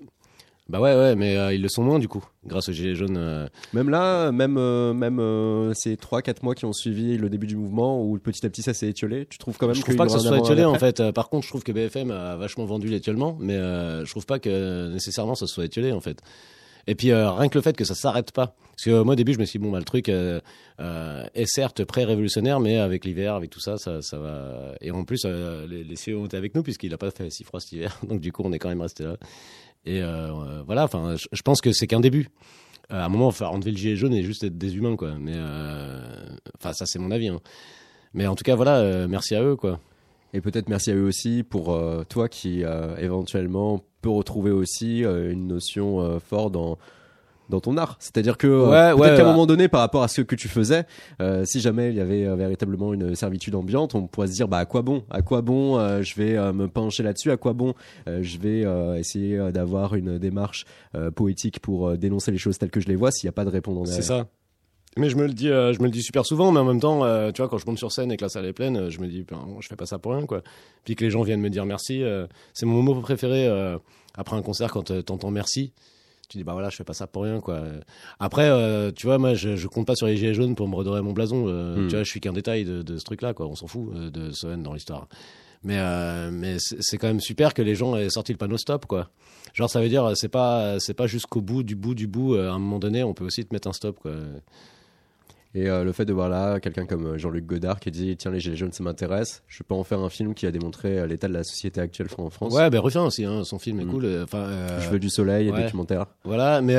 Bah 0.71 0.81
ouais, 0.81 0.95
ouais, 0.95 1.17
mais 1.17 1.37
euh, 1.37 1.53
ils 1.53 1.61
le 1.61 1.69
sont 1.69 1.83
moins 1.83 1.99
du 1.99 2.07
coup, 2.07 2.25
grâce 2.47 2.69
aux 2.69 2.73
Gilets 2.73 2.95
jaunes. 2.95 3.17
Euh. 3.17 3.49
Même 3.73 3.91
là, 3.91 4.31
même, 4.31 4.57
euh, 4.57 4.93
même 4.93 5.75
ces 5.75 5.97
3-4 5.97 6.45
mois 6.45 6.55
qui 6.55 6.65
ont 6.65 6.73
suivi 6.73 7.17
le 7.19 7.29
début 7.29 7.49
du 7.49 7.57
mouvement, 7.57 8.01
où 8.05 8.17
petit 8.19 8.47
à 8.47 8.49
petit 8.49 8.63
ça 8.63 8.73
s'est 8.73 8.89
étiolé, 8.89 9.27
tu 9.29 9.37
trouves 9.39 9.59
quand 9.59 9.67
même 9.67 9.75
Je 9.75 9.81
trouve 9.81 9.97
pas 9.97 10.07
que 10.07 10.13
ça 10.13 10.21
soit 10.21 10.39
étiolé 10.39 10.65
en 10.65 10.77
fait. 10.77 11.11
Par 11.11 11.29
contre, 11.29 11.45
je 11.45 11.51
trouve 11.51 11.65
que 11.65 11.73
BFM 11.73 12.13
a 12.13 12.37
vachement 12.37 12.67
vendu 12.67 12.87
l'étiolement, 12.87 13.37
mais 13.41 13.57
je 13.57 14.11
trouve 14.11 14.27
pas 14.27 14.39
que 14.39 14.93
nécessairement 14.93 15.35
ça 15.35 15.49
soit 15.49 15.65
étiolé 15.65 15.91
en 15.91 16.01
fait. 16.01 16.23
Et 16.87 16.95
puis 16.95 17.13
rien 17.13 17.49
que 17.49 17.59
le 17.59 17.63
fait 17.63 17.77
que 17.77 17.85
ça 17.85 17.97
s'arrête 17.97 18.31
pas. 18.31 18.55
Parce 18.77 18.85
que 18.85 19.03
moi 19.03 19.13
au 19.13 19.17
début 19.17 19.35
je 19.35 19.41
me 19.41 19.45
suis 19.47 19.59
dit, 19.59 19.65
bon 19.65 19.73
bah 19.73 19.79
le 19.79 19.85
truc 19.85 20.09
est 20.09 21.47
certes 21.47 21.85
pré-révolutionnaire, 21.85 22.61
mais 22.61 22.77
avec 22.77 23.05
l'hiver, 23.05 23.35
avec 23.35 23.51
tout 23.51 23.61
ça, 23.61 23.77
ça, 23.77 24.03
ça 24.03 24.21
va. 24.21 24.77
Et 24.81 24.93
en 24.93 25.03
plus 25.03 25.25
les, 25.25 25.83
les 25.83 25.95
CEO 25.97 26.21
ont 26.21 26.27
été 26.27 26.37
avec 26.37 26.55
nous 26.55 26.63
puisqu'il 26.63 26.95
a 26.95 26.99
pas 26.99 27.11
fait 27.11 27.29
si 27.31 27.43
froid 27.43 27.59
cet 27.59 27.73
hiver, 27.73 27.99
donc 28.09 28.21
du 28.21 28.31
coup 28.31 28.43
on 28.45 28.53
est 28.53 28.61
quand 28.61 28.69
même 28.69 28.83
resté 28.83 29.03
là. 29.03 29.17
Et 29.85 30.03
euh, 30.03 30.63
voilà, 30.67 30.85
enfin, 30.85 31.17
je 31.17 31.43
pense 31.43 31.61
que 31.61 31.73
c'est 31.73 31.87
qu'un 31.87 32.01
début. 32.01 32.29
Euh, 32.93 33.01
à 33.01 33.05
un 33.05 33.09
moment, 33.09 33.31
faire 33.31 33.53
enlever 33.53 33.71
le 33.71 33.77
gilet 33.77 33.97
jaune 33.97 34.15
et 34.15 34.23
juste 34.23 34.45
être 34.45 34.59
des 34.59 34.77
humains, 34.77 34.97
quoi. 34.97 35.15
Mais 35.19 35.35
euh, 35.35 36.03
enfin, 36.59 36.73
ça 36.73 36.87
c'est 36.87 36.99
mon 36.99 37.11
avis. 37.11 37.29
Hein. 37.29 37.41
Mais 38.15 38.27
en 38.27 38.35
tout 38.35 38.45
cas, 38.45 38.57
voilà, 38.57 39.07
merci 39.07 39.35
à 39.35 39.43
eux, 39.43 39.57
quoi. 39.57 39.81
Et 40.33 40.41
peut-être 40.41 40.69
merci 40.69 40.91
à 40.91 40.95
eux 40.95 41.07
aussi 41.07 41.43
pour 41.43 41.79
toi 42.09 42.29
qui 42.29 42.63
éventuellement 42.99 43.85
peut 44.01 44.11
retrouver 44.11 44.51
aussi 44.51 45.01
une 45.03 45.47
notion 45.47 46.19
forte 46.21 46.53
dans 46.53 46.77
dans 47.51 47.61
ton 47.61 47.77
art. 47.77 47.97
C'est-à-dire 48.01 48.39
que 48.39 48.47
euh, 48.47 48.97
peut-être 48.97 49.17
qu'à 49.17 49.23
un 49.23 49.31
moment 49.31 49.47
donné, 49.47 49.69
par 49.69 49.81
rapport 49.81 50.03
à 50.03 50.09
ce 50.09 50.23
que 50.23 50.35
tu 50.35 50.49
faisais, 50.49 50.87
euh, 51.21 51.45
si 51.45 51.61
jamais 51.61 51.91
il 51.91 51.97
y 51.97 52.01
avait 52.01 52.25
euh, 52.25 52.37
véritablement 52.37 52.95
une 52.95 53.15
servitude 53.15 53.55
ambiante, 53.55 53.95
on 53.95 54.07
pourrait 54.07 54.29
se 54.29 54.33
dire 54.33 54.49
bah 54.49 54.59
à 54.59 54.65
quoi 54.65 54.83
bon? 54.83 55.05
À 55.11 55.21
quoi 55.21 55.43
bon 55.43 55.79
Je 56.03 56.15
vais 56.15 56.53
me 56.53 56.69
pencher 56.69 57.03
là-dessus? 57.03 57.31
À 57.31 57.37
quoi 57.37 57.53
bon 57.53 57.75
Je 58.07 58.39
vais 58.39 58.65
essayer 58.99 59.39
d'avoir 59.53 59.95
une 59.95 60.19
démarche 60.19 60.65
poétique 61.15 61.61
pour 61.61 61.97
dénoncer 61.99 62.31
les 62.31 62.39
choses 62.39 62.59
telles 62.59 62.71
que 62.71 62.81
je 62.81 62.87
les 62.87 62.97
vois 62.97 63.11
s'il 63.11 63.27
n'y 63.27 63.31
a 63.31 63.33
pas 63.33 63.45
de 63.45 63.51
réponse 63.51 63.91
C'est 63.91 64.03
ça. 64.03 64.29
Mais 64.97 65.09
je 65.09 65.17
me 65.17 65.27
le 65.27 65.33
dis, 65.33 65.47
je 65.47 65.79
me 65.79 65.85
le 65.85 65.91
dis 65.91 66.03
super 66.03 66.25
souvent, 66.25 66.53
mais 66.53 66.61
en 66.61 66.65
même 66.65 66.81
temps, 66.81 67.01
tu 67.33 67.43
vois, 67.43 67.49
quand 67.49 67.59
je 67.59 67.67
monte 67.67 67.79
sur 67.79 67.93
scène 67.93 68.13
et 68.13 68.17
que 68.17 68.25
la 68.25 68.29
salle 68.29 68.47
est 68.47 68.53
pleine, 68.53 68.89
je 68.89 69.01
me 69.01 69.09
dis, 69.09 69.25
ben, 69.29 69.39
je 69.61 69.69
fais 69.69 69.77
pas 69.77 69.87
ça 69.87 69.99
pour 69.99 70.13
rien, 70.13 70.27
quoi. 70.27 70.43
Puis 70.85 70.97
que 70.97 71.05
les 71.05 71.11
gens 71.11 71.23
viennent 71.23 71.41
me 71.41 71.51
dire 71.51 71.67
merci, 71.67 72.03
c'est 72.55 72.67
mon 72.67 72.83
mot 72.83 72.95
préféré 73.01 73.49
après 74.15 74.37
un 74.37 74.43
concert 74.43 74.71
quand 74.71 74.93
t'entends 75.05 75.31
merci 75.31 75.73
tu 76.31 76.39
dis 76.39 76.45
bah 76.45 76.53
voilà 76.53 76.71
je 76.71 76.77
fais 76.77 76.85
pas 76.85 76.95
ça 76.95 77.07
pour 77.07 77.25
rien 77.25 77.41
quoi. 77.41 77.63
Après 78.21 78.49
euh, 78.49 78.93
tu 78.93 79.07
vois 79.07 79.19
moi 79.19 79.35
je, 79.35 79.57
je, 79.57 79.67
compte 79.67 79.87
pas 79.87 79.97
sur 79.97 80.07
les 80.07 80.17
gilets 80.17 80.33
jaunes 80.33 80.55
pour 80.55 80.69
me 80.69 80.77
redorer 80.77 81.03
mon 81.03 81.13
blason 81.13 81.47
euh, 81.49 81.77
hmm. 81.77 81.89
tu 81.89 81.95
vois 81.97 82.05
je 82.05 82.09
suis 82.09 82.21
qu'un 82.21 82.33
détail 82.33 82.65
de, 82.65 82.83
de, 82.83 82.99
ce 82.99 83.05
truc 83.05 83.21
là 83.21 83.35
quoi. 83.35 83.47
On 83.47 83.57
s'en 83.57 83.67
fout 83.67 83.91
euh, 83.95 84.11
de 84.11 84.31
Sohen 84.31 84.63
dans 84.63 84.73
l'histoire. 84.73 85.09
Mais 85.63 85.77
mais 86.31 86.57
c'est 86.59 86.97
quand 86.97 87.09
même 87.09 87.21
super 87.21 87.53
que 87.53 87.61
les 87.61 87.75
gens 87.75 87.95
aient 87.95 88.09
sorti 88.09 88.33
le 88.33 88.39
panneau 88.39 88.57
stop 88.57 88.87
quoi. 88.87 89.11
Genre 89.53 89.69
ça 89.69 89.83
veut 89.83 89.91
dire 89.91 90.13
c'est 90.15 90.31
pas 90.31 90.81
c'est 90.81 90.95
pas 90.95 91.07
jusqu'au 91.07 91.43
bout 91.43 91.63
du 91.63 91.75
bout 91.75 91.95
du 91.95 92.07
bout 92.07 92.37
à 92.37 92.53
un 92.53 92.59
moment 92.59 92.79
donné 92.79 93.03
on 93.03 93.13
peut 93.13 93.27
aussi 93.27 93.45
te 93.45 93.55
mettre 93.55 93.69
un 93.69 93.75
stop 93.75 93.99
quoi 94.01 94.13
et 95.53 95.69
euh, 95.69 95.83
le 95.83 95.93
fait 95.93 96.05
de 96.05 96.13
voir 96.13 96.29
là 96.29 96.61
quelqu'un 96.61 96.87
comme 96.87 97.07
euh, 97.07 97.19
Jean-Luc 97.19 97.45
Godard 97.45 97.81
qui 97.81 97.91
dit 97.91 98.17
tiens 98.17 98.31
les 98.31 98.39
gilets 98.39 98.57
jaunes 98.57 98.73
ça 98.73 98.85
m'intéresse, 98.85 99.43
je 99.49 99.65
peux 99.65 99.75
en 99.75 99.83
faire 99.83 99.99
un 99.99 100.09
film 100.09 100.33
qui 100.35 100.47
a 100.47 100.53
démontré 100.53 100.99
euh, 100.99 101.07
l'état 101.07 101.27
de 101.27 101.33
la 101.33 101.43
société 101.43 101.81
actuelle 101.81 102.07
en 102.19 102.31
France. 102.31 102.55
Ouais, 102.55 102.71
ben 102.71 102.79
refais 102.79 103.01
aussi, 103.01 103.25
hein, 103.25 103.43
son 103.43 103.59
film 103.59 103.81
est 103.81 103.85
mm. 103.85 103.91
cool. 103.91 104.21
Enfin, 104.23 104.49
je 104.81 104.89
veux 104.89 105.01
du 105.01 105.11
soleil 105.11 105.49
et 105.49 105.53
documentaire. 105.53 106.07
Voilà, 106.25 106.61
mais 106.61 106.77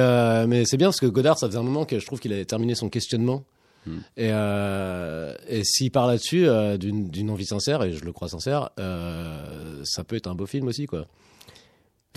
mais 0.47 0.65
c'est 0.65 0.77
bien 0.77 0.88
parce 0.88 0.99
que 0.99 1.05
Godard 1.05 1.38
ça 1.38 1.47
faisait 1.47 1.60
un 1.60 1.63
moment 1.63 1.86
que 1.86 1.99
je 1.99 2.05
trouve 2.05 2.19
qu'il 2.19 2.31
avait 2.31 2.45
terminé 2.45 2.75
son 2.75 2.89
questionnement. 2.89 3.43
Mm. 3.86 3.97
Et, 4.15 4.29
et 5.49 5.63
s'il 5.63 5.91
parle 5.91 6.12
là-dessus 6.12 6.47
d'une 6.77 7.29
envie 7.29 7.45
sincère, 7.45 7.84
et 7.84 7.91
je 7.91 8.05
le 8.05 8.13
crois 8.13 8.29
sincère, 8.29 8.69
ça 8.77 10.03
peut 10.05 10.15
être 10.15 10.27
un 10.27 10.36
beau 10.36 10.45
film 10.45 10.67
aussi, 10.67 10.86
quoi. 10.86 11.07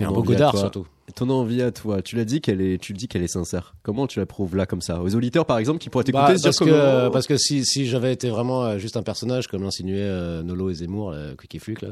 Et 0.00 0.04
un 0.04 0.10
beau 0.10 0.22
Godard 0.22 0.56
surtout. 0.56 0.86
Ton 1.14 1.28
envie 1.30 1.60
à 1.62 1.70
toi, 1.70 2.02
tu 2.02 2.16
l'as 2.16 2.24
dit 2.24 2.40
qu'elle 2.40 2.60
est, 2.60 2.78
tu 2.80 2.92
le 2.92 2.98
dis 2.98 3.08
qu'elle 3.08 3.22
est 3.22 3.28
sincère. 3.28 3.74
Comment 3.82 4.06
tu 4.06 4.18
la 4.18 4.26
prouves 4.26 4.56
là 4.56 4.66
comme 4.66 4.80
ça? 4.80 5.02
Aux 5.02 5.14
auditeurs 5.14 5.44
par 5.44 5.58
exemple 5.58 5.78
qui 5.78 5.90
pourraient 5.90 6.04
t'écouter 6.04 6.32
bah, 6.32 6.40
parce, 6.42 6.58
que, 6.58 7.08
parce 7.10 7.26
que 7.26 7.36
si, 7.36 7.64
si 7.64 7.86
j'avais 7.86 8.12
été 8.12 8.30
vraiment 8.30 8.64
euh, 8.64 8.78
juste 8.78 8.96
un 8.96 9.02
personnage 9.02 9.46
comme 9.46 9.62
l'insinuait 9.62 10.00
euh, 10.00 10.42
Nolo 10.42 10.70
et 10.70 10.74
Zemmour, 10.74 11.14
Quick 11.38 11.54
et 11.54 11.58
Fluke, 11.58 11.82
là, 11.82 11.88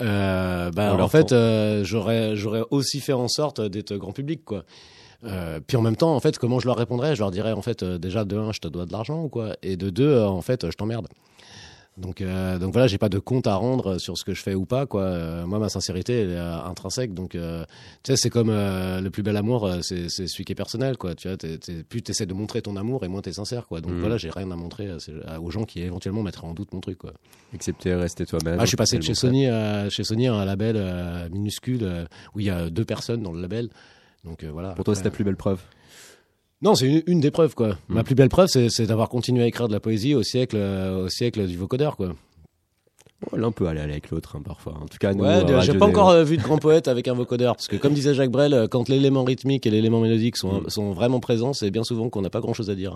euh, 0.00 0.70
bah, 0.70 0.96
en 0.96 1.08
fait 1.08 1.32
euh, 1.32 1.82
j'aurais 1.84 2.36
j'aurais 2.36 2.62
aussi 2.70 3.00
fait 3.00 3.12
en 3.12 3.28
sorte 3.28 3.60
d'être 3.60 3.96
grand 3.96 4.12
public 4.12 4.44
quoi. 4.44 4.64
Euh, 5.24 5.60
puis 5.66 5.76
en 5.76 5.82
même 5.82 5.96
temps, 5.96 6.14
en 6.14 6.20
fait, 6.20 6.38
comment 6.38 6.60
je 6.60 6.66
leur 6.66 6.76
répondrais? 6.76 7.16
Je 7.16 7.20
leur 7.20 7.30
dirais 7.30 7.52
en 7.52 7.62
fait 7.62 7.82
déjà 7.82 8.24
de 8.24 8.36
un, 8.36 8.52
je 8.52 8.60
te 8.60 8.68
dois 8.68 8.86
de 8.86 8.92
l'argent 8.92 9.24
ou 9.24 9.28
quoi, 9.28 9.56
et 9.62 9.76
de 9.76 9.90
deux, 9.90 10.20
en 10.20 10.42
fait, 10.42 10.70
je 10.70 10.76
t'emmerde. 10.76 11.08
Donc, 11.96 12.20
euh, 12.20 12.58
donc 12.58 12.72
voilà, 12.72 12.86
j'ai 12.88 12.98
pas 12.98 13.08
de 13.08 13.18
compte 13.18 13.46
à 13.46 13.54
rendre 13.54 13.96
sur 13.98 14.18
ce 14.18 14.24
que 14.24 14.34
je 14.34 14.42
fais 14.42 14.54
ou 14.54 14.66
pas, 14.66 14.84
quoi. 14.84 15.00
Euh, 15.02 15.46
moi, 15.46 15.58
ma 15.58 15.70
sincérité, 15.70 16.20
elle 16.20 16.30
est 16.30 16.36
euh, 16.36 16.60
intrinsèque. 16.62 17.14
Donc, 17.14 17.34
euh, 17.34 17.64
tu 18.02 18.12
sais, 18.12 18.16
c'est 18.16 18.28
comme 18.30 18.50
le 18.50 19.08
plus 19.08 19.22
bel 19.22 19.36
amour, 19.36 19.70
c'est 19.80 20.08
celui 20.10 20.44
qui 20.44 20.52
est 20.52 20.56
personnel, 20.56 20.98
quoi. 20.98 21.14
Tu 21.14 21.26
vois, 21.28 21.38
plus 21.88 22.02
t'essaies 22.02 22.26
de 22.26 22.34
montrer 22.34 22.60
ton 22.60 22.76
amour 22.76 23.04
et 23.04 23.08
moins 23.08 23.22
t'es 23.22 23.32
sincère, 23.32 23.66
quoi. 23.66 23.80
Donc 23.80 23.92
Mhm. 23.92 24.00
voilà, 24.00 24.18
j'ai 24.18 24.28
rien 24.30 24.50
à 24.50 24.56
montrer 24.56 24.88
aux 25.40 25.50
gens 25.50 25.64
qui 25.64 25.80
éventuellement 25.80 26.22
mettraient 26.22 26.46
en 26.46 26.52
doute 26.54 26.72
mon 26.74 26.80
truc, 26.80 26.98
quoi. 26.98 27.14
Accepter, 27.54 27.94
rester 27.94 28.26
toi-même. 28.26 28.58
Ah, 28.60 28.64
je 28.64 28.68
suis 28.68 28.76
passé 28.76 28.98
de 28.98 29.02
chez 29.02 29.14
Sony 29.14 29.46
à 29.46 29.88
chez 29.88 30.04
Sony 30.04 30.28
à 30.28 30.34
un 30.34 30.44
label 30.44 30.76
minuscule 31.32 32.06
où 32.34 32.40
il 32.40 32.46
y 32.46 32.50
a 32.50 32.68
deux 32.68 32.84
personnes 32.84 33.22
dans 33.22 33.32
le 33.32 33.40
label. 33.40 33.70
Donc 34.24 34.44
voilà. 34.44 34.72
Pour 34.72 34.84
toi, 34.84 34.94
c'est 34.94 35.02
ta 35.04 35.10
plus 35.10 35.24
belle 35.24 35.36
preuve. 35.36 35.60
Non, 36.62 36.74
c'est 36.74 36.86
une, 36.86 37.02
une 37.06 37.20
des 37.20 37.30
preuves, 37.30 37.54
quoi. 37.54 37.76
Ma 37.88 38.02
plus 38.02 38.14
belle 38.14 38.28
preuve, 38.30 38.48
c'est 38.48 38.70
c'est 38.70 38.86
d'avoir 38.86 39.08
continué 39.08 39.42
à 39.42 39.46
écrire 39.46 39.68
de 39.68 39.72
la 39.72 39.80
poésie 39.80 40.14
au 40.14 40.22
siècle, 40.22 40.56
euh, 40.56 41.04
au 41.04 41.08
siècle 41.08 41.46
du 41.46 41.56
vocodeur, 41.56 41.96
quoi. 41.96 42.14
L'un 43.32 43.50
peut 43.50 43.66
aller 43.66 43.80
avec 43.80 44.10
l'autre, 44.10 44.36
hein, 44.36 44.42
parfois. 44.44 44.74
En 44.74 44.86
tout 44.86 44.98
cas, 44.98 45.14
nous, 45.14 45.24
Ouais, 45.24 45.50
euh, 45.50 45.60
j'ai 45.62 45.72
pas 45.72 45.86
encore 45.86 46.10
euh, 46.10 46.22
vu 46.22 46.36
de 46.36 46.42
grand 46.42 46.58
poète 46.58 46.86
avec 46.86 47.08
un 47.08 47.14
vocodeur, 47.14 47.56
parce 47.56 47.66
que 47.66 47.76
comme 47.76 47.94
disait 47.94 48.12
Jacques 48.14 48.30
Brel, 48.30 48.52
euh, 48.52 48.68
quand 48.68 48.90
l'élément 48.90 49.24
rythmique 49.24 49.66
et 49.66 49.70
l'élément 49.70 50.00
mélodique 50.00 50.36
sont, 50.36 50.60
Mm. 50.60 50.68
sont 50.68 50.92
vraiment 50.92 51.18
présents, 51.18 51.54
c'est 51.54 51.70
bien 51.70 51.82
souvent 51.82 52.10
qu'on 52.10 52.20
n'a 52.20 52.28
pas 52.30 52.40
grand 52.40 52.52
chose 52.52 52.68
à 52.68 52.74
dire. 52.74 52.94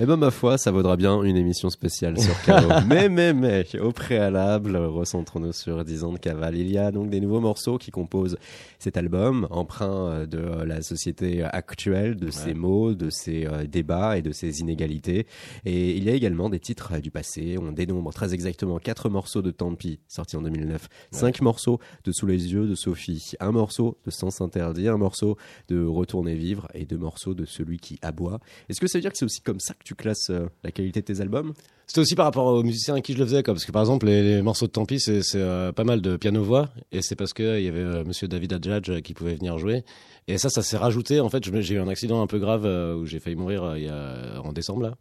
Eh 0.00 0.06
ben, 0.06 0.16
ma 0.16 0.30
foi, 0.30 0.56
ça 0.56 0.70
vaudra 0.70 0.96
bien 0.96 1.22
une 1.22 1.36
émission 1.36 1.68
spéciale 1.68 2.18
sur 2.18 2.40
Caro. 2.42 2.66
mais, 2.88 3.10
mais, 3.10 3.34
mais, 3.34 3.66
au 3.78 3.92
préalable, 3.92 4.74
recentrons-nous 4.74 5.52
sur 5.52 5.84
10 5.84 6.04
ans 6.04 6.12
de 6.12 6.18
cavale. 6.18 6.56
Il 6.56 6.70
y 6.70 6.78
a 6.78 6.90
donc 6.90 7.10
des 7.10 7.20
nouveaux 7.20 7.40
morceaux 7.40 7.76
qui 7.76 7.90
composent 7.90 8.38
cet 8.78 8.96
album, 8.96 9.46
emprunt 9.50 10.26
de 10.26 10.64
la 10.64 10.80
société 10.82 11.44
actuelle, 11.44 12.16
de 12.16 12.30
ses 12.30 12.54
mots, 12.54 12.94
de 12.94 13.10
ses 13.10 13.46
débats 13.70 14.16
et 14.16 14.22
de 14.22 14.32
ses 14.32 14.60
inégalités. 14.60 15.26
Et 15.66 15.94
il 15.96 16.04
y 16.04 16.08
a 16.08 16.14
également 16.14 16.48
des 16.48 16.58
titres 16.58 16.98
du 17.00 17.10
passé. 17.10 17.58
On 17.60 17.70
dénombre 17.70 18.12
très 18.12 18.34
exactement 18.34 18.78
quatre 18.78 19.08
morceaux 19.08 19.42
de 19.42 19.51
Tant 19.52 19.74
pis, 19.74 20.00
sortis 20.08 20.36
en 20.36 20.42
2009, 20.42 20.88
cinq 21.10 21.40
morceaux 21.40 21.78
de 22.04 22.12
Sous 22.12 22.26
les 22.26 22.52
yeux 22.52 22.66
de 22.66 22.74
Sophie, 22.74 23.32
un 23.40 23.52
morceau 23.52 23.98
de 24.04 24.10
Sens 24.10 24.40
interdit, 24.40 24.88
un 24.88 24.96
morceau 24.96 25.36
de 25.68 25.84
Retourner 25.84 26.34
vivre 26.34 26.68
et 26.74 26.84
deux 26.84 26.98
morceaux 26.98 27.34
de 27.34 27.44
Celui 27.44 27.78
qui 27.78 27.98
aboie. 28.02 28.40
Est-ce 28.68 28.80
que 28.80 28.86
ça 28.86 28.98
veut 28.98 29.02
dire 29.02 29.12
que 29.12 29.18
c'est 29.18 29.24
aussi 29.24 29.40
comme 29.40 29.60
ça 29.60 29.74
que 29.74 29.84
tu 29.84 29.94
classes 29.94 30.30
euh, 30.30 30.46
la 30.64 30.70
qualité 30.70 31.00
de 31.00 31.06
tes 31.06 31.20
albums? 31.20 31.52
C'était 31.86 32.00
aussi 32.00 32.14
par 32.14 32.24
rapport 32.24 32.46
aux 32.46 32.62
musiciens 32.62 32.94
à 32.94 33.00
qui 33.00 33.12
je 33.12 33.18
le 33.18 33.24
faisais, 33.26 33.42
quoi, 33.42 33.54
parce 33.54 33.64
que 33.64 33.72
par 33.72 33.82
exemple, 33.82 34.06
les, 34.06 34.22
les 34.22 34.42
morceaux 34.42 34.66
de 34.66 34.72
Tant 34.72 34.86
pis, 34.86 35.00
c'est 35.00 35.22
euh, 35.34 35.72
pas 35.72 35.84
mal 35.84 36.00
de 36.00 36.16
piano-voix, 36.16 36.70
et 36.90 37.02
c'est 37.02 37.16
parce 37.16 37.32
qu'il 37.32 37.60
y 37.60 37.68
avait 37.68 37.80
euh, 37.80 38.04
monsieur 38.04 38.28
David 38.28 38.54
Adjadj 38.54 39.00
qui 39.02 39.14
pouvait 39.14 39.34
venir 39.34 39.58
jouer. 39.58 39.84
Et 40.28 40.38
ça, 40.38 40.48
ça 40.48 40.62
s'est 40.62 40.76
rajouté. 40.76 41.20
En 41.20 41.28
fait, 41.28 41.44
j'ai 41.44 41.74
eu 41.74 41.80
un 41.80 41.88
accident 41.88 42.22
un 42.22 42.26
peu 42.26 42.38
grave 42.38 42.64
où 42.96 43.06
j'ai 43.06 43.18
failli 43.18 43.34
mourir 43.34 43.76
il 43.76 43.84
y 43.84 43.88
a, 43.88 44.40
en 44.42 44.52
décembre, 44.52 44.82
là. 44.82 44.94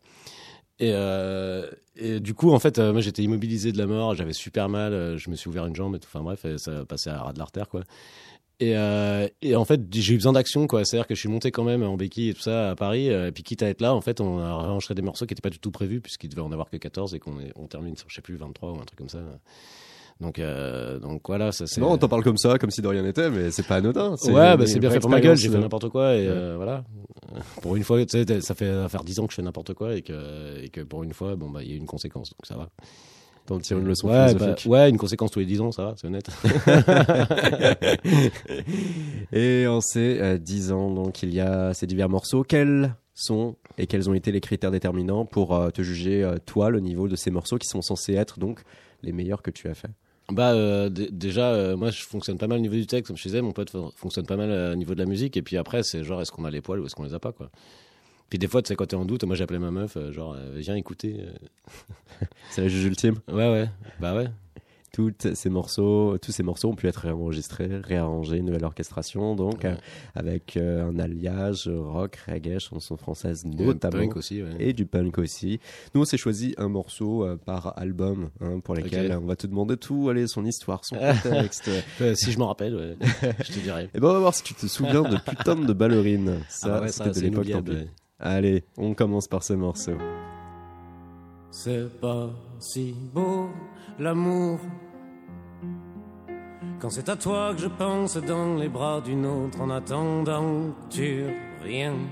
Et, 0.82 0.94
euh, 0.96 1.70
et 1.96 2.20
du 2.20 2.34
coup, 2.34 2.52
en 2.52 2.60
fait, 2.60 2.80
euh, 2.80 2.92
moi, 2.92 3.02
j'étais 3.02 3.22
immobilisé 3.22 3.72
de 3.72 3.78
la 3.78 3.86
mort, 3.86 4.16
j'avais 4.16 4.34
super 4.34 4.68
mal, 4.68 4.94
euh, 4.94 5.16
je 5.16 5.30
me 5.30 5.36
suis 5.36 5.48
ouvert 5.48 5.68
une 5.68 5.76
jambe, 5.76 5.96
et 5.96 6.00
tout. 6.00 6.08
enfin 6.12 6.24
bref, 6.24 6.44
et 6.44 6.58
ça 6.58 6.86
passait 6.86 7.12
à 7.12 7.22
ras 7.22 7.34
de 7.34 7.40
l'artère, 7.40 7.70
quoi. 7.70 7.84
Et, 8.60 8.76
en 9.56 9.66
fait, 9.66 9.82
j'ai 9.92 10.14
eu 10.14 10.18
besoin 10.18 10.34
d'action, 10.34 10.68
quoi. 10.68 10.84
C'est-à-dire 10.86 11.08
que 11.08 11.16
je 11.16 11.20
suis 11.20 11.30
monté 11.30 11.52
quand 11.52 11.64
même 11.64 11.84
en 11.84 11.98
béquille 11.98 12.30
et 12.30 12.34
tout 12.34 12.42
ça 12.42 12.72
à 12.72 12.76
Paris. 12.76 13.08
et 13.08 13.32
puis, 13.32 13.44
quitte 13.44 13.64
à 13.64 13.68
être 13.70 13.82
là, 13.82 13.94
en 13.94 14.02
fait, 14.02 14.22
on 14.22 14.40
a 14.40 14.52
enregistré 14.52 14.96
des 14.96 15.02
morceaux 15.02 15.26
qui 15.26 15.34
n'étaient 15.34 15.42
pas 15.42 15.50
du 15.50 15.60
tout 15.60 15.72
prévus, 15.72 16.02
puisqu'il 16.02 16.30
devait 16.30 16.42
en 16.42 16.52
avoir 16.52 16.70
que 16.70 16.78
14 16.78 17.16
et 17.16 17.20
qu'on 17.20 17.38
on 17.56 17.68
termine 17.68 17.96
sur, 17.96 18.10
je 18.10 18.16
sais 18.16 18.22
plus, 18.22 18.36
23 18.36 18.72
ou 18.72 18.76
un 18.76 18.86
truc 18.86 18.98
comme 18.98 19.10
ça. 19.10 19.20
Donc, 20.22 20.40
euh, 20.40 21.00
donc 21.00 21.22
voilà, 21.28 21.52
ça 21.52 21.66
c'est. 21.68 21.82
Non, 21.82 21.92
on 21.92 21.98
t'en 21.98 22.08
parle 22.08 22.24
comme 22.24 22.38
ça, 22.38 22.58
comme 22.58 22.70
si 22.70 22.82
de 22.82 22.88
rien 22.88 23.02
n'était, 23.02 23.30
mais 23.30 23.52
c'est 23.52 23.66
pas 23.66 23.78
anodin. 23.78 24.16
Ouais, 24.26 24.56
bah, 24.56 24.66
c'est 24.66 24.80
bien 24.80 24.92
fait 24.92 25.00
pour 25.00 25.10
ma 25.10 25.20
gueule, 25.20 25.36
j'ai 25.36 25.50
fait 25.50 25.58
n'importe 25.58 25.90
quoi 25.90 26.16
et 26.16 26.28
euh, 26.28 26.54
voilà. 26.56 26.84
Pour 27.62 27.78
une 27.78 27.84
fois, 27.84 28.06
tu 28.06 28.26
sais, 28.26 28.42
ça 28.42 28.56
fait 28.56 28.90
faire 28.90 29.06
10 29.06 29.20
ans 29.20 29.26
que 29.26 29.32
je 29.32 29.38
fais 29.38 29.42
n'importe 29.42 29.74
quoi 29.74 29.96
et 29.96 30.02
que, 30.02 30.62
et 30.62 30.68
que 30.68 30.82
pour 30.82 31.04
une 31.04 31.14
fois, 31.14 31.38
bon, 31.38 31.50
bah, 31.50 31.64
il 31.64 31.70
y 31.70 31.72
a 31.72 31.76
eu 31.76 31.78
une 31.78 31.86
conséquence, 31.86 32.32
donc 32.32 32.46
ça 32.46 32.58
va. 32.58 32.70
T'en 33.46 33.58
tires 33.60 33.80
une 33.80 33.86
leçon 33.86 34.10
ouais, 34.10 34.36
bah, 34.36 34.56
ouais, 34.66 34.90
une 34.90 34.98
conséquence 34.98 35.32
tous 35.32 35.40
les 35.40 35.46
10 35.46 35.62
ans, 35.62 35.72
ça 35.72 35.86
va, 35.86 35.94
c'est 35.96 36.08
honnête. 36.08 36.30
Et 39.32 39.66
en 39.66 39.82
ces 39.82 40.20
euh, 40.20 40.38
10 40.38 40.74
ans, 40.74 40.92
donc, 40.92 41.24
il 41.24 41.34
y 41.34 41.40
a 41.40 41.74
ces 41.74 41.88
divers 41.88 42.10
morceaux. 42.10 42.44
Quels 42.44 42.94
sont 43.14 43.56
et 43.78 43.88
quels 43.88 44.10
ont 44.10 44.14
été 44.14 44.32
les 44.32 44.42
critères 44.42 44.72
déterminants 44.72 45.26
pour 45.26 45.56
euh, 45.56 45.70
te 45.70 45.82
juger, 45.82 46.24
euh, 46.24 46.38
toi, 46.46 46.70
le 46.70 46.80
niveau 46.80 47.08
de 47.08 47.16
ces 47.16 47.32
morceaux 47.32 47.58
qui 47.58 47.68
sont 47.68 47.82
censés 47.82 48.14
être 48.14 48.40
donc 48.40 48.62
les 49.02 49.12
meilleurs 49.12 49.42
que 49.42 49.52
tu 49.52 49.68
as 49.68 49.74
fait 49.74 49.90
Bah 50.30 50.52
euh, 50.54 50.90
déjà, 50.90 51.52
euh, 51.54 51.76
moi 51.76 51.92
je 51.92 52.04
fonctionne 52.04 52.38
pas 52.38 52.48
mal 52.48 52.60
au 52.60 52.62
niveau 52.62 52.76
du 52.76 52.88
texte, 52.88 53.08
comme 53.08 53.18
je 53.18 53.24
disais, 53.24 53.42
mon 53.42 53.52
pote 53.52 53.70
fon- 53.70 53.92
fonctionne 53.98 54.26
pas 54.26 54.38
mal 54.38 54.50
euh, 54.50 54.72
au 54.74 54.76
niveau 54.76 54.94
de 54.94 55.00
la 55.00 55.06
musique, 55.06 55.36
et 55.36 55.42
puis 55.42 55.58
après 55.58 55.84
c'est 55.84 56.04
genre 56.06 56.22
est-ce 56.22 56.32
qu'on 56.32 56.46
a 56.46 56.52
les 56.52 56.62
poils 56.62 56.80
ou 56.80 56.86
est-ce 56.86 56.96
qu'on 56.96 57.04
les 57.04 57.14
a 57.14 57.20
pas 57.20 57.34
quoi. 57.34 57.50
Puis 58.30 58.40
des 58.40 58.48
fois 58.48 58.62
tu 58.62 58.70
sais 58.70 58.76
quand 58.78 58.86
t'es 58.86 58.96
en 58.96 59.04
doute, 59.06 59.26
moi 59.26 59.36
j'appelais 59.36 59.60
ma 59.60 59.72
meuf 59.72 59.98
genre 60.12 60.38
viens 60.56 60.76
écouter. 60.76 61.18
C'est 62.52 62.62
la 62.62 62.68
juge 62.70 62.86
ultime. 62.86 63.16
Ouais 63.28 63.52
ouais, 63.52 63.70
bah 64.00 64.16
ouais. 64.16 64.28
Tous 64.94 65.14
ces 65.36 65.50
morceaux, 65.50 66.18
tous 66.22 66.34
ces 66.34 66.44
morceaux 66.44 66.68
ont 66.70 66.76
pu 66.76 66.86
être 66.88 66.98
réenregistrés, 66.98 67.70
réarrangés, 67.82 68.38
une 68.40 68.48
nouvelle 68.48 68.66
orchestration, 68.66 69.38
donc 69.38 69.64
Ouais. 69.64 69.70
euh, 69.70 69.76
avec 70.16 70.58
euh, 70.58 70.90
un 70.90 71.00
alliage 71.00 71.70
rock, 71.74 72.18
reggae, 72.28 72.60
chanson 72.60 72.98
française 72.98 73.46
notamment. 73.46 74.00
punk 74.00 74.18
aussi. 74.18 74.44
Ouais. 74.44 74.50
et 74.60 74.74
du 74.74 74.86
punk 74.86 75.18
aussi. 75.18 75.62
Nous, 75.96 76.02
on 76.02 76.06
s'est 76.06 76.18
choisi 76.18 76.54
un 76.58 76.68
morceau 76.68 77.24
euh, 77.26 77.38
par 77.38 77.78
album 77.80 78.32
hein, 78.42 78.60
pour 78.62 78.76
lesquels 78.76 79.14
Ok. 79.14 79.20
on 79.24 79.26
va 79.28 79.36
te 79.38 79.48
demander 79.48 79.78
tout, 79.78 80.10
allez, 80.10 80.28
son 80.28 80.44
histoire, 80.46 80.84
son 80.84 80.98
contexte. 81.24 81.70
Euh, 82.02 82.14
si 82.14 82.34
je 82.34 82.38
m'en 82.38 82.48
rappelle, 82.48 82.76
ouais, 82.76 82.98
je 83.48 83.54
te 83.54 83.60
dirai. 83.60 83.90
et 83.94 84.00
ben, 84.00 84.10
on 84.10 84.14
va 84.14 84.20
voir 84.20 84.34
si 84.36 84.44
tu 84.44 84.54
te 84.54 84.68
souviens 84.68 85.04
de 85.04 85.16
putain 85.26 85.56
de 85.56 85.72
ballerine. 85.72 86.40
Ça, 86.50 86.68
Ah 86.68 86.70
bah 86.80 86.82
ouais, 86.82 86.88
c'était 86.92 87.14
ça, 87.14 87.20
de 87.22 87.26
l'époque. 87.28 87.48
Allez, 88.20 88.66
on 88.78 88.94
commence 88.94 89.30
par 89.30 89.42
ce 89.44 89.54
morceau. 89.54 89.94
C'est 91.52 92.00
pas 92.00 92.30
si 92.60 92.96
beau 93.14 93.50
l'amour 94.00 94.60
quand 96.82 96.90
c'est 96.90 97.10
à 97.10 97.16
toi 97.16 97.54
que 97.54 97.62
je 97.62 97.68
pense 97.68 98.18
dans 98.18 98.56
les 98.56 98.68
bras 98.68 99.02
d'une 99.02 99.26
autre 99.28 99.62
en 99.62 99.70
attendant 99.70 100.74
tu 100.90 101.26
reviennes. 101.62 102.08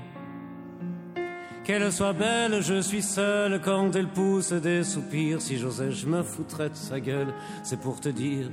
Qu'elle 1.64 1.92
soit 1.92 2.14
belle, 2.14 2.62
je 2.62 2.80
suis 2.80 3.02
seul 3.02 3.62
quand 3.62 3.96
elle 3.96 4.10
pousse 4.10 4.54
des 4.54 4.84
soupirs. 4.84 5.42
Si 5.42 5.58
j'osais, 5.58 5.92
je 5.92 6.06
me 6.06 6.22
foutrais 6.22 6.70
de 6.70 6.76
sa 6.76 7.00
gueule. 7.00 7.34
C'est 7.64 7.80
pour 7.80 8.00
te 8.00 8.10
dire. 8.10 8.50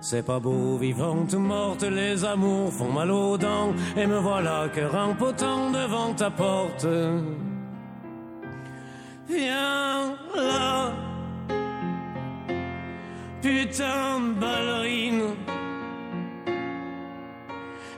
C'est 0.00 0.24
pas 0.24 0.40
beau, 0.40 0.76
vivante 0.76 1.32
ou 1.34 1.38
morte, 1.38 1.84
les 1.84 2.24
amours 2.24 2.72
font 2.72 2.92
mal 2.92 3.10
aux 3.10 3.38
dents. 3.38 3.74
Et 3.96 4.06
me 4.06 4.18
voilà, 4.18 4.68
cœur 4.74 4.94
impotent 4.96 5.70
devant 5.70 6.14
ta 6.14 6.30
porte. 6.30 6.86
Viens 9.28 10.16
là, 10.34 10.92
putain 13.42 14.20
ballerine. 14.40 15.34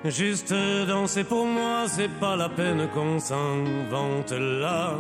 Juste 0.04 0.54
danser 0.86 1.24
pour 1.24 1.44
moi, 1.44 1.86
c'est 1.86 2.08
pas 2.20 2.36
la 2.36 2.48
peine 2.48 2.88
qu'on 2.94 3.18
s'invente 3.18 4.32
là. 4.32 4.94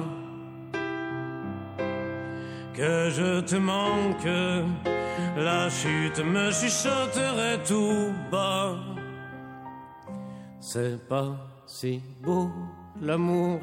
Que 2.74 3.10
je 3.10 3.40
te 3.40 3.56
manque, 3.56 4.28
la 5.36 5.70
chute 5.70 6.22
me 6.24 6.50
chuchoterait 6.50 7.62
tout 7.66 8.12
bas. 8.30 8.76
C'est 10.60 11.08
pas 11.08 11.36
si 11.66 12.02
beau 12.22 12.50
l'amour. 13.00 13.60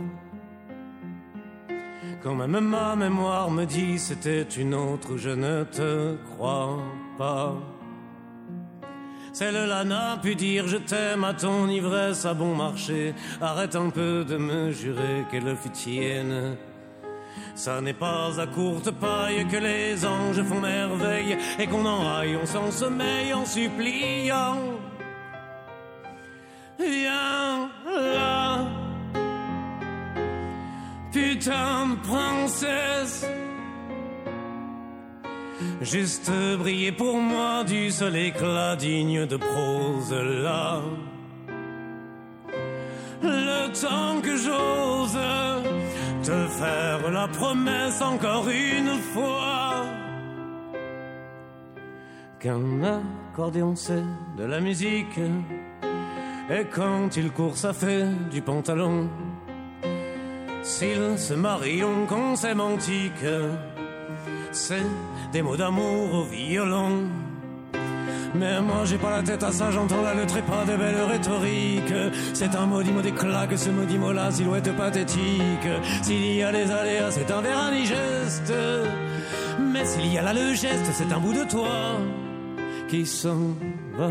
Quand 2.26 2.34
même 2.34 2.60
ma 2.60 2.96
mémoire 2.96 3.52
me 3.52 3.66
dit 3.66 4.00
c'était 4.00 4.42
une 4.42 4.74
autre, 4.74 5.16
je 5.16 5.30
ne 5.30 5.64
te 5.64 6.16
crois 6.32 6.80
pas. 7.20 7.54
Celle-là 9.32 9.84
n'a 9.84 10.18
pu 10.18 10.34
dire 10.34 10.68
je 10.68 10.78
t'aime 10.78 11.24
à 11.24 11.36
ton 11.36 11.68
ivresse 11.68 12.26
à 12.26 12.34
bon 12.34 12.56
marché. 12.56 13.14
Arrête 13.40 13.76
un 13.76 13.92
peu 13.92 14.26
de 14.26 14.38
me 14.38 14.72
jurer 14.72 15.26
qu'elle 15.30 15.56
fut 15.56 15.70
tienne. 15.70 16.58
Ça 17.54 17.80
n'est 17.80 17.94
pas 17.94 18.42
à 18.42 18.48
courte 18.48 18.90
paille 18.90 19.48
que 19.48 19.58
les 19.58 20.04
anges 20.04 20.42
font 20.42 20.62
merveille 20.62 21.38
et 21.60 21.68
qu'on 21.68 21.86
enraille, 21.86 22.40
on 22.42 22.46
s'en 22.48 22.72
sommeille 22.72 23.36
en 23.36 23.46
suppliant. 23.46 24.58
Viens 26.80 27.70
là, 27.86 28.85
putain 31.16 31.96
princesse. 32.04 33.26
Juste 35.82 36.30
briller 36.60 36.92
pour 36.92 37.16
moi 37.18 37.64
du 37.64 37.90
seul 37.90 38.18
éclat 38.18 38.76
digne 38.76 39.26
de 39.26 39.38
prose 39.38 40.14
là. 40.14 40.82
Le 43.24 43.62
temps 43.84 44.20
que 44.22 44.36
j'ose 44.36 45.20
te 46.24 46.48
faire 46.60 47.12
la 47.12 47.28
promesse 47.30 48.02
encore 48.02 48.50
une 48.50 48.96
fois 49.14 49.86
qu'un 52.42 52.84
accordéon 53.32 53.74
c'est 53.76 54.08
de 54.38 54.44
la 54.44 54.60
musique 54.60 55.20
et 56.50 56.66
quand 56.74 57.16
il 57.16 57.32
court 57.32 57.56
ça 57.56 57.72
fait 57.72 58.06
du 58.30 58.42
pantalon. 58.42 59.10
S'ils 60.66 61.20
se 61.20 61.36
marient, 61.36 61.84
on 61.84 62.08
qu'on 62.08 62.36
s'aime 62.36 62.60
antique. 62.60 63.24
c'est 64.52 64.82
des 65.32 65.44
mots 65.44 65.56
d'amour 65.56 66.16
au 66.16 66.24
violon. 66.24 67.08
Mais 68.34 68.60
moi 68.62 68.84
j'ai 68.84 68.98
pas 68.98 69.12
la 69.12 69.22
tête 69.22 69.44
à 69.44 69.52
ça, 69.52 69.70
j'entends 69.70 70.02
là 70.02 70.16
le 70.16 70.26
trépas 70.26 70.66
de 70.66 70.76
belles 70.76 71.04
rhétoriques. 71.08 72.14
C'est 72.34 72.56
un 72.56 72.66
maudit 72.66 72.92
mot 72.92 73.02
d'éclat 73.04 73.46
que 73.46 73.56
ce 73.58 73.70
maudit 73.70 74.00
mot 74.00 74.12
là, 74.12 74.32
silhouette 74.32 74.76
pathétique. 74.76 75.70
S'il 76.02 76.36
y 76.36 76.42
a 76.42 76.52
des 76.52 76.70
aléas, 76.72 77.12
c'est 77.12 77.32
un 77.32 77.42
verre 77.42 77.72
geste. 77.84 78.54
Mais 79.60 79.86
s'il 79.86 80.12
y 80.12 80.18
a 80.18 80.24
là 80.24 80.34
le 80.34 80.56
geste, 80.56 80.90
c'est 80.94 81.14
un 81.14 81.20
bout 81.20 81.34
de 81.34 81.48
toi 81.48 82.00
qui 82.90 83.06
s'en 83.06 83.54
va 83.98 84.10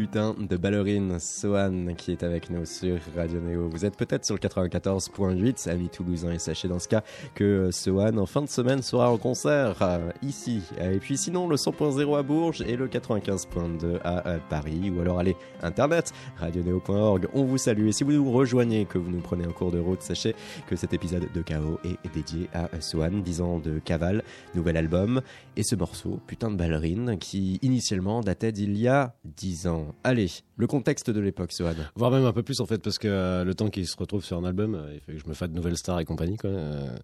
putain 0.00 0.34
de 0.38 0.56
ballerine 0.56 1.18
Sohan 1.20 1.88
qui 1.94 2.12
est 2.12 2.22
avec 2.22 2.48
nous 2.48 2.64
sur 2.64 2.96
Radio 3.14 3.38
Néo. 3.38 3.68
Vous 3.68 3.84
êtes 3.84 3.98
peut-être 3.98 4.24
sur 4.24 4.34
le 4.34 4.40
94.8, 4.40 5.68
amis 5.68 5.90
toulousains, 5.90 6.32
et 6.32 6.38
sachez 6.38 6.68
dans 6.68 6.78
ce 6.78 6.88
cas 6.88 7.02
que 7.34 7.68
Sohan 7.70 8.16
en 8.16 8.24
fin 8.24 8.40
de 8.40 8.48
semaine 8.48 8.80
sera 8.80 9.12
en 9.12 9.18
concert 9.18 9.76
euh, 9.82 10.10
ici. 10.22 10.62
Et 10.80 10.96
puis 11.00 11.18
sinon, 11.18 11.48
le 11.48 11.56
100.0 11.56 12.18
à 12.18 12.22
Bourges 12.22 12.62
et 12.62 12.76
le 12.76 12.88
95.2 12.88 13.98
à 14.02 14.26
euh, 14.26 14.38
Paris, 14.48 14.90
ou 14.90 15.02
alors 15.02 15.18
allez, 15.18 15.36
internet, 15.62 16.14
radionéo.org. 16.38 17.28
On 17.34 17.44
vous 17.44 17.58
salue 17.58 17.88
et 17.88 17.92
si 17.92 18.02
vous 18.02 18.12
nous 18.12 18.32
rejoignez, 18.32 18.86
que 18.86 18.96
vous 18.96 19.10
nous 19.10 19.20
prenez 19.20 19.44
un 19.44 19.52
cours 19.52 19.70
de 19.70 19.80
route, 19.80 20.00
sachez 20.00 20.34
que 20.66 20.76
cet 20.76 20.94
épisode 20.94 21.30
de 21.30 21.42
Chaos 21.42 21.78
est 21.84 22.14
dédié 22.14 22.48
à 22.54 22.70
Sohan, 22.80 23.18
10 23.18 23.40
ans 23.42 23.58
de 23.58 23.78
Caval, 23.80 24.24
nouvel 24.54 24.78
album, 24.78 25.20
et 25.56 25.62
ce 25.62 25.76
morceau, 25.76 26.20
putain 26.26 26.50
de 26.50 26.56
ballerine, 26.56 27.18
qui 27.18 27.58
initialement 27.60 28.22
datait 28.22 28.50
d'il 28.50 28.78
y 28.78 28.88
a 28.88 29.14
10 29.26 29.66
ans. 29.66 29.89
Allez, 30.04 30.30
le 30.56 30.66
contexte 30.66 31.10
de 31.10 31.20
l'époque, 31.20 31.52
Sohan. 31.52 31.74
Voire 31.94 32.10
même 32.10 32.24
un 32.24 32.32
peu 32.32 32.42
plus 32.42 32.60
en 32.60 32.66
fait, 32.66 32.78
parce 32.78 32.98
que 32.98 33.08
euh, 33.08 33.44
le 33.44 33.54
temps 33.54 33.68
qu'il 33.68 33.86
se 33.86 33.96
retrouve 33.96 34.24
sur 34.24 34.36
un 34.36 34.44
album, 34.44 34.74
euh, 34.74 34.94
il 34.94 35.00
fait 35.00 35.12
que 35.12 35.18
je 35.18 35.26
me 35.26 35.34
fasse 35.34 35.50
de 35.50 35.54
nouvelles 35.54 35.76
stars 35.76 36.00
et 36.00 36.04
compagnie. 36.04 36.36
Quoi. 36.36 36.50
Euh, 36.50 36.96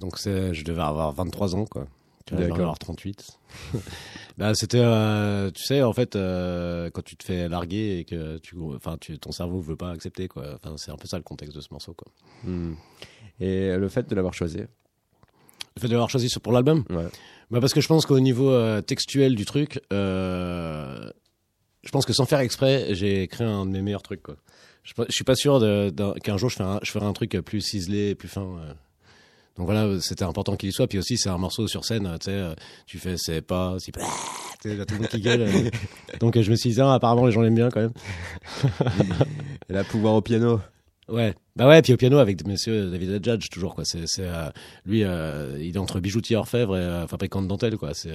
donc 0.00 0.16
je 0.18 0.64
devais 0.64 0.82
avoir 0.82 1.12
23 1.12 1.54
ans. 1.56 1.64
quoi. 1.66 1.86
Tu 2.24 2.34
devais 2.34 2.52
avoir 2.52 2.78
38. 2.78 3.38
bah, 4.38 4.54
c'était, 4.54 4.78
tu 5.52 5.62
sais, 5.64 5.82
en 5.82 5.92
fait, 5.92 6.12
quand 6.14 7.02
tu 7.04 7.16
te 7.16 7.24
fais 7.24 7.48
larguer 7.48 7.98
et 7.98 8.04
que 8.04 8.38
tu, 8.38 8.56
enfin, 8.74 8.96
tu, 9.00 9.18
ton 9.18 9.32
cerveau 9.32 9.60
veut 9.60 9.76
pas 9.76 9.90
accepter, 9.90 10.28
quoi. 10.28 10.54
Enfin, 10.54 10.76
c'est 10.76 10.92
un 10.92 10.96
peu 10.96 11.08
ça 11.08 11.16
le 11.16 11.24
contexte 11.24 11.56
de 11.56 11.60
ce 11.60 11.68
morceau, 11.72 11.94
quoi. 11.94 12.12
Hmm. 12.44 12.74
Et 13.40 13.76
le 13.76 13.88
fait 13.88 14.08
de 14.08 14.14
l'avoir 14.14 14.34
choisi? 14.34 14.58
Le 14.58 15.80
fait 15.80 15.88
de 15.88 15.92
l'avoir 15.92 16.10
choisi 16.10 16.28
pour 16.40 16.52
l'album? 16.52 16.84
Ouais. 16.90 17.08
Bah 17.50 17.60
parce 17.60 17.74
que 17.74 17.80
je 17.80 17.88
pense 17.88 18.06
qu'au 18.06 18.20
niveau 18.20 18.80
textuel 18.82 19.34
du 19.34 19.44
truc, 19.44 19.80
je 21.82 21.90
pense 21.90 22.06
que 22.06 22.12
sans 22.12 22.26
faire 22.26 22.40
exprès, 22.40 22.94
j'ai 22.94 23.26
créé 23.28 23.46
un 23.46 23.66
de 23.66 23.70
mes 23.70 23.82
meilleurs 23.82 24.02
trucs. 24.02 24.22
Quoi. 24.22 24.36
Je, 24.84 24.92
je 25.08 25.12
suis 25.12 25.24
pas 25.24 25.34
sûr 25.34 25.60
qu'un 26.22 26.36
jour 26.36 26.48
je, 26.48 26.56
ferai 26.56 26.68
un, 26.68 26.80
je 26.82 26.90
ferai 26.90 27.06
un 27.06 27.12
truc 27.12 27.36
plus 27.40 27.60
ciselé, 27.60 28.14
plus 28.14 28.28
fin. 28.28 28.42
Euh. 28.42 28.72
Donc 29.56 29.66
voilà, 29.66 30.00
c'était 30.00 30.24
important 30.24 30.56
qu'il 30.56 30.70
y 30.70 30.72
soit. 30.72 30.86
Puis 30.86 30.98
aussi, 30.98 31.18
c'est 31.18 31.28
un 31.28 31.38
morceau 31.38 31.68
sur 31.68 31.84
scène, 31.84 32.04
tu 32.20 32.26
sais, 32.26 32.30
euh, 32.30 32.54
tu 32.86 32.98
fais 32.98 33.16
c'est 33.16 33.42
pas, 33.42 33.76
c'est 33.78 33.92
pas, 33.92 34.00
tout 34.62 34.68
le 34.68 34.98
monde 34.98 35.08
qui 35.08 35.20
gueule. 35.20 35.42
Euh. 35.42 35.70
Donc 36.20 36.40
je 36.40 36.50
me 36.50 36.56
suis 36.56 36.70
dit, 36.70 36.80
ah, 36.80 36.94
apparemment 36.94 37.26
les 37.26 37.32
gens 37.32 37.42
l'aiment 37.42 37.54
bien 37.54 37.68
quand 37.68 37.80
même. 37.80 37.92
Et 39.68 39.72
la 39.72 39.84
pouvoir 39.84 40.14
au 40.14 40.22
piano. 40.22 40.60
Ouais, 41.08 41.34
bah 41.56 41.68
ouais, 41.68 41.82
puis 41.82 41.92
au 41.92 41.96
piano 41.96 42.18
avec 42.18 42.46
monsieur 42.46 42.88
David 42.88 43.22
Judge 43.22 43.48
toujours 43.50 43.74
quoi. 43.74 43.84
C'est, 43.84 44.06
c'est 44.06 44.28
lui, 44.86 45.00
il 45.00 45.74
est 45.74 45.78
entre 45.78 46.00
bijoutier 46.00 46.36
orfèvre 46.36 46.78
et 46.78 47.06
fabricant 47.08 47.42
de 47.42 47.48
dentelle 47.48 47.76
quoi. 47.76 47.92
C'est 47.92 48.14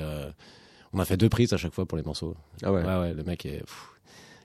on 0.93 0.99
a 0.99 1.05
fait 1.05 1.17
deux 1.17 1.29
prises 1.29 1.53
à 1.53 1.57
chaque 1.57 1.73
fois 1.73 1.85
pour 1.85 1.97
les 1.97 2.03
morceaux. 2.03 2.35
Ah 2.63 2.71
ouais. 2.71 2.83
ouais, 2.83 3.13
le 3.13 3.23
mec 3.23 3.45
est, 3.45 3.63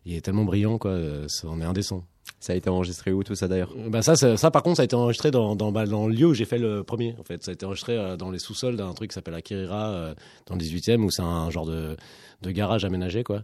il 0.05 0.15
est 0.15 0.21
tellement 0.21 0.45
brillant 0.45 0.79
quoi, 0.79 0.99
on 1.45 1.61
est 1.61 1.65
indécent. 1.65 2.05
Ça 2.39 2.53
a 2.53 2.57
été 2.57 2.69
enregistré 2.71 3.13
où 3.13 3.23
tout 3.23 3.35
ça 3.35 3.47
d'ailleurs? 3.47 3.73
Bah 3.89 4.03
ça, 4.03 4.17
ça, 4.17 4.51
par 4.51 4.63
contre 4.63 4.77
ça 4.77 4.83
a 4.83 4.85
été 4.85 4.97
enregistré 4.97 5.31
dans 5.31 5.55
dans, 5.55 5.71
bah, 5.71 5.87
dans 5.87 6.09
le 6.09 6.15
lieu 6.15 6.27
où 6.27 6.35
j'ai 6.35 6.45
fait 6.45 6.59
le 6.59 6.83
premier 6.83 7.15
en 7.21 7.23
fait. 7.23 7.43
Ça 7.45 7.53
a 7.53 7.55
été 7.55 7.65
enregistré 7.65 7.97
euh, 7.97 8.17
dans 8.17 8.31
les 8.31 8.41
sous-sols 8.41 8.77
d'un 8.77 8.93
truc 8.95 9.11
qui 9.11 9.15
s'appelle 9.15 9.35
Akirira 9.35 9.91
euh, 9.91 10.15
dans 10.47 10.57
le 10.57 10.61
18e 10.61 11.03
où 11.03 11.11
c'est 11.11 11.23
un 11.23 11.51
genre 11.51 11.67
de 11.67 11.97
de 12.43 12.51
garage 12.51 12.85
aménagé 12.85 13.23
quoi. 13.23 13.43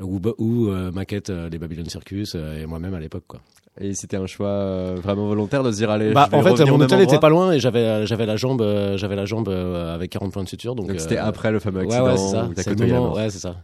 Où, 0.00 0.18
où 0.38 0.68
euh, 0.68 0.90
maquette 0.90 1.28
les 1.28 1.58
Babylon 1.58 1.84
Circus 1.88 2.34
et 2.34 2.66
moi-même 2.66 2.94
à 2.94 3.00
l'époque 3.00 3.24
quoi. 3.28 3.40
Et 3.80 3.94
c'était 3.94 4.18
un 4.18 4.26
choix 4.26 4.94
vraiment 4.96 5.26
volontaire 5.26 5.62
de 5.62 5.72
se 5.72 5.76
dire 5.76 5.90
allez. 5.90 6.12
Bah, 6.12 6.28
je 6.30 6.36
vais 6.36 6.50
en 6.50 6.56
fait, 6.56 6.64
mon 6.66 6.80
hôtel 6.80 7.00
était 7.00 7.18
pas 7.18 7.30
loin 7.30 7.52
et 7.52 7.60
j'avais 7.60 8.06
j'avais 8.06 8.26
la 8.26 8.36
jambe 8.36 8.62
j'avais 8.96 9.16
la 9.16 9.24
jambe 9.24 9.48
avec 9.48 10.10
40 10.10 10.32
points 10.32 10.44
de 10.44 10.48
suture 10.48 10.74
donc. 10.74 10.90
c'était 10.98 11.16
après 11.16 11.50
le 11.50 11.58
fameux 11.60 11.80
accident. 11.80 12.04
Ouais, 12.04 12.10
ouais 12.12 12.18
c'est 12.18 12.28
ça. 12.28 12.48
C'est 12.56 12.78
le 12.78 12.86
moment, 12.86 13.14
ouais, 13.14 13.30
c'est 13.30 13.38
ça. 13.38 13.56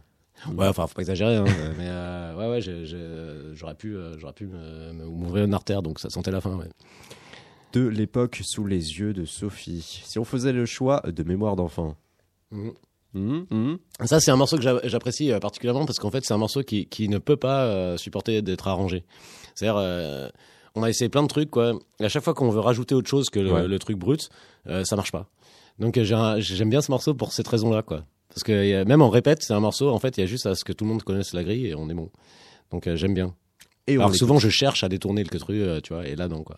Ouais, 0.55 0.67
enfin, 0.67 0.87
faut 0.87 0.93
pas 0.93 1.01
exagérer, 1.01 1.35
hein, 1.35 1.45
mais 1.77 1.87
euh, 1.87 2.35
ouais, 2.35 2.49
ouais, 2.49 3.53
j'aurais 3.53 3.75
pu, 3.75 3.95
euh, 3.95 4.17
j'aurais 4.17 4.33
pu 4.33 4.47
m'ouvrir 4.93 5.45
une 5.45 5.53
artère, 5.53 5.81
donc 5.81 5.99
ça 5.99 6.09
sentait 6.09 6.31
la 6.31 6.41
fin. 6.41 6.55
Ouais. 6.55 6.69
De 7.73 7.85
l'époque 7.85 8.39
sous 8.43 8.65
les 8.65 8.99
yeux 8.99 9.13
de 9.13 9.25
Sophie. 9.25 10.01
Si 10.05 10.19
on 10.19 10.23
faisait 10.23 10.53
le 10.53 10.65
choix 10.65 11.01
de 11.05 11.23
mémoire 11.23 11.55
d'enfant. 11.55 11.95
Mmh. 12.51 12.69
Mmh, 13.13 13.41
mmh. 13.49 13.77
Ça, 14.05 14.19
c'est 14.19 14.31
un 14.31 14.35
morceau 14.35 14.57
que 14.57 14.63
j'apprécie 14.83 15.31
euh, 15.31 15.39
particulièrement 15.39 15.85
parce 15.85 15.97
qu'en 15.97 16.11
fait, 16.11 16.23
c'est 16.23 16.33
un 16.33 16.37
morceau 16.37 16.61
qui, 16.61 16.85
qui 16.85 17.09
ne 17.09 17.17
peut 17.17 17.37
pas 17.37 17.97
supporter 17.97 18.41
d'être 18.41 18.67
arrangé. 18.67 19.03
C'est-à-dire, 19.57 20.31
on 20.75 20.83
a 20.83 20.89
essayé 20.89 21.09
plein 21.09 21.23
de 21.23 21.27
trucs, 21.27 21.49
quoi. 21.49 21.73
Et 21.99 22.05
à 22.05 22.09
chaque 22.09 22.23
fois 22.23 22.33
qu'on 22.33 22.49
veut 22.49 22.59
rajouter 22.59 22.93
autre 22.95 23.09
chose 23.09 23.29
que 23.29 23.39
le, 23.39 23.67
le 23.67 23.79
truc 23.79 23.97
brut, 23.97 24.29
ça 24.83 24.95
marche 24.95 25.11
pas. 25.11 25.27
Donc, 25.79 25.99
j'aime 25.99 26.69
bien 26.69 26.81
ce 26.81 26.91
morceau 26.91 27.13
pour 27.13 27.31
cette 27.31 27.47
raison-là, 27.47 27.81
quoi. 27.81 28.03
Parce 28.29 28.43
que 28.43 28.83
même 28.83 29.01
en 29.01 29.09
répète, 29.09 29.41
c'est 29.41 29.53
un 29.53 29.59
morceau, 29.59 29.89
en 29.89 29.99
fait, 29.99 30.17
il 30.17 30.21
y 30.21 30.23
a 30.23 30.27
juste 30.27 30.45
à 30.45 30.53
ce 30.53 30.63
que 30.63 30.73
tout 30.73 30.85
le 30.85 30.91
monde 30.91 31.01
connaisse 31.03 31.33
la 31.33 31.43
grille 31.43 31.67
et 31.67 31.75
on 31.75 31.89
est 31.89 31.93
bon. 31.95 32.11
Donc 32.71 32.87
euh, 32.87 32.95
j'aime 32.95 33.13
bien. 33.13 33.33
Et 33.87 33.95
Alors 33.95 34.13
souvent, 34.13 34.37
je 34.37 34.49
cherche 34.49 34.83
à 34.83 34.89
détourner 34.89 35.23
le 35.23 35.39
truc, 35.39 35.57
euh, 35.57 35.79
tu 35.81 35.93
vois, 35.93 36.05
et 36.05 36.15
là, 36.15 36.27
non, 36.27 36.43
quoi. 36.43 36.57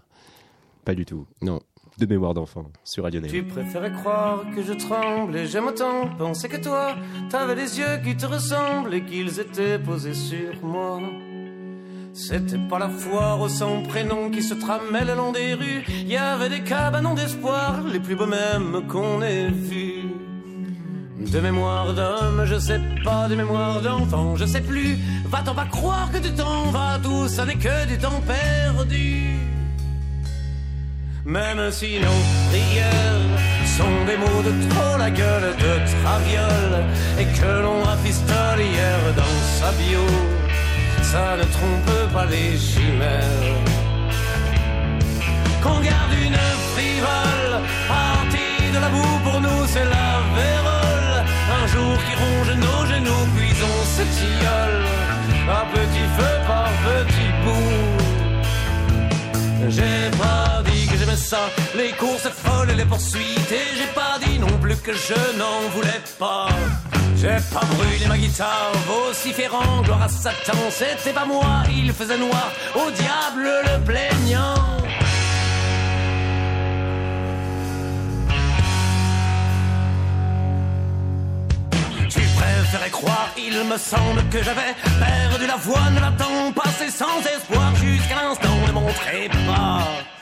Pas 0.84 0.96
du 0.96 1.06
tout. 1.06 1.28
Non. 1.42 1.60
De 1.98 2.06
mémoire 2.06 2.34
d'enfant 2.34 2.72
sur 2.84 3.04
Radio 3.04 3.22
Tu 3.22 3.44
préférais 3.44 3.92
croire 3.92 4.44
que 4.56 4.64
je 4.64 4.74
tremble 4.74 5.36
et 5.36 5.48
j'aime 5.48 5.68
autant 5.68 6.08
penser 6.18 6.48
que 6.48 6.58
toi, 6.58 6.96
t'avais 7.30 7.56
les 7.56 7.78
yeux 7.78 8.00
qui 8.04 8.16
te 8.16 8.26
ressemblent 8.26 8.94
et 8.94 9.04
qu'ils 9.06 9.40
étaient 9.40 9.78
posés 9.78 10.14
sur 10.14 10.64
moi. 10.64 11.02
C'était 12.14 12.58
pas 12.70 12.80
la 12.80 12.90
foire 12.90 13.50
son 13.50 13.84
prénom 13.84 14.30
qui 14.30 14.42
se 14.42 14.54
tramait 14.54 15.06
le 15.06 15.16
long 15.16 15.32
des 15.32 15.54
rues. 15.54 15.84
Y 16.06 16.18
avait 16.18 16.50
des 16.50 16.62
cabanons 16.62 17.14
d'espoir, 17.14 17.82
les 17.92 18.00
plus 18.00 18.16
beaux 18.16 18.26
mêmes 18.26 18.88
qu'on 18.88 19.22
ait 19.22 19.50
vus. 19.50 20.04
De 21.20 21.40
mémoire 21.40 21.94
d'homme, 21.94 22.44
je 22.46 22.58
sais 22.58 22.80
pas, 23.04 23.28
de 23.28 23.36
mémoire 23.36 23.82
d'enfant, 23.82 24.36
je 24.36 24.46
sais 24.46 24.62
plus. 24.62 24.98
Va-t'en 25.26 25.54
pas 25.54 25.66
croire 25.66 26.10
que 26.12 26.18
du 26.18 26.32
temps 26.32 26.72
va, 26.72 26.98
tout 27.04 27.28
ça 27.28 27.46
n'est 27.46 27.56
que 27.56 27.88
du 27.88 27.98
temps 27.98 28.22
perdu. 28.26 29.40
Même 31.26 31.72
si 31.72 32.00
nos 32.00 32.22
prières 32.50 33.40
sont 33.78 34.06
des 34.08 34.18
mots 34.18 34.42
de 34.42 34.70
trop 34.70 34.98
la 34.98 35.12
gueule 35.12 35.54
de 35.66 36.02
traviole 36.02 36.84
et 37.20 37.26
que 37.38 37.62
l'on 37.62 37.84
rafistole 37.84 38.62
hier 38.62 39.00
dans 39.16 39.40
sa 39.60 39.72
bio, 39.74 40.06
ça 41.04 41.38
ne 41.38 41.44
trompe 41.44 41.99
pas 42.14 42.26
les 42.26 42.58
chimères. 42.58 43.56
Qu'on 45.62 45.80
garde 45.80 46.14
une 46.28 46.42
frivole, 46.74 47.54
partie 47.88 48.72
de 48.74 48.80
la 48.80 48.90
boue 48.90 49.20
pour 49.24 49.42
nous, 49.42 49.62
c'est 49.68 49.86
la 49.86 50.12
vérole 50.40 50.80
un 51.62 51.68
jour 51.68 51.98
qui 52.06 52.14
ronge 52.24 52.52
nos 52.66 52.86
genoux, 52.92 53.26
puis 53.36 53.54
on 53.72 53.80
se 53.96 54.04
tilleul, 54.18 54.76
à 55.50 55.66
petit 55.76 56.08
feu 56.18 56.34
par 56.48 56.70
petit 56.88 57.32
bout. 57.44 58.00
J'ai 59.70 60.10
pas 60.18 60.64
dit 60.70 60.88
que 60.88 60.98
j'aimais 60.98 61.24
ça, 61.32 61.42
les 61.76 61.92
courses 61.92 62.30
folles 62.44 62.72
et 62.72 62.76
les 62.76 62.86
poursuites, 62.86 63.52
et 63.52 63.78
j'ai 63.78 63.92
pas 63.94 64.18
dit 64.26 64.40
non 64.40 64.58
plus 64.60 64.78
que 64.78 64.94
je 64.94 65.38
n'en 65.38 65.60
voulais 65.76 66.02
pas. 66.18 66.50
J'ai 67.22 67.38
pas 67.54 67.66
brûlé 67.66 68.08
ma 68.08 68.18
guitare, 68.18 68.72
vociférant, 68.88 69.82
gloire 69.84 70.04
à 70.04 70.08
Satan, 70.08 70.58
c'était 70.70 71.12
pas 71.12 71.26
moi, 71.26 71.64
il 71.70 71.92
faisait 71.92 72.18
noir, 72.18 72.50
au 72.76 72.90
diable 72.92 73.50
le 73.66 73.84
plaignant. 73.84 74.56
préférais 82.38 82.90
croire, 82.90 83.30
il 83.38 83.66
me 83.66 83.78
semble 83.78 84.24
que 84.30 84.42
j'avais 84.42 84.74
perdu 85.00 85.46
la 85.46 85.58
voix, 85.58 85.90
ne 85.90 86.00
l'attends 86.00 86.54
passé 86.54 86.90
sans 86.90 87.20
espoir 87.36 87.76
jusqu'à 87.76 88.16
l'instant 88.16 88.56
ne 88.66 88.72
montrer 88.72 89.28
pas. 89.46 90.19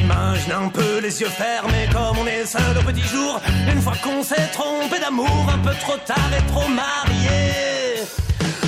Imagine 0.00 0.52
un 0.52 0.68
peu 0.68 1.00
les 1.00 1.20
yeux 1.20 1.28
fermés 1.28 1.88
comme 1.92 2.18
on 2.18 2.26
est 2.26 2.46
seul 2.46 2.78
au 2.78 2.82
petit 2.82 3.02
jour, 3.02 3.40
une 3.72 3.80
fois 3.80 3.94
qu'on 4.02 4.22
s'est 4.22 4.48
trompé 4.52 4.98
d'amour, 5.00 5.46
un 5.52 5.58
peu 5.58 5.74
trop 5.80 5.96
tard 6.04 6.30
et 6.36 6.44
trop 6.52 6.68
marié. 6.68 8.02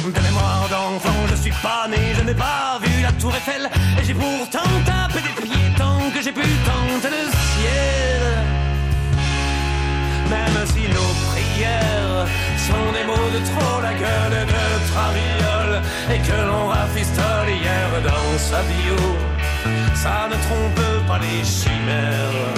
De 0.05 0.21
mémoire 0.21 0.69
d'enfant, 0.71 1.21
je 1.31 1.37
suis 1.37 1.53
pas 1.63 1.87
né, 1.89 2.15
je 2.17 2.23
n'ai 2.23 2.35
pas 2.35 2.79
vu 2.83 3.03
la 3.03 3.13
tour 3.13 3.35
Eiffel, 3.35 3.69
et 4.01 4.05
j'ai 4.05 4.15
pourtant 4.15 4.71
tapé 4.87 5.21
des 5.21 5.43
pieds 5.43 5.71
tant 5.77 6.11
que 6.15 6.23
j'ai 6.23 6.33
pu 6.33 6.41
tenter 6.41 7.11
le 7.17 7.25
ciel. 7.53 8.23
Même 10.31 10.67
si 10.73 10.83
nos 10.97 11.13
prières 11.29 12.27
sont 12.67 12.93
des 12.97 13.05
mots 13.11 13.31
de 13.37 13.41
trop 13.51 13.81
la 13.83 13.95
gueule 13.95 14.47
de 14.47 14.63
traviole 14.93 15.83
et 16.15 16.19
que 16.27 16.47
l'on 16.49 16.69
rafistole 16.69 17.49
hier 17.49 17.89
dans 18.05 18.39
sa 18.39 18.63
bio. 18.63 18.99
Ça 19.95 20.29
ne 20.31 20.37
trompe 20.47 20.78
chimères. 21.45 22.55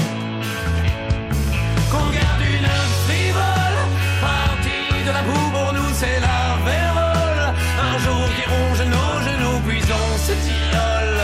Qu'on 1.91 2.09
garde 2.19 2.43
une 2.57 2.73
frivole, 3.05 3.79
partie 4.21 5.05
de 5.07 5.11
la 5.11 5.23
boue 5.23 5.51
pour 5.51 5.73
nous 5.73 5.91
c'est 5.95 6.21
la 6.21 6.43
vérole. 6.69 7.55
Un 7.89 7.99
jour 8.05 8.25
qui 8.37 8.45
ronge 8.55 8.83
nos 8.97 9.13
genoux, 9.29 9.61
puis 9.67 9.83
on 10.03 10.19
se 10.19 10.33
tiole 10.47 11.23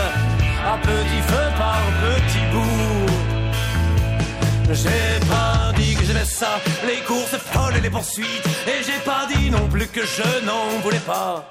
à 0.65 0.77
petit 0.77 1.21
feu 1.29 1.45
par 1.57 1.81
petit 2.03 2.45
bout. 2.51 3.07
J'ai 4.73 5.25
pas 5.27 5.73
dit 5.77 5.95
que 5.95 6.05
j'aimais 6.05 6.25
ça, 6.25 6.59
les 6.85 7.01
courses 7.05 7.37
folles 7.51 7.77
et 7.77 7.81
les 7.81 7.89
poursuites, 7.89 8.47
et 8.67 8.83
j'ai 8.85 8.99
pas 9.05 9.27
dit 9.33 9.49
non 9.49 9.67
plus 9.69 9.87
que 9.87 10.01
je 10.01 10.45
n'en 10.45 10.79
voulais 10.83 10.99
pas. 10.99 11.49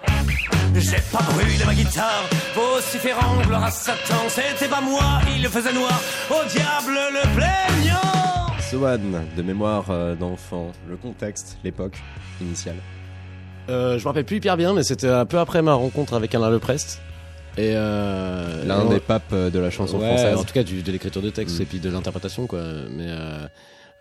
J'ai 0.79 0.97
pas 1.13 1.23
brûlé 1.33 1.65
ma 1.65 1.75
guitare, 1.75 2.29
vociférant 2.55 3.41
gloire 3.43 3.65
à 3.65 3.71
Satan. 3.71 4.29
C'était 4.29 4.69
pas 4.69 4.81
moi, 4.81 5.21
il 5.35 5.43
le 5.43 5.49
faisait 5.49 5.73
noir, 5.73 6.01
au 6.31 6.47
diable 6.49 6.99
le 7.13 7.23
plaignant. 7.35 8.61
Swan, 8.61 9.23
de 9.37 9.43
mémoire 9.43 9.87
euh, 9.91 10.15
d'enfant, 10.15 10.73
le 10.89 10.97
contexte, 10.97 11.57
l'époque 11.65 11.99
initiale. 12.41 12.77
Euh, 13.69 13.99
je 13.99 14.05
me 14.05 14.09
rappelle 14.09 14.25
plus 14.25 14.37
hyper 14.37 14.57
bien, 14.57 14.75
mais 14.75 14.83
c'était 14.83 15.09
un 15.09 15.25
peu 15.25 15.39
après 15.39 15.63
ma 15.63 15.75
rencontre 15.75 16.15
avec 16.15 16.35
Alain 16.35 16.51
Leprest. 16.51 17.01
Et 17.57 17.73
euh, 17.75 18.65
L'un 18.67 18.85
et 18.87 18.89
des 18.95 19.01
papes 19.01 19.33
euh, 19.33 19.49
de 19.51 19.59
la 19.59 19.71
chanson 19.71 19.99
ouais, 19.99 20.09
française. 20.09 20.37
En 20.37 20.45
tout 20.45 20.53
cas, 20.53 20.63
du, 20.63 20.83
de 20.83 20.93
l'écriture 20.93 21.23
de 21.23 21.31
texte 21.31 21.59
Mm. 21.59 21.63
et 21.63 21.65
puis 21.65 21.81
de 21.81 21.89
l'interprétation, 21.91 22.47
quoi. 22.47 22.61
Mais 22.91 23.07
euh, 23.09 23.47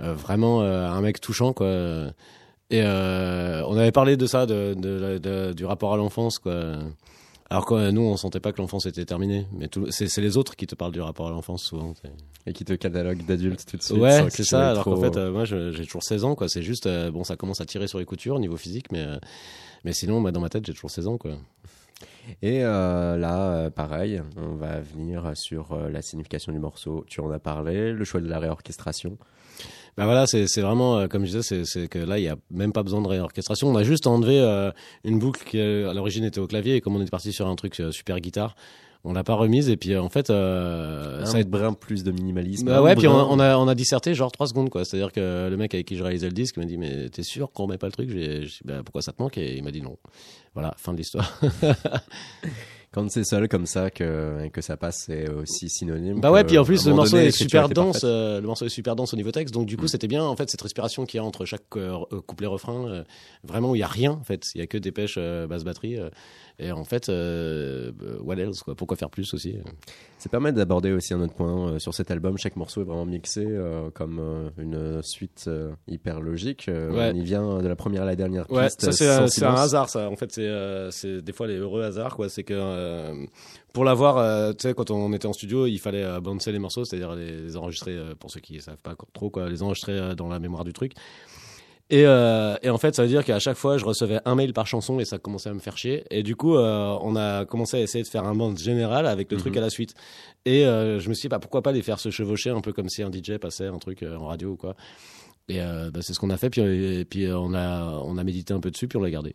euh, 0.02 0.14
vraiment 0.14 0.62
euh, 0.62 0.88
un 0.88 1.00
mec 1.02 1.22
touchant, 1.22 1.54
quoi. 1.54 1.68
Et 2.72 2.82
euh, 2.84 3.63
on 3.68 3.78
avait 3.78 3.91
parlé 3.91 4.18
de 4.18 4.26
ça, 4.26 4.45
de, 4.45 4.74
de- 4.74 5.18
de- 5.20 5.53
du 5.53 5.66
rapport 5.66 5.93
à 5.93 5.97
l'enfance, 5.97 6.39
quoi. 6.39 6.78
Alors 7.47 7.66
que 7.68 7.91
nous, 7.91 8.01
on 8.01 8.18
sentait 8.18 8.39
pas 8.39 8.51
que 8.51 8.57
l'enfance 8.59 8.88
était 8.88 9.05
terminée. 9.05 9.45
Mais 9.53 9.70
c'est 9.91 10.18
les 10.22 10.36
autres 10.36 10.55
qui 10.55 10.66
te 10.66 10.74
parlent 10.74 10.91
du 10.91 10.99
rapport 11.01 11.28
à 11.28 11.30
l'enfance, 11.30 11.63
souvent. 11.63 11.93
Et 12.47 12.53
qui 12.53 12.66
te 12.66 12.74
catalogue 12.74 13.24
d'adulte 13.24 13.63
tout 13.70 13.78
de 13.78 13.84
suite. 13.84 13.97
Ouais, 14.01 14.30
c'est 14.32 14.43
ça. 14.45 14.70
Alors 14.72 14.84
qu'en 14.95 15.01
fait, 15.13 15.18
euh, 15.20 15.32
moi, 15.32 15.45
j'ai 15.45 15.84
toujours 15.86 16.01
16 16.03 16.24
ans, 16.24 16.34
quoi. 16.34 16.49
C'est 16.49 16.63
juste, 16.63 16.88
euh, 16.88 17.11
bon, 17.11 17.24
ça 17.24 17.36
commence 17.36 17.61
à 17.61 17.66
tirer 17.66 17.88
sur 17.88 17.99
les 17.99 18.05
coutures 18.05 18.39
niveau 18.39 18.57
physique, 18.57 18.91
mais, 18.91 19.01
euh, 19.05 19.18
mais 19.84 19.93
sinon, 19.93 20.20
moi, 20.20 20.32
dans 20.32 20.41
ma 20.41 20.49
tête, 20.49 20.66
j'ai 20.66 20.74
toujours 20.74 20.89
16 20.89 21.05
ans, 21.07 21.18
quoi. 21.20 21.34
Et 22.41 22.61
là, 22.61 23.70
pareil, 23.70 24.22
on 24.38 24.55
va 24.55 24.82
venir 24.82 25.32
sur 25.36 25.78
la 25.78 26.01
signification 26.01 26.51
du 26.51 26.57
morceau. 26.59 27.05
Tu 27.07 27.22
en 27.22 27.30
as 27.30 27.38
parlé, 27.39 27.91
le 27.93 28.03
choix 28.03 28.20
de 28.22 28.28
la 28.28 28.39
réorchestration. 28.39 29.18
Bah 29.98 30.04
voilà, 30.06 30.28
c'est 30.28 30.48
c'est 30.48 30.62
vraiment, 30.62 30.98
euh, 31.00 31.08
comme 31.08 31.22
je 31.26 31.28
disais, 31.38 31.41
c'est- 31.41 31.64
c'est 31.66 31.88
que 31.88 32.00
là, 32.00 32.20
il 32.20 32.24
y 32.26 32.28
a 32.28 32.36
même 32.52 32.74
pas 32.74 32.84
besoin 32.84 33.02
de 33.02 33.08
réorchestration. 33.08 33.70
On 33.70 33.76
a 33.78 33.84
juste 33.84 34.08
enlevé 34.08 34.39
euh, 34.41 34.72
une 35.06 35.20
boucle 35.20 35.43
qui, 35.46 35.58
euh, 35.58 35.89
à 35.89 35.93
l'origine, 35.93 36.26
était 36.26 36.39
au 36.39 36.48
clavier, 36.48 36.76
et 36.76 36.82
comme 36.82 36.96
on 36.98 37.02
est 37.02 37.10
parti 37.10 37.32
sur 37.32 37.48
un 37.48 37.56
truc 37.56 37.80
euh, 37.80 37.91
super 37.93 38.20
guitare, 38.20 38.56
on 39.06 39.14
l'a 39.14 39.24
pas 39.24 39.36
remise, 39.36 39.70
et 39.70 39.78
puis 39.78 39.93
euh, 39.93 40.02
en 40.02 40.10
fait, 40.10 40.30
euh, 40.32 41.22
un 41.22 41.26
ça 41.26 41.38
a 41.38 41.39
été 41.39 41.50
brin 41.50 41.72
plus 41.74 42.04
de 42.04 42.12
minimalisme. 42.12 42.66
Bah 42.66 42.82
ouais, 42.82 42.96
puis 42.96 43.08
on, 43.08 43.32
on 43.32 43.39
a 43.39 43.56
on 43.58 43.68
a 43.70 43.76
disserté 43.76 44.14
genre 44.16 44.32
trois 44.34 44.48
secondes 44.48 44.70
quoi. 44.70 44.84
C'est-à-dire 44.84 45.14
que 45.14 45.48
le 45.50 45.56
mec 45.58 45.74
avec 45.74 45.86
qui 45.88 45.96
je 45.96 46.04
réalisais 46.04 46.28
le 46.28 46.34
disque 46.34 46.58
m'a 46.58 46.66
dit 46.66 46.78
mais 46.78 47.08
t'es 47.10 47.24
sûr 47.24 47.52
qu'on 47.54 47.68
met 47.68 47.78
pas 47.78 47.86
le 47.88 47.93
truc? 47.93 48.10
J'ai 48.10 48.48
bah 48.66 48.82
pourquoi 48.84 49.02
ça 49.02 49.14
te 49.14 49.22
manque? 49.22 49.38
Et 49.38 49.56
il 49.58 49.64
m'a 49.64 49.72
dit 49.72 49.82
non. 49.82 49.98
Voilà, 50.56 50.74
fin 50.78 50.91
de 50.91 50.98
l'histoire. 50.98 51.39
Quand 52.96 53.12
c'est 53.12 53.26
seul 53.26 53.50
comme 53.50 53.66
ça 53.66 53.91
que, 53.91 54.48
que 54.54 54.62
ça 54.62 54.78
passe, 54.78 55.04
c'est 55.08 55.30
aussi 55.30 55.68
synonyme. 55.70 56.22
Bah 56.22 56.32
ouais, 56.32 56.46
puis 56.46 56.58
en 56.58 56.64
plus 56.64 56.88
le 56.88 56.93
morceau 56.93 57.18
donné, 57.18 57.28
est 57.28 57.32
super 57.32 57.68
dense. 57.68 58.02
euh, 58.06 58.39
le 58.39 58.48
morceau 58.48 58.66
est 58.66 58.70
super 58.70 58.96
dense 58.96 59.14
au 59.14 59.18
niveau 59.18 59.32
texte, 59.32 59.54
donc 59.54 59.66
du 59.66 59.76
coup 59.76 59.84
Mm. 59.84 59.89
c'était 59.89 60.08
bien 60.08 60.24
en 60.24 60.36
fait 60.38 60.50
cette 60.50 60.62
respiration 60.62 61.06
qu'il 61.06 61.18
y 61.18 61.22
a 61.22 61.24
entre 61.26 61.43
chaque 61.43 61.64
euh, 61.76 61.98
euh, 62.14 62.22
couplet 62.22 62.48
refrain. 62.48 62.88
euh, 62.88 63.04
vraiment 63.43 63.72
où 63.72 63.76
il 63.76 63.80
y 63.80 63.84
a 63.84 63.88
rien 63.88 64.12
en 64.12 64.24
fait, 64.24 64.43
il 64.56 64.60
y 64.60 64.62
a 64.62 64.68
que 64.68 64.78
des 64.78 64.93
pêches 64.93 65.16
euh, 65.18 65.46
basse 65.46 65.66
batterie. 65.66 66.00
euh, 66.00 66.10
et 66.60 66.72
en 66.72 66.84
fait, 66.84 67.10
euh, 67.10 67.91
what 68.22 68.36
else 68.36 68.62
quoi? 68.62 68.76
Pourquoi 68.76 68.97
faire 68.97 69.10
plus 69.10 69.34
aussi? 69.34 69.58
Ça 70.18 70.30
permet 70.30 70.51
d'aborder 70.51 70.91
aussi 70.91 71.14
un 71.14 71.22
autre 71.22 71.34
point 71.34 71.70
euh, 71.70 71.80
sur 71.80 71.93
cet 71.93 72.12
album. 72.12 72.38
Chaque 72.38 72.56
morceau 72.56 72.82
est 72.82 72.86
vraiment 72.86 73.06
mixé 73.06 73.45
euh, 73.45 73.89
comme 73.91 74.20
euh, 74.20 74.49
une 74.58 75.01
suite 75.03 75.45
euh, 75.47 75.74
hyper 75.88 76.22
logique. 76.22 76.66
Ouais. 76.68 77.12
On 77.14 77.16
y 77.16 77.24
vient 77.24 77.62
de 77.62 77.68
la 77.68 77.76
première 77.76 78.03
à 78.03 78.06
la 78.06 78.16
dernière 78.16 78.47
piste. 78.47 78.58
Ouais, 78.58 78.70
ça 78.70 79.28
c'est 79.28 79.43
un, 79.43 79.53
hasard 79.53 79.89
ça. 79.89 80.10
En 80.10 80.16
fait, 80.16 80.32
c'est 80.32 81.22
des 81.22 81.34
fois 81.34 81.47
les 81.47 81.58
heureux 81.58 81.84
hasards 81.84 82.16
quoi. 82.16 82.30
C'est 82.30 82.43
que 82.43 83.26
pour 83.76 83.84
l'avoir, 83.84 84.18
euh, 84.18 84.53
tu 84.53 84.70
sais, 84.70 84.74
quand 84.74 84.89
on 84.89 85.12
était 85.12 85.28
en 85.28 85.34
studio, 85.34 85.68
il 85.68 85.80
fallait 85.80 86.01
euh, 86.01 86.22
bouncer 86.22 86.53
les 86.53 86.60
morceaux, 86.60 86.86
c'est-à-dire 86.86 87.14
les, 87.14 87.41
les 87.41 87.58
enregistrer 87.58 87.91
euh, 87.91 88.16
pour 88.18 88.32
ceux 88.32 88.39
qui 88.39 88.62
savent 88.62 88.82
pas 88.82 88.95
trop 89.12 89.30
quoi, 89.30 89.49
les 89.49 89.62
enregistrer 89.62 90.16
dans 90.16 90.30
la 90.30 90.39
mémoire 90.39 90.64
du 90.64 90.72
truc. 90.72 90.93
Et, 91.92 92.04
euh, 92.06 92.56
et 92.64 92.70
en 92.72 92.80
fait, 92.80 92.96
ça 92.96 93.04
veut 93.04 93.08
dire 93.08 93.24
qu'à 93.24 93.38
chaque 93.38 93.58
fois, 93.58 93.78
je 93.78 93.86
recevais 93.86 94.20
un 94.26 94.34
mail 94.34 94.54
par 94.54 94.66
chanson 94.66 95.00
et 95.00 95.06
ça 95.06 95.20
commençait 95.20 95.50
à 95.50 95.54
me 95.54 95.60
faire 95.60 95.78
chier. 95.78 96.04
Et 96.10 96.24
du 96.24 96.36
coup, 96.36 96.56
euh, 96.56 96.98
on 97.02 97.16
a 97.16 97.46
commencé 97.46 97.78
à 97.78 97.82
essayer 97.82 98.04
de 98.04 98.10
faire 98.10 98.24
un 98.26 98.34
band 98.34 98.56
général 98.56 99.06
avec 99.06 99.30
le 99.32 99.38
Mhm. 99.38 99.42
truc 99.42 99.58
à 99.58 99.62
la 99.62 99.70
suite. 99.70 99.94
Et 100.46 100.66
euh, 100.66 101.00
je 101.00 101.10
me 101.10 101.14
suis 101.14 101.24
dit, 101.24 101.28
bah, 101.30 101.38
pourquoi 101.40 101.62
pas 101.62 101.72
les 101.72 101.84
faire 101.84 102.00
se 102.00 102.10
chevaucher 102.10 102.50
un 102.50 102.62
peu 102.62 102.74
comme 102.74 102.90
si 102.90 103.04
un 103.04 103.12
DJ 103.12 103.38
passait 103.40 103.68
un 103.68 103.78
truc 103.78 104.02
euh, 104.02 104.16
en 104.18 104.26
radio 104.26 104.50
ou 104.52 104.56
quoi. 104.56 104.76
Et 105.48 105.62
euh, 105.62 105.92
bah, 105.92 106.00
c'est 106.02 106.14
ce 106.14 106.20
qu'on 106.20 106.32
a 106.32 106.38
fait. 106.38 106.50
Puis, 106.50 106.62
et 106.62 107.06
puis 107.06 107.26
euh, 107.26 107.38
on 107.38 107.54
a 107.54 108.02
on 108.04 108.18
a 108.18 108.24
médité 108.24 108.54
un 108.54 108.60
peu 108.60 108.72
dessus 108.72 108.88
puis 108.88 108.98
on 108.98 109.02
l'a 109.04 109.12
gardé. 109.12 109.34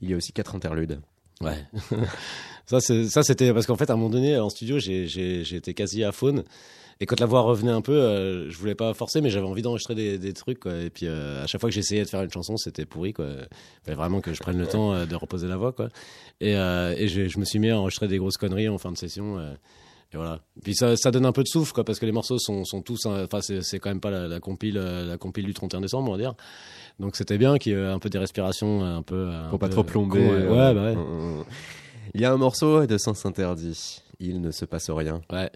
Il 0.00 0.08
y 0.10 0.14
a 0.14 0.16
aussi 0.16 0.32
quatre 0.32 0.54
interludes. 0.54 0.98
Ouais. 1.42 1.62
ça, 2.66 2.80
c'était 2.80 3.52
parce 3.52 3.66
qu'en 3.66 3.76
fait, 3.76 3.90
à 3.90 3.92
un 3.92 3.96
moment 3.96 4.08
donné, 4.08 4.38
en 4.38 4.48
studio, 4.48 4.78
été 4.78 5.74
quasi 5.74 6.04
à 6.04 6.12
faune. 6.12 6.42
Et 7.00 7.06
quand 7.06 7.20
la 7.20 7.26
voix 7.26 7.42
revenait 7.42 7.72
un 7.72 7.82
peu, 7.82 7.92
euh, 7.92 8.50
je 8.50 8.56
voulais 8.56 8.74
pas 8.74 8.94
forcer, 8.94 9.20
mais 9.20 9.28
j'avais 9.28 9.46
envie 9.46 9.60
d'enregistrer 9.62 9.94
des, 9.94 10.16
des 10.18 10.32
trucs. 10.32 10.60
Quoi. 10.60 10.76
Et 10.78 10.88
puis, 10.90 11.06
euh, 11.06 11.44
à 11.44 11.46
chaque 11.46 11.60
fois 11.60 11.68
que 11.68 11.74
j'essayais 11.74 12.02
de 12.04 12.08
faire 12.08 12.22
une 12.22 12.30
chanson, 12.32 12.56
c'était 12.56 12.86
pourri. 12.86 13.12
Quoi. 13.12 13.26
Il 13.26 13.84
fallait 13.84 13.96
vraiment 13.96 14.20
que 14.22 14.32
je 14.32 14.40
prenne 14.40 14.58
le 14.58 14.66
temps 14.66 14.94
euh, 14.94 15.04
de 15.04 15.14
reposer 15.14 15.46
la 15.46 15.56
voix. 15.58 15.72
Quoi. 15.72 15.88
Et, 16.40 16.56
euh, 16.56 16.94
et 16.96 17.08
je, 17.08 17.28
je 17.28 17.38
me 17.38 17.44
suis 17.44 17.58
mis 17.58 17.68
à 17.70 17.78
enregistrer 17.78 18.08
des 18.08 18.16
grosses 18.16 18.38
conneries 18.38 18.68
en 18.70 18.78
fin 18.78 18.92
de 18.92 18.96
session. 18.96 19.38
et 19.38 20.16
voilà. 20.16 20.40
Puis 20.62 20.74
ça, 20.74 20.96
ça 20.96 21.10
donne 21.10 21.26
un 21.26 21.32
peu 21.32 21.42
de 21.42 21.48
souffle, 21.48 21.72
quoi, 21.74 21.84
parce 21.84 21.98
que 21.98 22.06
les 22.06 22.12
morceaux 22.12 22.38
sont, 22.38 22.64
sont 22.64 22.80
tous. 22.80 23.04
hein, 23.04 23.24
Enfin, 23.30 23.40
c'est, 23.42 23.78
quand 23.78 23.90
même 23.90 24.00
pas 24.00 24.10
la, 24.10 24.26
la 24.26 24.40
compile, 24.40 24.76
la 24.78 25.18
compile 25.18 25.44
du 25.44 25.52
31 25.52 25.82
décembre, 25.82 26.08
on 26.08 26.12
va 26.12 26.18
dire. 26.18 26.34
Donc 26.98 27.14
c'était 27.16 27.36
bien 27.36 27.58
qu'il 27.58 27.72
y 27.72 27.74
ait 27.76 27.84
un 27.84 27.98
peu 27.98 28.08
des 28.08 28.16
respirations, 28.18 28.82
un 28.82 29.02
peu. 29.02 29.28
un 29.28 29.50
Pour 29.50 29.58
pas 29.58 29.68
trop 29.68 29.84
plomber. 29.84 30.18
con, 30.18 30.30
ouais. 30.30 30.32
euh, 30.32 30.48
ouais, 30.50 30.74
bah 30.74 30.82
ouais. 30.84 30.94
euh, 30.96 31.42
Il 32.14 32.22
y 32.22 32.24
a 32.24 32.32
un 32.32 32.38
morceau 32.38 32.86
de 32.86 32.96
sens 32.96 33.26
interdit. 33.26 34.00
Il 34.18 34.40
ne 34.40 34.50
se 34.50 34.64
passe 34.64 34.88
rien. 34.88 35.20
Ouais. 35.30 35.50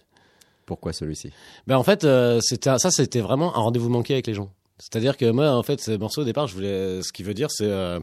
Pourquoi 0.71 0.93
celui-ci 0.93 1.33
Ben 1.67 1.77
en 1.77 1.83
fait, 1.83 2.05
euh, 2.05 2.39
c'était 2.41 2.79
ça, 2.79 2.93
c'était 2.93 3.19
vraiment 3.21 3.57
un 3.57 3.61
rendez-vous 3.61 3.89
manqué 3.89 4.13
avec 4.13 4.29
les 4.29 4.35
gens. 4.35 4.51
C'est-à-dire 4.79 5.17
que 5.17 5.29
moi, 5.29 5.51
en 5.51 5.65
fait, 5.65 5.81
ces 5.81 5.99
morceaux 5.99 6.23
au 6.23 6.25
départ, 6.25 6.47
je 6.47 6.55
voulais, 6.55 7.03
ce 7.03 7.13
qui 7.13 7.25
veut 7.25 7.35
dire, 7.35 7.49
c'est, 7.51 7.65
euh, 7.65 7.99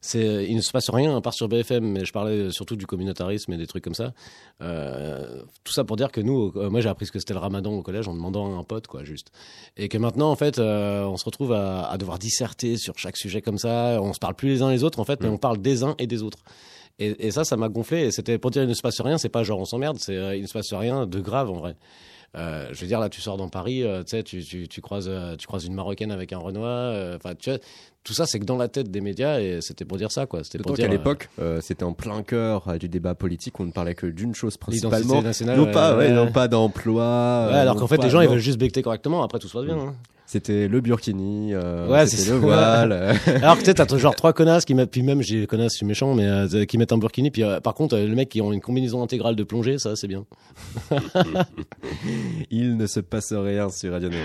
c'est, 0.00 0.44
il 0.48 0.56
ne 0.56 0.60
se 0.60 0.72
passe 0.72 0.90
rien 0.90 1.16
à 1.16 1.20
part 1.20 1.34
sur 1.34 1.46
BFM, 1.48 1.84
mais 1.84 2.04
je 2.04 2.12
parlais 2.12 2.50
surtout 2.50 2.74
du 2.74 2.84
communautarisme 2.84 3.52
et 3.52 3.56
des 3.56 3.68
trucs 3.68 3.84
comme 3.84 3.94
ça. 3.94 4.12
Euh, 4.60 5.42
tout 5.62 5.72
ça 5.72 5.84
pour 5.84 5.96
dire 5.96 6.10
que 6.10 6.20
nous, 6.20 6.52
euh, 6.56 6.68
moi, 6.68 6.80
j'ai 6.80 6.88
appris 6.88 7.06
ce 7.06 7.12
que 7.12 7.20
c'était 7.20 7.32
le 7.34 7.38
Ramadan 7.38 7.72
au 7.72 7.82
collège 7.82 8.08
en 8.08 8.14
demandant 8.14 8.56
à 8.56 8.58
un 8.58 8.64
pote, 8.64 8.88
quoi, 8.88 9.04
juste. 9.04 9.28
Et 9.76 9.88
que 9.88 9.98
maintenant, 9.98 10.32
en 10.32 10.36
fait, 10.36 10.58
euh, 10.58 11.04
on 11.04 11.16
se 11.16 11.24
retrouve 11.24 11.52
à, 11.52 11.88
à 11.88 11.96
devoir 11.96 12.18
disserter 12.18 12.76
sur 12.76 12.98
chaque 12.98 13.16
sujet 13.16 13.40
comme 13.40 13.58
ça. 13.58 14.00
On 14.02 14.12
se 14.12 14.18
parle 14.18 14.34
plus 14.34 14.48
les 14.48 14.62
uns 14.62 14.70
les 14.70 14.82
autres, 14.82 14.98
en 14.98 15.04
fait, 15.04 15.20
mais 15.22 15.28
Mm. 15.28 15.34
on 15.34 15.38
parle 15.38 15.58
des 15.58 15.84
uns 15.84 15.94
et 15.98 16.08
des 16.08 16.22
autres. 16.24 16.38
Et, 17.00 17.30
ça, 17.30 17.44
ça 17.44 17.56
m'a 17.56 17.68
gonflé. 17.68 18.02
Et 18.02 18.10
c'était 18.10 18.38
pour 18.38 18.50
dire 18.50 18.62
il 18.62 18.68
ne 18.68 18.74
se 18.74 18.82
passe 18.82 19.00
rien. 19.00 19.18
C'est 19.18 19.30
pas 19.30 19.42
genre 19.42 19.58
on 19.58 19.64
s'emmerde. 19.64 19.98
C'est 19.98 20.16
euh, 20.16 20.36
il 20.36 20.42
ne 20.42 20.46
se 20.46 20.52
passe 20.52 20.72
rien 20.72 21.06
de 21.06 21.20
grave 21.20 21.50
en 21.50 21.54
vrai. 21.54 21.76
Euh, 22.36 22.68
je 22.72 22.80
veux 22.80 22.86
dire 22.86 23.00
là, 23.00 23.08
tu 23.08 23.20
sors 23.20 23.36
dans 23.36 23.48
Paris, 23.48 23.82
euh, 23.82 24.04
tu 24.04 24.22
tu, 24.22 24.68
tu, 24.68 24.80
croises, 24.80 25.08
euh, 25.08 25.34
tu 25.36 25.46
croises 25.46 25.64
une 25.64 25.74
marocaine 25.74 26.12
avec 26.12 26.32
un 26.32 26.38
Renoir. 26.38 27.16
Enfin, 27.16 27.34
tu 27.34 27.50
vois, 27.50 27.58
tout 28.02 28.14
ça, 28.14 28.24
c'est 28.26 28.38
que 28.40 28.44
dans 28.44 28.56
la 28.56 28.68
tête 28.68 28.90
des 28.90 29.00
médias 29.00 29.40
et 29.40 29.60
c'était 29.60 29.84
pour 29.84 29.98
dire 29.98 30.10
ça, 30.10 30.26
quoi. 30.26 30.42
C'était 30.42 30.58
pour 30.58 30.72
dire 30.74 30.86
qu'à 30.86 30.90
euh, 30.90 30.96
l'époque, 30.96 31.28
euh, 31.38 31.60
c'était 31.60 31.84
en 31.84 31.92
plein 31.92 32.22
cœur 32.22 32.66
euh, 32.68 32.78
du 32.78 32.88
débat 32.88 33.14
politique. 33.14 33.60
On 33.60 33.66
ne 33.66 33.72
parlait 33.72 33.94
que 33.94 34.06
d'une 34.06 34.34
chose 34.34 34.56
principalement. 34.56 35.20
nationale. 35.22 35.58
Non 35.58 35.64
ouais, 35.66 35.70
pas, 35.72 35.96
ouais, 35.96 36.06
ouais. 36.06 36.12
non 36.12 36.32
pas 36.32 36.48
d'emploi. 36.48 37.46
Ouais, 37.48 37.54
euh, 37.56 37.60
alors 37.60 37.76
qu'en 37.76 37.86
fait, 37.86 38.02
les 38.02 38.10
gens, 38.10 38.20
ils 38.20 38.28
veulent 38.28 38.38
juste 38.38 38.58
becter 38.58 38.82
correctement. 38.82 39.22
Après, 39.22 39.38
tout 39.38 39.48
se 39.48 39.52
passe 39.52 39.66
bien. 39.66 39.78
hein. 39.78 39.94
C'était 40.24 40.68
le 40.68 40.80
burkini, 40.80 41.54
euh, 41.54 41.88
Ouais, 41.88 42.06
c'était 42.06 42.22
c'est 42.22 42.30
le 42.30 42.36
voile. 42.36 42.92
Alors 43.42 43.56
que 43.56 43.62
tu 43.62 43.66
sais, 43.66 43.74
t'as 43.74 43.96
genre 43.98 44.14
trois 44.14 44.32
connasses 44.32 44.64
qui 44.64 44.74
mettent, 44.74 44.92
puis 44.92 45.02
même, 45.02 45.22
j'ai 45.22 45.44
connasse, 45.48 45.72
je 45.72 45.78
suis 45.78 45.86
méchant, 45.86 46.14
mais 46.14 46.24
euh, 46.24 46.64
qui 46.66 46.78
mettent 46.78 46.92
un 46.92 46.98
burkini. 46.98 47.32
Puis 47.32 47.42
euh, 47.42 47.58
par 47.58 47.74
contre, 47.74 47.98
le 47.98 48.14
mec 48.14 48.28
qui 48.28 48.40
ont 48.40 48.52
une 48.52 48.60
combinaison 48.60 49.02
intégrale 49.02 49.34
de 49.34 49.42
plongée, 49.42 49.78
ça, 49.78 49.96
c'est 49.96 50.06
bien. 50.06 50.24
Il 52.52 52.76
ne 52.76 52.86
se 52.86 53.00
passe 53.00 53.32
rien 53.32 53.70
sur 53.70 53.90
Radio 53.90 54.08
Néo. 54.08 54.20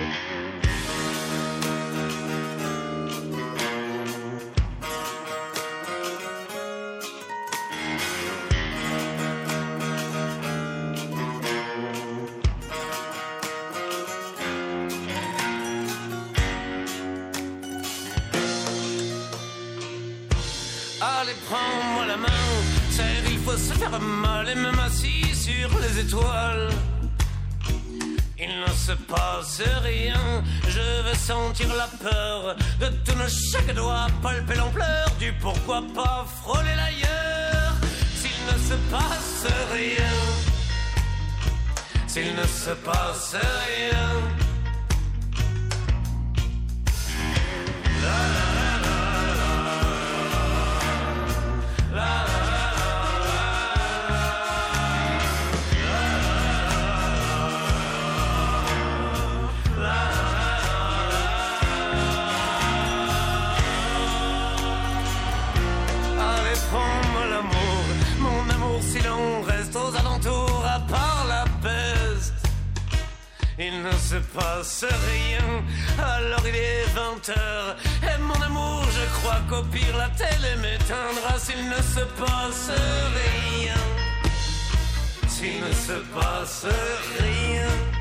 Sentir 31.55 31.75
la 31.75 31.87
peur 31.87 32.55
de 32.79 32.87
tourner 33.05 33.29
chaque 33.51 33.73
doigt, 33.75 34.07
palper 34.21 34.55
l'ampleur 34.55 35.07
du 35.19 35.31
pourquoi 35.41 35.81
pas 35.93 36.25
frôler 36.41 36.75
l'ailleurs. 36.75 37.73
S'il 38.15 38.31
ne 38.45 38.57
se 38.69 38.75
passe 38.91 39.53
rien, 39.73 40.13
s'il 42.07 42.35
ne 42.35 42.45
se 42.45 42.71
passe 42.71 43.35
rien. 43.35 44.44
Passe 74.35 74.85
rien. 75.11 75.63
Alors 75.97 76.43
il 76.47 76.55
est 76.55 76.85
20 76.93 77.29
heures, 77.29 77.75
et 78.03 78.21
mon 78.21 78.41
amour, 78.41 78.83
je 78.91 79.05
crois 79.17 79.41
qu'au 79.49 79.63
pire 79.63 79.97
la 79.97 80.09
télé 80.09 80.55
m'éteindra 80.61 81.39
s'il 81.39 81.69
ne 81.69 81.81
se 81.95 82.03
passe 82.21 82.71
rien. 83.19 83.81
S'il 85.27 85.59
ne 85.61 85.73
se 85.73 85.97
passe 86.13 86.65
rien. 87.19 87.94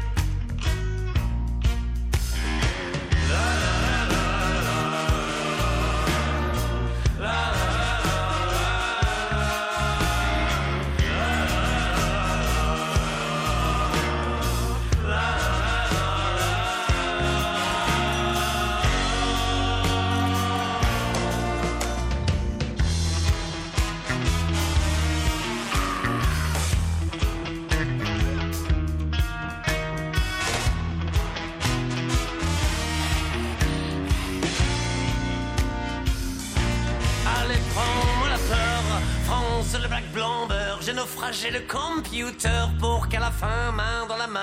J'ai 41.45 41.51
le 41.51 41.61
computer 41.69 42.49
pour 42.81 43.07
qu'à 43.09 43.21
la 43.21 43.31
fin, 43.31 43.71
main 43.77 44.07
dans 44.09 44.17
la 44.17 44.27
main, 44.27 44.41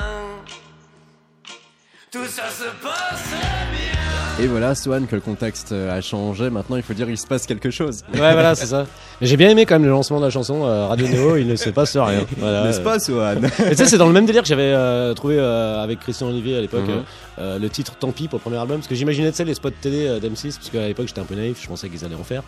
tout 2.12 2.26
ça 2.26 2.44
se 2.50 2.66
passe 2.84 3.30
bien. 3.72 4.44
Et 4.44 4.48
voilà, 4.48 4.76
Swan, 4.76 5.08
que 5.08 5.16
le 5.16 5.22
contexte 5.22 5.72
a 5.72 6.00
changé. 6.02 6.50
Maintenant, 6.52 6.76
il 6.76 6.84
faut 6.84 6.94
dire 6.94 7.10
il 7.10 7.18
se 7.18 7.26
passe 7.26 7.48
quelque 7.48 7.72
chose. 7.72 8.04
Ouais, 8.14 8.20
voilà, 8.34 8.54
c'est 8.54 8.68
ça. 8.68 8.86
Mais 9.20 9.26
j'ai 9.28 9.36
bien 9.36 9.50
aimé 9.50 9.66
quand 9.66 9.76
même 9.76 9.86
le 9.86 9.90
lancement 9.90 10.20
de 10.20 10.26
la 10.26 10.30
chanson 10.30 10.64
euh, 10.64 10.86
Radio 10.88 11.08
Néo, 11.08 11.38
il 11.38 11.48
ne 11.48 11.56
se 11.56 11.70
passe 11.72 11.98
rien. 11.98 12.26
Voilà. 12.38 12.66
N'est-ce 12.66 12.82
pas, 12.82 13.00
Swan? 13.00 13.46
Et 13.66 13.72
tu 13.72 13.76
sais, 13.78 13.86
c'est 13.88 13.98
dans 13.98 14.08
le 14.08 14.14
même 14.14 14.26
délire 14.28 14.44
que 14.44 14.48
j'avais 14.48 14.72
euh, 14.74 15.14
trouvé 15.16 15.38
euh, 15.40 15.82
avec 15.84 16.00
Christian 16.02 16.28
Olivier 16.28 16.58
à 16.58 16.62
l'époque 16.62 16.86
Mhm. 16.88 17.58
le 17.60 17.68
titre 17.70 17.96
Tant 18.00 18.12
pis 18.12 18.28
pour 18.28 18.38
le 18.38 18.42
premier 18.44 18.58
album. 18.58 18.78
Parce 18.78 18.88
que 18.88 18.96
j'imaginais, 18.96 19.32
tu 19.32 19.38
sais, 19.38 19.46
les 19.46 19.56
spots 19.56 19.72
télé 19.82 20.08
euh, 20.08 20.20
d'M6, 20.20 20.56
parce 20.58 20.70
qu'à 20.70 20.86
l'époque 20.88 21.08
j'étais 21.08 21.22
un 21.22 21.26
peu 21.26 21.36
naïf, 21.36 21.58
je 21.62 21.68
pensais 21.68 21.90
qu'ils 21.90 22.06
allaient 22.06 22.14
en 22.16 22.24
faire. 22.24 22.44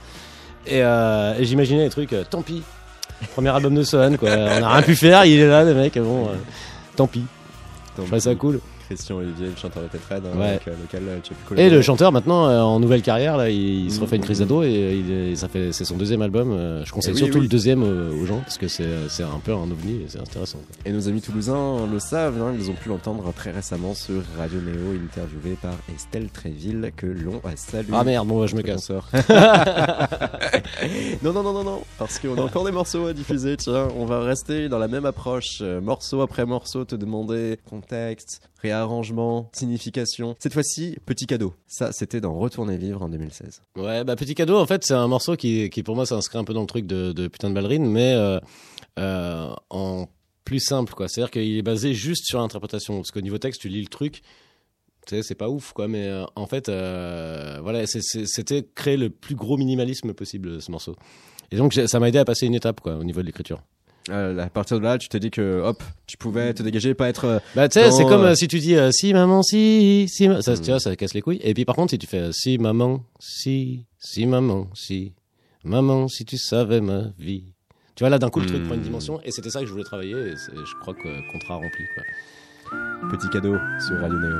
Et, 0.68 0.84
euh, 0.84 1.34
et 1.40 1.46
j'imaginais 1.46 1.84
les 1.86 1.90
trucs, 1.90 2.14
euh, 2.14 2.24
tant 2.30 2.42
pis. 2.44 2.62
Premier 3.34 3.50
album 3.50 3.76
de 3.76 3.84
Sohan, 3.84 4.16
quoi. 4.18 4.30
On 4.30 4.60
n'a 4.60 4.70
rien 4.70 4.82
pu 4.82 4.96
faire, 4.96 5.26
il 5.26 5.40
est 5.40 5.48
là, 5.48 5.64
le 5.64 5.74
mec, 5.74 5.98
bon, 5.98 6.28
euh, 6.28 6.36
tant 6.96 7.08
pis. 7.08 7.26
Je 7.98 8.02
trouvais 8.02 8.20
ça 8.20 8.36
cool. 8.36 8.60
Christian 8.96 9.18
Olivier, 9.18 9.48
le 9.48 9.56
chanteur 9.56 9.84
de 9.84 9.88
hein, 9.88 10.38
Ouais. 10.38 10.60
Et 11.58 11.70
le 11.70 11.82
chanteur 11.82 12.12
maintenant 12.12 12.48
euh, 12.48 12.62
en 12.62 12.80
nouvelle 12.80 13.02
carrière 13.02 13.38
là, 13.38 13.50
il, 13.50 13.86
il 13.86 13.92
se 13.92 13.98
Mhm. 13.98 14.04
refait 14.04 14.16
une 14.18 14.22
crise 14.24 14.40
d'ado 14.40 14.64
et 14.64 14.68
euh, 14.68 15.30
il 15.32 15.38
ça 15.38 15.48
fait 15.48 15.72
c'est 15.72 15.86
son 15.86 15.98
deuxième 15.98 16.22
album. 16.22 16.52
euh, 16.52 16.84
je 16.86 16.92
conseille 16.92 17.12
Eh 17.12 17.16
oui, 17.16 17.20
surtout 17.26 17.38
oui. 17.40 17.44
le 17.44 17.50
deuxième 17.50 17.84
aux 17.84 18.26
gens 18.26 18.40
parce 18.40 18.58
que 18.58 18.68
c'est 18.68 18.84
c'est 19.10 19.24
un 19.24 19.40
peu 19.44 19.54
un 19.54 19.70
ovni 19.72 20.02
et 20.02 20.06
c'est 20.08 20.20
intéressant. 20.20 20.60
quoi. 20.60 20.76
Et 20.86 20.92
nos 20.92 21.08
amis 21.08 21.22
toulousains 21.22 21.88
le 21.92 22.00
savent, 22.00 22.42
hein, 22.42 22.54
ils 22.58 22.70
ont 22.70 22.74
pu 22.76 22.90
l'entendre 22.90 23.32
très 23.36 23.52
récemment 23.52 23.94
sur 23.94 24.22
Radio 24.38 24.60
Néo, 24.62 24.94
interviewé 25.04 25.58
par 25.62 25.74
Estelle 25.94 26.30
Tréville, 26.30 26.92
que 26.96 27.06
l'on 27.08 27.42
salue. 27.56 27.90
Ah 27.94 28.04
merde, 28.04 28.28
bon 28.28 28.46
je 28.48 28.56
me 28.56 28.62
casse. 28.62 28.90
non, 31.24 31.34
non, 31.34 31.44
non, 31.44 31.54
non, 31.54 31.64
non, 31.64 31.82
parce 31.98 32.20
qu'on 32.20 32.36
a 32.38 32.42
encore 32.42 32.66
des 32.66 32.72
morceaux 32.72 33.08
à 33.08 33.14
diffuser. 33.14 33.58
Tiens, 33.58 33.88
on 33.98 34.06
va 34.06 34.20
rester 34.22 34.70
dans 34.70 34.80
la 34.80 34.88
même 34.88 35.06
approche, 35.06 35.62
morceau 35.62 36.22
après 36.22 36.46
morceau, 36.46 36.86
te 36.86 36.96
demander 36.96 37.58
contexte, 37.70 38.42
réarrangement, 38.72 39.50
signification. 39.54 40.36
Cette 40.40 40.54
fois-ci, 40.54 40.98
petit 41.06 41.26
cadeau. 41.26 41.54
Ça, 41.68 41.92
c'était 41.92 42.22
dans 42.22 42.34
Retourner 42.34 42.78
vivre 42.78 43.02
en 43.02 43.10
2016. 43.10 43.62
Ouais, 43.78 44.04
bah 44.04 44.16
petit 44.16 44.36
cadeau 44.36 44.58
en 44.58 44.66
fait 44.66 44.84
c'est 44.84 44.94
un 44.94 45.08
morceau 45.08 45.36
qui, 45.36 45.70
qui 45.70 45.84
pour 45.84 45.96
moi 45.96 46.06
s'inscrit 46.06 46.38
un 46.38 46.44
peu 46.44 46.54
dans 46.54 46.62
le 46.62 46.68
truc 46.68 46.86
de, 46.86 47.28
putain 47.28 47.50
de 47.50 47.56
ballerine 47.56 47.86
mais 47.86 48.14
euh, 48.14 48.40
euh, 49.00 49.54
en 49.70 50.08
plus 50.46 50.60
simple 50.60 50.94
quoi. 50.94 51.08
C'est-à-dire 51.08 51.32
qu'il 51.32 51.58
est 51.58 51.62
basé 51.62 51.94
juste 51.94 52.26
sur 52.26 52.40
l'interprétation 52.40 52.98
parce 52.98 53.12
qu'au 53.12 53.22
niveau 53.22 53.38
texte 53.38 53.62
tu 53.62 53.70
lis 53.70 53.82
le 53.82 53.88
truc. 53.88 54.22
Tu 55.06 55.18
sais, 55.18 55.22
c'est 55.22 55.36
pas 55.36 55.50
ouf, 55.50 55.74
quoi, 55.74 55.90
mais 55.90 56.08
euh, 56.08 56.24
en 56.38 56.48
fait, 56.48 56.70
voilà, 56.70 57.86
c'était 57.86 58.66
créer 58.74 58.96
le 58.96 59.10
plus 59.10 59.36
gros 59.36 59.58
minimalisme 59.58 60.14
possible, 60.14 60.62
ce 60.62 60.72
morceau. 60.72 60.96
Et 61.52 61.58
donc, 61.58 61.74
ça 61.74 62.00
m'a 62.00 62.08
aidé 62.08 62.20
à 62.20 62.26
passer 62.26 62.46
une 62.46 62.56
étape, 62.56 62.80
quoi, 62.80 62.96
au 62.96 63.04
niveau 63.04 63.20
de 63.20 63.26
l'écriture. 63.26 63.62
Euh, 64.10 64.38
à 64.38 64.50
partir 64.50 64.80
de 64.80 64.84
là, 64.84 64.98
tu 64.98 65.08
t'es 65.08 65.20
dit 65.20 65.32
que, 65.32 65.62
hop, 65.62 65.82
tu 66.08 66.18
pouvais 66.18 66.54
te 66.54 66.62
dégager, 66.62 66.94
pas 66.94 67.08
être. 67.08 67.26
euh, 67.26 67.40
Bah, 67.56 67.70
tu 67.70 67.80
sais, 67.80 67.90
c'est 67.92 68.04
comme 68.04 68.24
euh, 68.26 68.36
si 68.36 68.48
tu 68.50 68.60
dis 68.60 68.76
euh, 68.76 68.92
si 68.92 69.14
maman, 69.14 69.42
si, 69.44 70.08
si, 70.10 70.28
ma- 70.28 70.42
ça, 70.42 70.54
Hmm. 70.56 70.60
tu 70.62 70.72
vois, 70.72 70.80
ça 70.82 70.94
casse 70.98 71.14
les 71.14 71.22
couilles. 71.22 71.40
Et 71.42 71.54
puis 71.54 71.64
par 71.64 71.76
contre, 71.76 71.92
si 71.92 71.98
tu 71.98 72.06
fais 72.08 72.20
euh, 72.20 72.32
si 72.34 72.58
maman, 72.58 73.06
si, 73.20 73.86
si 74.00 74.26
maman, 74.26 74.68
si, 74.74 75.14
maman, 75.64 76.08
si 76.10 76.26
tu 76.26 76.38
savais 76.38 76.82
ma 76.82 77.04
vie. 77.18 77.46
Tu 77.96 78.02
vois, 78.04 78.10
là, 78.10 78.20
d'un 78.20 78.30
coup, 78.30 78.40
le 78.42 78.46
truc 78.48 78.62
Hmm. 78.64 78.66
prend 78.66 78.76
une 78.76 78.82
dimension. 78.82 79.22
Et 79.24 79.32
c'était 79.32 79.50
ça 79.50 79.62
que 79.62 79.68
je 79.68 79.72
voulais 79.72 79.84
travailler. 79.86 80.12
Et 80.18 80.36
c'est- 80.36 80.52
je 80.54 80.80
crois 80.82 80.94
que 80.96 81.32
contrat 81.32 81.56
rempli, 81.56 81.84
quoi. 81.96 82.04
Petit 83.10 83.30
cadeau 83.30 83.56
sur 83.80 84.00
Radio 84.02 84.20
Néo. 84.20 84.38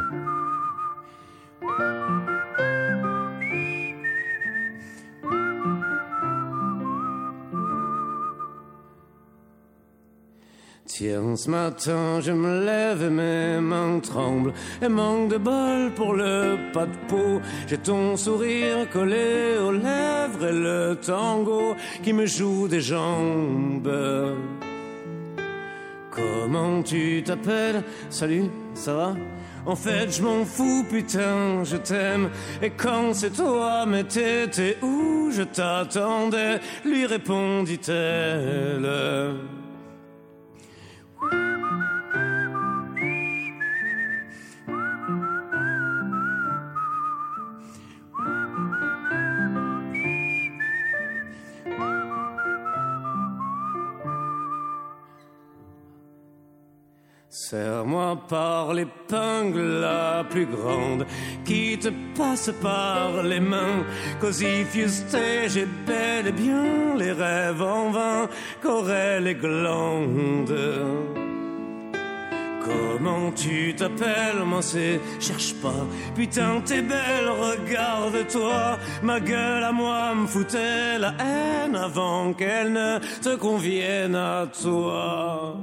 Tiens, 10.96 11.36
ce 11.36 11.50
matin, 11.50 12.22
je 12.22 12.32
me 12.32 12.64
lève 12.64 13.02
et 13.02 13.10
mes 13.10 13.60
mains 13.60 14.00
tremblent. 14.00 14.54
Et 14.80 14.88
manque 14.88 15.30
de 15.30 15.38
bol 15.38 15.92
pour 15.96 16.14
le 16.14 16.72
pas 16.72 16.86
de 16.86 16.96
peau. 17.08 17.42
J'ai 17.66 17.80
ton 17.80 18.16
sourire 18.16 18.88
collé 18.92 19.58
aux 19.58 19.72
lèvres 19.72 20.46
et 20.48 20.52
le 20.52 20.96
tango 21.04 21.74
qui 22.04 22.14
me 22.14 22.28
joue 22.28 22.68
des 22.68 22.82
jambes. 22.82 23.92
Comment 26.12 26.84
tu 26.84 27.24
t'appelles? 27.26 27.82
Salut, 28.12 28.52
ça 28.76 28.94
va? 28.94 29.16
En 29.66 29.76
fait, 29.76 30.12
je 30.16 30.22
m'en 30.22 30.46
fous, 30.46 30.86
putain, 30.88 31.64
je 31.64 31.78
t'aime. 31.78 32.30
Et 32.62 32.70
quand 32.70 33.16
c'est 33.16 33.32
toi, 33.32 33.88
mais 33.88 34.04
t'étais 34.04 34.78
où? 34.84 35.32
Je 35.32 35.42
t'attendais, 35.42 36.60
lui 36.86 37.08
répondit-elle. 37.08 38.88
Serre-moi 57.50 58.18
par 58.30 58.74
l'épingle 58.74 59.82
la 59.82 60.24
plus 60.24 60.46
grande 60.46 61.06
qui 61.44 61.78
te 61.78 61.90
passe 62.18 62.50
par 62.62 63.22
les 63.22 63.42
mains. 63.42 63.84
You 64.24 64.88
stay, 64.88 65.50
j'ai 65.50 65.68
bel 65.86 66.28
et 66.28 66.32
bien 66.32 66.96
les 66.96 67.12
rêves 67.12 67.62
en 67.62 67.92
vain 67.92 68.30
qu'auraient 68.62 69.20
les 69.20 69.36
glandes. 69.36 70.58
Comment 72.64 73.32
tu 73.36 73.76
t'appelles 73.76 74.46
Moi 74.46 74.62
c'est 74.62 75.02
cherche 75.20 75.54
pas. 75.56 75.86
Putain 76.16 76.62
t'es 76.66 76.82
belle, 76.82 77.28
regarde-toi. 77.28 78.78
Ma 79.04 79.20
gueule 79.20 79.66
à 79.66 79.74
moi 79.74 80.16
me 80.16 80.28
foutait 80.28 80.98
la 80.98 81.14
haine 81.20 81.76
avant 81.76 82.32
qu'elle 82.34 82.72
ne 82.72 83.00
te 83.22 83.36
convienne 83.36 84.16
à 84.16 84.48
toi. 84.48 85.58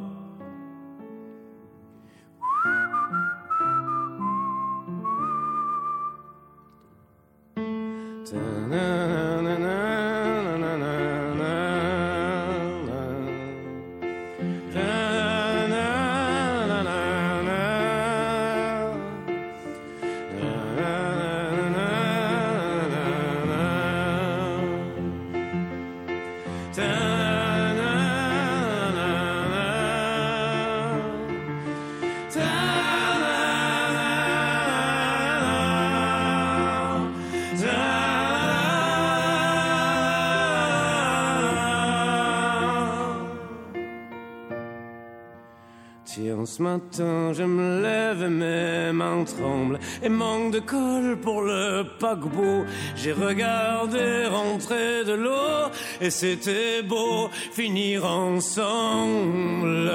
Matin, 46.94 47.32
je 47.32 47.42
me 47.44 47.82
lève 47.82 48.22
et 48.22 48.28
mes 48.28 48.92
mains 48.92 49.24
tremblent 49.24 49.78
et 50.02 50.08
manque 50.08 50.52
de 50.52 50.58
colle 50.60 51.18
pour 51.20 51.42
le 51.42 51.84
paquebot. 51.98 52.64
J'ai 52.96 53.12
regardé 53.12 54.26
rentrer 54.26 55.04
de 55.04 55.12
l'eau 55.12 55.70
et 56.00 56.10
c'était 56.10 56.82
beau 56.82 57.28
finir 57.52 58.04
ensemble. 58.04 59.90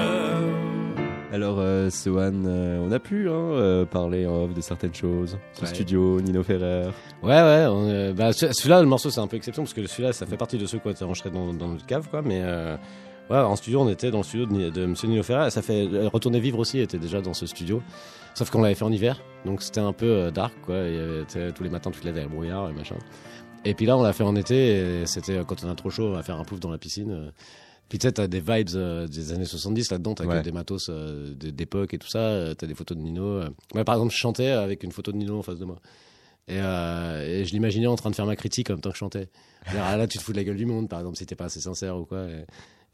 Alors, 1.32 1.56
euh, 1.58 1.90
Sohan, 1.90 2.32
euh, 2.46 2.78
on 2.82 2.90
a 2.92 2.98
pu 2.98 3.28
hein, 3.28 3.32
euh, 3.32 3.84
parler 3.84 4.26
en 4.26 4.44
off 4.44 4.54
de 4.54 4.60
certaines 4.62 4.94
choses. 4.94 5.36
Ce 5.52 5.62
Ouais. 5.62 5.66
studio, 5.66 6.18
Nino 6.22 6.42
Ferrer. 6.42 6.86
Ouais, 7.22 7.28
ouais. 7.42 7.66
on, 7.68 7.88
euh, 7.90 8.12
bah, 8.14 8.32
ce- 8.32 8.52
celui-là, 8.52 8.80
le 8.80 8.86
morceau, 8.88 9.10
c'est 9.10 9.20
un 9.20 9.26
peu 9.26 9.36
exception 9.36 9.64
parce 9.64 9.74
que 9.74 9.86
celui-là, 9.86 10.12
ça 10.14 10.24
fait 10.24 10.38
partie 10.38 10.56
de 10.56 10.64
ceux 10.64 10.78
qui 10.78 10.86
ont 10.86 10.92
été 10.92 11.04
enregistrés 11.04 11.30
dans, 11.30 11.52
dans 11.52 11.68
notre 11.68 11.84
cave, 11.84 12.08
quoi. 12.08 12.22
Mais 12.22 12.40
euh, 12.42 12.76
ouais, 13.30 13.36
en 13.38 13.56
studio, 13.56 13.80
on 13.80 13.88
était 13.88 14.10
dans 14.10 14.18
le 14.18 14.24
studio 14.24 14.46
de, 14.46 14.70
de 14.70 14.86
Monsieur 14.86 15.08
Nino 15.08 15.22
Ferrer. 15.22 15.50
Ça 15.50 15.62
fait 15.62 15.86
euh, 15.92 16.08
Retourner 16.08 16.40
vivre 16.40 16.58
aussi 16.58 16.78
était 16.80 16.98
déjà 16.98 17.20
dans 17.20 17.34
ce 17.34 17.46
studio. 17.46 17.82
Sauf 18.34 18.50
qu'on 18.50 18.60
l'avait 18.62 18.74
fait 18.74 18.84
en 18.84 18.92
hiver, 18.92 19.20
donc 19.46 19.62
c'était 19.62 19.80
un 19.80 19.92
peu 19.94 20.06
euh, 20.06 20.30
dark, 20.30 20.52
quoi. 20.64 20.76
Il 20.86 20.94
y 20.94 20.98
avait, 20.98 21.52
tous 21.52 21.62
les 21.62 21.70
matins, 21.70 21.90
tu 21.90 22.00
te 22.00 22.04
lèves 22.04 22.16
avec 22.16 22.28
le 22.28 22.34
brouillard 22.34 22.68
et 22.68 22.72
machin. 22.74 22.96
Et 23.64 23.74
puis 23.74 23.86
là, 23.86 23.96
on 23.96 24.02
l'a 24.02 24.12
fait 24.12 24.24
en 24.24 24.36
été. 24.36 25.00
Et 25.02 25.06
c'était 25.06 25.38
euh, 25.38 25.44
quand 25.44 25.64
on 25.64 25.70
a 25.70 25.74
trop 25.74 25.90
chaud, 25.90 26.08
on 26.08 26.12
va 26.12 26.22
faire 26.22 26.38
un 26.38 26.44
pouf 26.44 26.60
dans 26.60 26.70
la 26.70 26.78
piscine. 26.78 27.10
euh. 27.10 27.30
Puis 27.88 27.98
tu 28.00 28.06
sais, 28.08 28.12
t'as 28.12 28.26
des 28.26 28.40
vibes 28.40 28.68
euh, 28.74 29.06
des 29.06 29.32
années 29.32 29.44
70 29.44 29.92
là-dedans, 29.92 30.14
t'as 30.14 30.24
que 30.24 30.28
Ouais. 30.30 30.42
des 30.42 30.50
matos 30.52 30.88
euh, 30.90 31.32
d- 31.34 31.52
d'époque 31.52 31.94
et 31.94 31.98
tout 31.98 32.08
ça, 32.08 32.18
euh, 32.18 32.52
t'as 32.54 32.66
des 32.66 32.74
photos 32.74 32.96
de 32.98 33.02
Nino. 33.02 33.22
euh. 33.24 33.48
Moi, 33.74 33.84
par 33.84 33.94
exemple, 33.94 34.12
je 34.12 34.18
chantais 34.18 34.48
avec 34.50 34.82
une 34.82 34.90
photo 34.92 35.12
de 35.12 35.16
Nino 35.16 35.38
en 35.38 35.42
face 35.42 35.58
de 35.60 35.64
moi. 35.64 35.78
Et, 36.48 36.58
euh, 36.60 37.40
et 37.40 37.44
je 37.44 37.52
l'imaginais 37.52 37.86
en 37.86 37.94
train 37.96 38.10
de 38.10 38.14
faire 38.16 38.26
ma 38.26 38.34
critique 38.36 38.70
en 38.70 38.74
même 38.74 38.80
temps 38.80 38.90
que 38.90 38.96
je 38.96 39.00
chantais. 39.00 39.28
C'est-à-dire, 39.64 39.84
ah, 39.86 39.96
là, 39.96 40.06
tu 40.08 40.18
te 40.18 40.22
fous 40.22 40.32
de 40.32 40.36
la 40.36 40.44
gueule 40.44 40.56
du 40.56 40.66
monde, 40.66 40.88
par 40.88 40.98
exemple, 40.98 41.16
si 41.16 41.26
t'es 41.26 41.36
pas 41.36 41.44
assez 41.46 41.60
sincère 41.60 41.96
ou 41.96 42.04
quoi. 42.04 42.24
Et, 42.24 42.44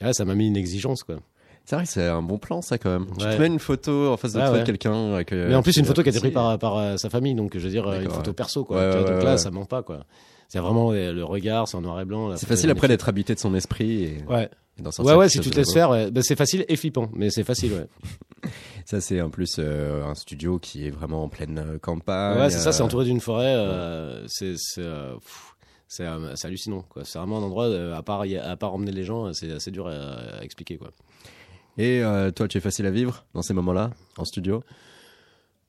là, 0.02 0.12
ça 0.12 0.24
m'a 0.24 0.34
mis 0.34 0.46
une 0.48 0.56
exigence, 0.56 1.02
quoi. 1.04 1.16
C'est 1.64 1.76
vrai 1.76 1.84
que 1.84 1.90
c'est 1.90 2.06
un 2.08 2.22
bon 2.22 2.38
plan, 2.38 2.60
ça, 2.60 2.76
quand 2.76 2.90
même. 2.90 3.06
Tu 3.18 3.24
Ouais. 3.24 3.36
te 3.36 3.40
mets 3.40 3.46
une 3.46 3.60
photo 3.60 4.10
en 4.12 4.16
face 4.16 4.32
de 4.32 4.38
Ouais, 4.38 4.44
toi 4.46 4.52
ouais. 4.54 4.60
de 4.60 4.66
quelqu'un. 4.66 5.12
avec, 5.14 5.30
Mais 5.32 5.54
en 5.54 5.62
plus, 5.62 5.76
une 5.76 5.84
photo 5.84 6.02
qui 6.02 6.08
a 6.08 6.10
été 6.10 6.18
prise 6.18 6.32
par, 6.32 6.58
par 6.58 6.76
euh, 6.76 6.96
sa 6.96 7.08
famille, 7.08 7.34
donc 7.36 7.52
je 7.56 7.60
veux 7.60 7.70
dire, 7.70 7.86
euh, 7.86 8.00
une 8.00 8.10
photo 8.10 8.32
perso, 8.32 8.64
quoi. 8.64 8.90
Vois, 9.00 9.02
donc 9.12 9.22
là, 9.22 9.38
ça 9.38 9.50
ment 9.52 9.64
pas, 9.64 9.82
quoi. 9.82 10.04
C'est 10.48 10.58
vraiment 10.58 10.90
le 10.92 11.22
regard, 11.22 11.68
c'est 11.68 11.76
en 11.76 11.80
noir 11.82 12.00
et 12.00 12.04
blanc. 12.04 12.36
C'est 12.36 12.46
facile 12.48 12.68
après 12.70 12.88
d'être 12.88 13.08
habité 13.08 13.34
de 13.34 13.38
son 13.38 13.54
esprit 13.54 14.02
et, 14.04 14.16
Ouais, 14.28 14.50
et 14.78 15.02
ouais, 15.02 15.14
ouais, 15.14 15.28
si 15.28 15.38
tu 15.40 15.50
te 15.50 15.56
laisses 15.56 15.72
faire, 15.72 15.88
ouais. 15.90 16.10
Ben, 16.10 16.22
c'est 16.22 16.36
facile 16.36 16.64
et 16.68 16.76
flippant, 16.76 17.08
mais 17.14 17.30
c'est 17.30 17.44
facile, 17.44 17.72
ouais. 17.72 17.86
Ça, 18.84 19.00
c'est 19.00 19.20
en 19.20 19.30
plus 19.30 19.56
euh, 19.60 20.04
un 20.04 20.16
studio 20.16 20.58
qui 20.58 20.88
est 20.88 20.90
vraiment 20.90 21.22
en 21.22 21.28
pleine 21.28 21.78
campagne. 21.80 22.40
ouais, 22.40 22.50
c'est 22.50 22.58
ça, 22.58 22.72
c'est 22.72 22.82
entouré 22.82 23.04
d'une 23.04 23.20
forêt, 23.20 23.54
euh, 23.56 24.24
c'est, 24.26 24.54
c'est, 25.92 26.06
euh, 26.06 26.34
c'est 26.36 26.46
hallucinant. 26.48 26.84
C'est 27.04 27.18
vraiment 27.18 27.38
un 27.38 27.42
endroit, 27.42 27.66
euh, 27.66 27.94
à 27.94 28.02
part, 28.02 28.22
à 28.22 28.56
part 28.56 28.72
emmener 28.72 28.92
les 28.92 29.04
gens, 29.04 29.32
c'est 29.34 29.52
assez 29.52 29.70
dur 29.70 29.86
à, 29.88 29.92
à 30.38 30.42
expliquer, 30.42 30.78
quoi. 30.78 30.88
Et 31.76 32.02
euh, 32.02 32.30
toi, 32.30 32.48
tu 32.48 32.56
es 32.56 32.60
facile 32.62 32.86
à 32.86 32.90
vivre 32.90 33.24
dans 33.34 33.42
ces 33.42 33.52
moments-là, 33.54 33.90
en 34.16 34.24
studio? 34.24 34.62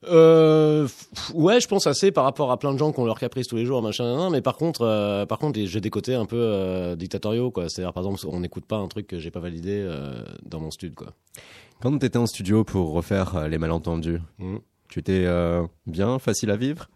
Euh, 0.06 0.86
ouais, 1.32 1.60
je 1.60 1.68
pense 1.68 1.86
assez 1.86 2.10
par 2.12 2.24
rapport 2.24 2.50
à 2.50 2.58
plein 2.58 2.72
de 2.74 2.78
gens 2.78 2.92
qui 2.92 3.00
ont 3.00 3.06
leur 3.06 3.18
caprice 3.18 3.46
tous 3.46 3.56
les 3.56 3.64
jours, 3.64 3.80
machin, 3.82 4.28
mais 4.30 4.42
par 4.42 4.56
contre, 4.56 4.82
euh, 4.82 5.24
par 5.26 5.38
contre, 5.38 5.58
j'ai 5.64 5.80
des 5.80 5.90
côtés 5.90 6.14
un 6.14 6.26
peu 6.26 6.36
euh, 6.38 6.94
dictatoriaux, 6.96 7.50
quoi. 7.50 7.68
C'est-à-dire, 7.68 7.92
par 7.92 8.04
exemple, 8.04 8.20
on 8.34 8.40
n'écoute 8.40 8.64
pas 8.66 8.76
un 8.76 8.88
truc 8.88 9.06
que 9.06 9.18
j'ai 9.18 9.30
pas 9.30 9.40
validé 9.40 9.80
euh, 9.82 10.24
dans 10.44 10.60
mon 10.60 10.70
studio, 10.70 10.94
quoi. 10.96 11.12
Quand 11.80 11.96
tu 11.98 12.04
étais 12.06 12.18
en 12.18 12.26
studio 12.26 12.64
pour 12.64 12.92
refaire 12.92 13.36
euh, 13.36 13.48
Les 13.48 13.58
Malentendus, 13.58 14.20
Mhm. 14.38 14.60
tu 14.88 14.98
étais 15.00 15.24
euh, 15.26 15.66
bien, 15.86 16.18
facile 16.18 16.50
à 16.50 16.56
vivre? 16.56 16.88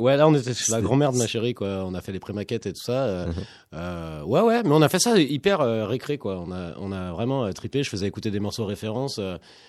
Ouais, 0.00 0.16
là, 0.16 0.28
on 0.28 0.34
était 0.34 0.54
chez 0.54 0.70
la 0.70 0.80
grand-mère 0.80 1.10
de 1.12 1.18
ma 1.18 1.26
chérie, 1.26 1.54
quoi. 1.54 1.84
On 1.84 1.92
a 1.94 2.00
fait 2.00 2.12
les 2.12 2.20
pré-maquettes 2.20 2.66
et 2.66 2.72
tout 2.72 2.80
ça. 2.82 3.04
euh, 3.04 3.26
Mhm. 3.26 3.32
euh, 3.74 4.22
ouais, 4.22 4.40
ouais, 4.42 4.62
mais 4.62 4.70
on 4.72 4.80
a 4.82 4.88
fait 4.88 5.00
ça 5.00 5.18
hyper 5.18 5.60
euh, 5.60 5.86
récré, 5.86 6.18
quoi. 6.18 6.38
On 6.38 6.52
a, 6.52 6.74
on 6.78 6.92
a 6.92 7.10
vraiment 7.10 7.44
euh, 7.46 7.52
trippé. 7.52 7.82
Je 7.82 7.90
faisais 7.90 8.06
écouter 8.06 8.30
des 8.30 8.38
morceaux 8.38 8.64
références. 8.64 9.20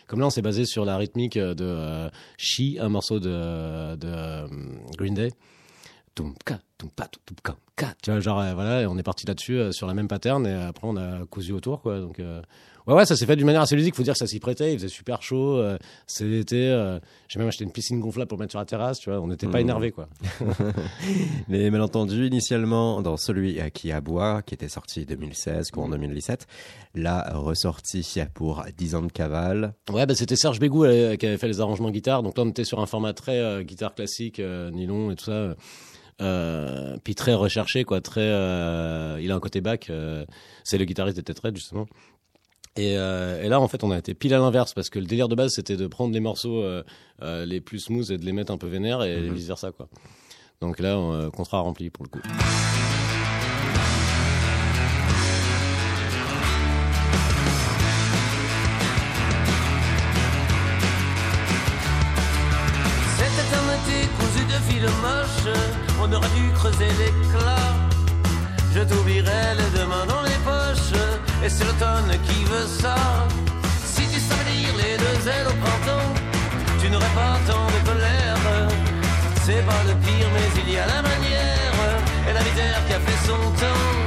comme 0.08 0.20
là, 0.20 0.28
on 0.28 0.30
s'est 0.30 0.44
basé 0.44 0.66
sur 0.66 0.86
la 0.86 0.98
rythmique 0.98 1.38
de 1.40 2.10
She, 2.38 2.78
un 2.80 2.90
morceau 2.90 3.20
de, 3.20 3.96
de 3.96 4.48
Green 4.98 5.16
Day. 5.16 5.32
Tu 8.04 8.12
vois, 8.12 8.20
genre, 8.20 8.44
voilà, 8.54 8.82
et 8.82 8.86
on 8.86 8.98
est 8.98 9.04
parti 9.04 9.26
là-dessus 9.26 9.72
sur 9.74 9.88
la 9.88 9.94
même 9.96 10.08
pattern 10.08 10.46
et 10.46 10.54
après, 10.54 10.86
on 10.88 10.98
a 10.98 11.26
cousu 11.26 11.54
autour, 11.54 11.82
quoi. 11.82 12.00
Donc, 12.00 12.22
ouais, 12.90 12.96
ouais, 12.96 13.06
ça 13.06 13.16
s'est 13.16 13.26
fait 13.26 13.36
d'une 13.38 13.46
manière 13.46 13.62
assez 13.62 13.76
ludique. 13.78 13.96
Faut 13.96 14.04
dire 14.04 14.14
que 14.14 14.20
ça 14.20 14.28
s'y 14.28 14.40
prêtait. 14.40 14.74
Il 14.74 14.78
faisait 14.80 14.90
super 14.90 15.22
chaud. 15.22 15.58
euh, 15.58 15.78
l'été. 16.20 16.68
euh, 16.70 17.00
J'ai 17.30 17.40
même 17.40 17.48
acheté 17.48 17.64
une 17.64 17.72
piscine 17.72 18.00
gonflable 18.02 18.28
pour 18.28 18.38
mettre 18.38 18.52
sur 18.52 18.60
la 18.60 18.66
terrasse, 18.66 19.00
tu 19.00 19.10
vois. 19.10 19.20
On 19.22 19.28
n'était 19.28 19.48
pas 19.48 19.60
Mhm. 19.60 19.64
énervé, 19.66 19.92
quoi. 19.92 20.08
Les 21.48 21.70
Malentendus, 21.70 22.28
initialement, 22.28 23.02
dans 23.02 23.18
celui 23.18 23.60
à 23.60 23.70
qui 23.70 23.92
à 23.92 24.02
bois, 24.02 24.42
qui 24.42 24.54
était 24.54 24.70
sorti 24.70 25.06
2016, 25.06 25.72
courant 25.72 25.90
2017, 25.90 26.48
là, 26.96 27.32
ressorti 27.34 28.04
pour 28.34 28.64
10 28.78 28.96
ans 28.96 29.02
de 29.04 29.12
cavale. 29.12 29.74
Ouais, 29.92 30.06
bah, 30.06 30.16
c'était 30.16 30.36
Serge 30.36 30.60
Bégou 30.60 30.86
euh, 30.86 31.16
qui 31.16 31.26
avait 31.28 31.38
fait 31.38 31.48
les 31.48 31.62
arrangements 31.62 31.92
guitare. 31.92 32.24
Donc 32.24 32.38
là, 32.38 32.44
on 32.44 32.50
était 32.50 32.64
sur 32.64 32.80
un 32.80 32.86
format 32.86 33.14
très 33.14 33.38
euh, 33.40 33.64
guitare 33.64 33.94
classique, 33.96 34.40
euh, 34.40 34.72
nylon 34.72 35.12
et 35.12 35.16
tout 35.16 35.26
ça. 35.26 35.56
Euh, 36.22 36.98
puis 37.04 37.16
très 37.16 37.34
recherché, 37.34 37.84
quoi. 37.86 38.02
Très, 38.02 38.22
euh, 38.22 39.20
il 39.22 39.32
a 39.32 39.36
un 39.36 39.40
côté 39.40 39.62
back. 39.62 39.90
euh, 39.90 40.26
c'est 40.64 40.78
le 40.78 40.86
guitariste 40.86 41.16
de 41.18 41.22
Tetraed, 41.22 41.56
justement. 41.56 41.86
Et, 42.76 42.98
euh, 42.98 43.44
et 43.44 43.50
là, 43.50 43.60
en 43.60 43.68
fait, 43.68 43.84
on 43.84 43.92
a 43.92 43.98
été 43.98 44.14
pile 44.14 44.34
à 44.34 44.38
l'inverse 44.40 44.74
parce 44.74 44.90
que 44.90 45.00
le 45.00 45.06
délire 45.06 45.28
de 45.28 45.36
base, 45.36 45.54
c'était 45.54 45.76
de 45.76 45.88
prendre 45.88 46.14
les 46.14 46.20
morceaux 46.20 46.62
euh, 46.62 46.84
euh, 47.22 47.46
les 47.46 47.60
plus 47.62 47.80
smooth 47.80 48.10
et 48.12 48.18
de 48.18 48.26
les 48.26 48.32
mettre 48.32 48.52
un 48.54 48.58
peu 48.58 48.68
vénères 48.68 49.04
et 49.04 49.20
Mhm. 49.22 49.34
vice 49.34 49.48
versa, 49.48 49.72
quoi. 49.72 49.90
Donc 50.62 50.80
là, 50.80 50.98
on, 50.98 51.14
euh, 51.14 51.30
contrat 51.30 51.60
rempli 51.60 51.90
pour 51.90 52.06
le 52.06 52.10
coup. 52.10 52.22
C'était 63.18 63.56
un 63.56 63.68
été 63.80 64.08
cousu 64.18 64.44
de 64.46 64.58
fil 64.70 64.84
moche, 65.02 65.56
on 66.02 66.12
aurait 66.14 66.30
dû 66.36 66.52
creuser 66.54 66.88
l'éclat. 67.00 67.76
Je 68.74 68.82
t'oublierai 68.82 69.56
les 69.58 69.69
Si 73.86 74.04
tu 74.14 74.20
savais 74.20 74.52
lire 74.52 74.76
les 74.78 74.98
deux 74.98 75.28
ailes 75.28 75.48
au 75.48 75.56
printemps, 75.64 76.14
tu 76.80 76.90
n'aurais 76.90 77.16
pas 77.16 77.38
tant 77.48 77.66
de 77.66 77.90
colère. 77.90 78.38
C'est 79.44 79.66
pas 79.66 79.84
le 79.88 79.96
pire, 80.06 80.28
mais 80.34 80.62
il 80.62 80.74
y 80.74 80.78
a 80.78 80.86
la 80.86 81.02
manière, 81.02 81.76
et 82.30 82.34
la 82.34 82.42
misère 82.42 82.82
qui 82.88 82.94
a 82.94 83.00
fait 83.00 83.28
son 83.28 83.42
temps. 83.62 83.99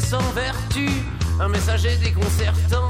Sans 0.00 0.32
vertu, 0.32 0.88
un 1.40 1.48
messager 1.48 1.96
déconcertant. 1.96 2.88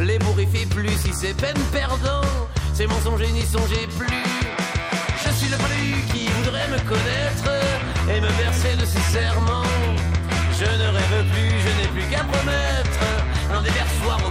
Les 0.00 0.18
bourrifient 0.18 0.66
plus 0.66 0.96
si 0.96 1.12
c'est 1.12 1.36
peine 1.36 1.58
perdant, 1.72 2.22
ces 2.74 2.86
mensongers 2.86 3.32
n'y 3.32 3.42
songez 3.42 3.86
plus. 3.98 4.24
Je 5.24 5.30
suis 5.32 5.50
le 5.50 5.56
palu 5.56 5.94
qui 6.12 6.28
voudrait 6.36 6.68
me 6.68 6.78
connaître 6.88 7.50
et 8.08 8.20
me 8.20 8.28
verser 8.42 8.76
de 8.80 8.86
ses 8.86 9.18
serments. 9.18 9.70
Je 10.58 10.64
ne 10.64 10.88
rêve 10.96 11.24
plus, 11.32 11.54
je 11.64 11.70
n'ai 11.80 11.88
plus 11.88 12.08
qu'à 12.10 12.24
promettre 12.24 13.00
un 13.52 13.62
déversoir 13.62 14.18
au 14.26 14.30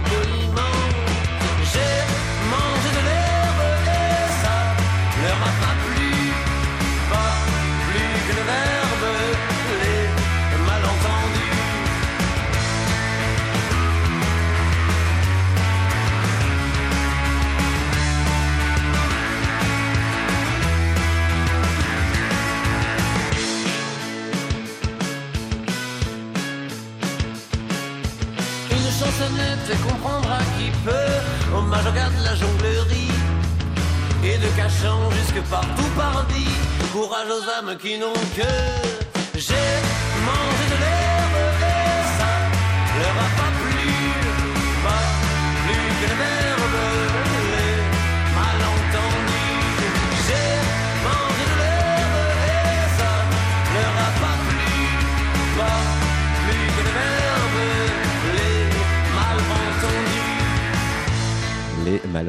chansonnette 29.72 29.82
comprendra 29.88 30.38
qui 30.56 30.70
peut. 30.84 31.54
Hommage 31.54 31.86
au 31.86 32.24
la 32.24 32.34
jonglerie. 32.34 33.10
Et 34.24 34.38
de 34.38 34.48
cachant 34.56 35.10
jusque 35.10 35.42
partout 35.48 35.90
pardi. 35.96 36.46
Courage 36.92 37.28
aux 37.28 37.44
âmes 37.58 37.76
qui 37.78 37.98
n'ont 37.98 38.12
que. 38.36 38.52
J'ai 39.34 39.68
mangé 40.28 40.61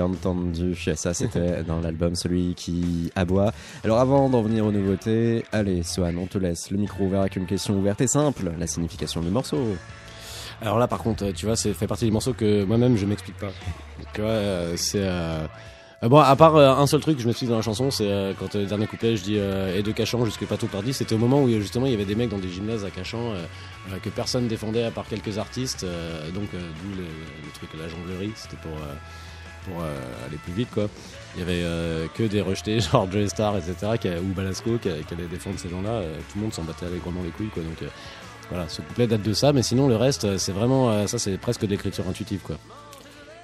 Les 0.07 0.09
malentendus. 0.09 0.89
Ça, 0.95 1.13
c'était 1.13 1.63
dans 1.67 1.79
l'album 1.79 2.15
Celui 2.15 2.55
qui 2.55 3.11
aboie. 3.15 3.51
Alors, 3.83 3.99
avant 3.99 4.29
d'en 4.29 4.41
venir 4.41 4.65
aux 4.65 4.71
nouveautés, 4.71 5.45
allez, 5.51 5.83
Swan, 5.83 6.17
on 6.17 6.27
te 6.27 6.37
laisse 6.37 6.71
le 6.71 6.77
micro 6.77 7.05
ouvert 7.05 7.21
avec 7.21 7.35
une 7.35 7.45
question 7.45 7.77
ouverte 7.77 8.01
et 8.01 8.07
simple. 8.07 8.51
La 8.59 8.67
signification 8.67 9.21
du 9.21 9.29
morceau. 9.29 9.75
Alors 10.63 10.79
là, 10.79 10.87
par 10.87 10.99
contre, 10.99 11.31
tu 11.31 11.45
vois, 11.45 11.55
c'est 11.55 11.73
fait 11.73 11.87
partie 11.87 12.05
des 12.05 12.11
morceaux 12.11 12.33
que 12.33 12.63
moi-même 12.63 12.95
je 12.95 13.05
m'explique 13.05 13.37
pas. 13.37 13.51
Tu 14.13 14.21
vois, 14.21 14.29
euh, 14.29 14.73
c'est. 14.77 15.03
Euh, 15.03 15.45
euh, 16.03 16.09
bon, 16.09 16.19
à 16.19 16.35
part 16.35 16.55
un 16.57 16.87
seul 16.87 17.01
truc 17.01 17.17
que 17.17 17.21
je 17.21 17.27
m'explique 17.27 17.49
dans 17.49 17.57
la 17.57 17.61
chanson, 17.61 17.91
c'est 17.91 18.33
quand 18.39 18.55
le 18.55 18.65
dernier 18.65 18.87
couplet, 18.87 19.15
je 19.17 19.23
dis 19.23 19.35
et 19.35 19.81
de 19.83 19.91
Cachan 19.91 20.23
jusque 20.25 20.45
pas 20.45 20.57
tout 20.57 20.67
parti. 20.67 20.93
C'était 20.93 21.15
au 21.15 21.17
moment 21.17 21.41
où 21.41 21.49
justement 21.49 21.85
il 21.85 21.91
y 21.91 21.95
avait 21.95 22.05
des 22.05 22.15
mecs 22.15 22.29
dans 22.29 22.39
des 22.39 22.49
gymnases 22.49 22.83
à 22.83 22.89
Cachan 22.89 23.33
que 24.01 24.09
personne 24.09 24.47
défendait 24.47 24.83
à 24.83 24.91
part 24.91 25.05
quelques 25.07 25.37
artistes. 25.37 25.85
donc, 26.33 26.49
d'où 26.51 26.89
le, 26.97 27.03
le, 27.03 27.51
truc, 27.53 27.69
la 27.79 27.87
jonglerie, 27.87 28.33
c'était 28.35 28.57
pour 28.57 28.71
pour 29.65 29.81
aller 29.83 30.37
plus 30.43 30.53
vite 30.53 30.69
quoi. 30.73 30.87
Il 31.35 31.39
y 31.39 31.43
avait 31.43 31.63
que 32.13 32.23
des 32.23 32.41
rejetés 32.41 32.79
genre 32.91 33.11
Joey 33.11 33.27
Star 33.27 33.57
etc 33.57 33.75
qui, 33.99 34.09
ou 34.09 34.33
Balasco 34.35 34.77
qui, 34.77 34.89
qui 34.89 35.13
allaient 35.13 35.27
défendre 35.27 35.57
ces 35.59 35.69
gens-là. 35.69 36.01
tout 36.29 36.37
le 36.37 36.41
monde 36.41 36.53
s'en 36.53 36.63
battait 36.63 36.85
allègrement 36.85 37.21
les 37.23 37.31
couilles 37.31 37.49
quoi. 37.49 37.63
Donc 37.63 37.89
voilà, 38.49 38.67
ce 38.69 38.81
couplet 38.81 39.07
date 39.07 39.21
de 39.21 39.33
ça, 39.33 39.53
mais 39.53 39.63
sinon 39.63 39.87
le 39.87 39.95
reste, 39.95 40.37
c'est 40.37 40.51
vraiment, 40.51 40.91
euh, 40.91 41.07
ça 41.07 41.17
c'est 41.17 41.37
presque 41.37 41.65
d'écriture 41.65 42.07
intuitive 42.07 42.41
quoi. 42.43 42.57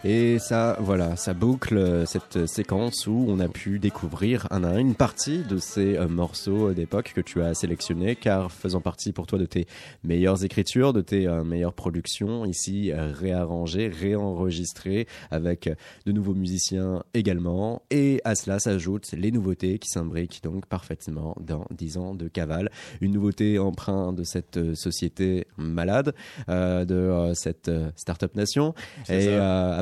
Et 0.06 0.40
ça, 0.40 0.78
voilà, 0.80 1.18
ça 1.18 1.34
boucle 1.34 1.76
euh, 1.76 2.06
cette 2.06 2.48
séquence 2.48 3.06
où 3.06 3.26
on 3.28 3.38
a 3.42 3.50
pu 3.50 3.80
découvrir 3.80 4.48
un 4.50 4.64
à 4.64 4.70
un 4.70 4.78
une 4.78 4.96
partie 4.96 5.40
de 5.40 5.58
ces 5.58 5.98
euh, 5.98 6.08
morceaux 6.08 6.72
d'époque 6.72 7.12
que 7.14 7.20
tu 7.20 7.42
as 7.42 7.54
sélectionnés, 7.54 8.16
car 8.16 8.50
faisant 8.50 8.80
partie 8.80 9.12
pour 9.12 9.28
toi 9.28 9.38
de 9.38 9.46
tes 9.46 9.68
meilleures 10.06 10.46
écritures, 10.46 10.94
de 10.94 11.02
tes 11.02 11.28
euh, 11.28 11.44
meilleures 11.44 11.74
productions, 11.74 12.46
ici 12.46 12.94
réarrangées, 12.94 13.90
réenregistrées 13.90 15.06
avec 15.32 15.70
de 16.06 16.12
nouveaux 16.14 16.34
musiciens 16.34 17.04
également. 17.14 17.82
Et 17.92 18.22
à 18.24 18.36
cela 18.36 18.60
s'ajoutent 18.60 19.12
les 19.12 19.32
nouveautés 19.32 19.80
qui 19.80 19.90
s'imbriquent 19.90 20.42
donc 20.42 20.66
parfaitement 20.68 21.36
dans 21.42 21.66
10 21.72 21.98
ans 21.98 22.16
de 22.16 22.30
cavale. 22.30 22.72
Une 23.02 23.12
nouveauté 23.12 23.60
empreinte 23.60 24.16
de 24.16 24.24
cette 24.24 24.76
société 24.76 25.46
malade, 25.58 26.14
de 26.48 27.32
cette 27.34 27.70
start-up 27.98 28.36
nation. 28.36 28.74
Et 29.10 29.28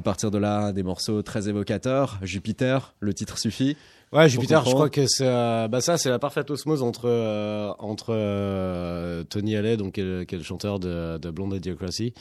partir 0.08 0.32
de 0.32 0.38
là, 0.38 0.72
des 0.72 0.84
morceaux 0.84 1.22
très 1.22 1.50
évocateurs. 1.50 2.18
Jupiter, 2.22 2.96
le 3.02 3.14
titre 3.14 3.38
suffit. 3.38 3.76
Ouais, 4.14 4.30
Jupiter, 4.30 4.64
je 4.64 4.72
crois 4.72 4.90
que 4.90 5.06
c'est 5.06 5.28
euh, 5.28 5.68
bah 5.68 5.82
ça, 5.82 5.98
c'est 5.98 6.10
la 6.10 6.18
parfaite 6.18 6.50
osmose 6.50 6.82
entre 6.82 7.10
euh, 7.10 7.74
entre 7.78 8.14
euh, 8.16 9.26
Tony 9.26 9.58
Haley, 9.58 9.76
donc 9.76 9.96
qui 9.96 10.00
est 10.00 10.32
le, 10.32 10.44
chanteur 10.44 10.80
de, 10.80 11.18
de 11.18 11.30
Blonde 11.30 11.56
Idiocracy, 11.56 12.14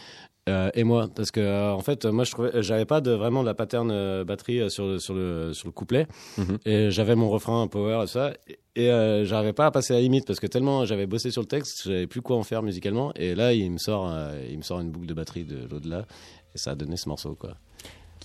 et 0.47 0.84
moi, 0.84 1.09
parce 1.14 1.30
que 1.30 1.72
en 1.72 1.80
fait, 1.80 2.05
moi, 2.05 2.24
je 2.24 2.30
trouvais, 2.30 2.62
j'avais 2.62 2.84
pas 2.84 3.01
de 3.01 3.11
vraiment 3.11 3.42
de 3.42 3.47
la 3.47 3.55
pattern 3.55 4.22
batterie 4.24 4.70
sur 4.70 4.86
le 4.86 4.99
sur 4.99 5.14
le 5.14 5.53
sur 5.53 5.66
le 5.66 5.72
couplet, 5.72 6.07
mhm. 6.38 6.59
et 6.64 6.90
j'avais 6.90 7.16
mon 7.16 7.28
refrain 7.28 7.66
power 7.66 8.05
et 8.05 8.07
ça, 8.07 8.32
et, 8.76 8.86
j'arrivais 9.24 9.53
pas 9.53 9.66
à 9.66 9.70
passer 9.70 9.94
à 9.94 9.97
la 9.97 10.03
limite 10.03 10.26
parce 10.26 10.38
que 10.38 10.47
tellement 10.47 10.84
j'avais 10.84 11.07
bossé 11.07 11.30
sur 11.30 11.42
le 11.42 11.49
texte, 11.49 11.82
j'avais 11.84 12.07
plus 12.07 12.22
quoi 12.22 12.36
en 12.36 12.44
faire 12.44 12.62
musicalement, 12.62 13.12
et 13.14 13.34
là, 13.34 13.53
il 13.53 13.70
me 13.72 13.78
sort 13.78 14.12
il 14.49 14.57
me 14.57 14.62
sort 14.62 14.80
une 14.80 14.90
boucle 14.90 15.07
de 15.07 15.14
batterie 15.14 15.44
de 15.44 15.66
l'au-delà, 15.68 16.07
et 16.55 16.59
ça 16.59 16.72
a 16.72 16.74
donné 16.74 16.97
ce 16.97 17.09
morceau 17.09 17.34
quoi 17.34 17.55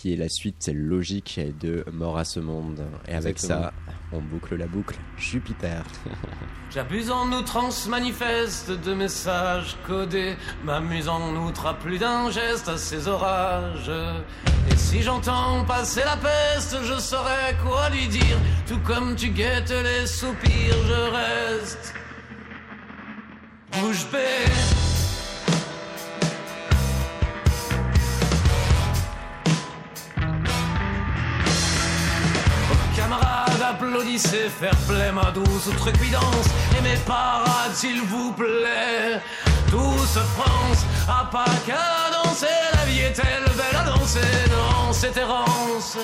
qui 0.02 0.14
est 0.14 0.18
la 0.18 0.30
suite 0.30 0.72
logique 0.74 1.40
de 1.60 1.86
Mort 1.94 2.18
à 2.18 2.26
ce 2.26 2.40
monde. 2.40 2.84
Et 3.08 3.14
avec 3.14 3.38
ça, 3.38 3.72
on 4.12 4.20
boucle 4.20 4.56
la 4.56 4.66
boucle 4.66 4.98
Jupiter. 5.16 5.84
J'abuse 6.72 7.12
en 7.12 7.32
outrance 7.32 7.88
manifeste 7.88 8.72
de 8.72 8.96
messages 8.96 9.78
codés, 9.86 10.38
m'amuse 10.64 11.08
en 11.08 11.36
outre 11.36 11.68
à 11.68 11.76
plus 11.76 12.00
d'un 12.00 12.32
geste 12.32 12.68
à 12.68 12.78
ces 12.78 13.08
orages. 13.08 13.92
Et 14.72 14.76
si 14.76 15.04
j'entends 15.04 15.64
passer 15.66 16.02
la 16.04 16.18
peste, 16.18 16.78
je 16.84 16.98
saurais 16.98 17.56
quoi 17.64 17.90
lui 17.92 18.08
dire, 18.08 18.40
tout 18.68 18.80
comme 18.80 19.16
tu 19.16 19.30
guettes 19.30 19.70
les 19.70 20.08
soupirs, 20.08 20.78
je 20.88 21.12
reste 21.12 21.94
bouche 23.80 24.08
bée. 24.12 24.91
Applaudissez, 33.82 34.50
fair 34.50 34.76
play, 34.88 35.12
ma 35.12 35.32
douce 35.32 35.68
outrecuidance, 35.68 36.48
et 36.78 36.82
mes 36.82 36.98
parades, 36.98 37.74
s'il 37.74 38.02
vous 38.02 38.32
plaît. 38.34 39.20
Douce 39.70 40.20
France, 40.36 40.86
à 41.08 41.26
pas 41.26 41.46
qu'à 41.66 42.12
danser, 42.12 42.46
la 42.74 42.86
vie 42.86 43.00
est-elle 43.00 43.46
belle 43.56 43.80
à 43.80 43.84
danser. 43.84 44.20
Dans 44.50 44.94
cette 44.94 45.18
errance. 45.18 45.98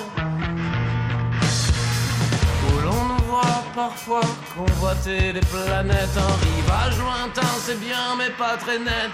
Où 2.68 2.80
l'on 2.82 3.16
voit 3.30 3.64
parfois 3.76 4.22
convoiter 4.56 5.34
les 5.34 5.42
planètes, 5.42 6.18
un 6.18 6.36
rivage 6.46 6.98
lointain, 6.98 7.54
c'est 7.66 7.80
bien, 7.80 8.16
mais 8.18 8.30
pas 8.32 8.58
très 8.58 8.80
net. 8.80 9.12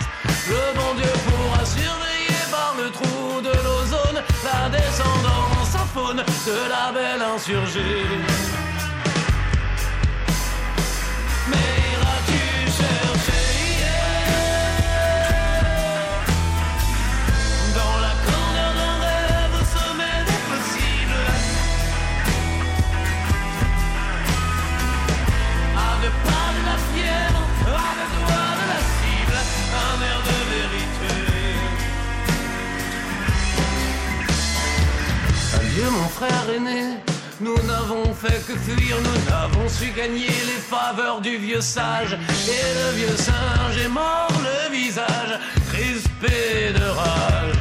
Le 0.48 0.80
bon 0.80 0.94
Dieu 0.96 1.12
pourra 1.26 1.66
surveiller 1.66 2.23
le 2.78 2.92
trou 2.92 3.42
de 3.42 3.52
l'ozone 3.64 4.24
la 4.44 4.70
descendance 4.70 5.78
faune 5.94 6.18
de 6.18 6.70
la 6.70 6.92
belle 6.92 7.22
insurgée. 7.22 8.04
Mon 35.90 36.08
frère 36.08 36.46
aîné. 36.56 36.98
Nous 37.40 37.58
n'avons 37.64 38.14
fait 38.14 38.42
que 38.48 38.56
fuir, 38.58 38.96
nous 39.02 39.32
n'avons 39.32 39.68
su 39.68 39.92
gagner 39.92 40.28
les 40.28 40.62
faveurs 40.74 41.20
du 41.22 41.38
vieux 41.38 41.62
sage. 41.62 42.18
Et 42.48 42.68
le 42.80 42.98
vieux 42.98 43.18
singe 43.18 43.78
est 43.84 43.90
mort, 43.90 44.32
le 44.50 44.72
visage 44.76 45.40
crispé 45.72 46.74
de 46.74 46.86
rage. 46.86 47.60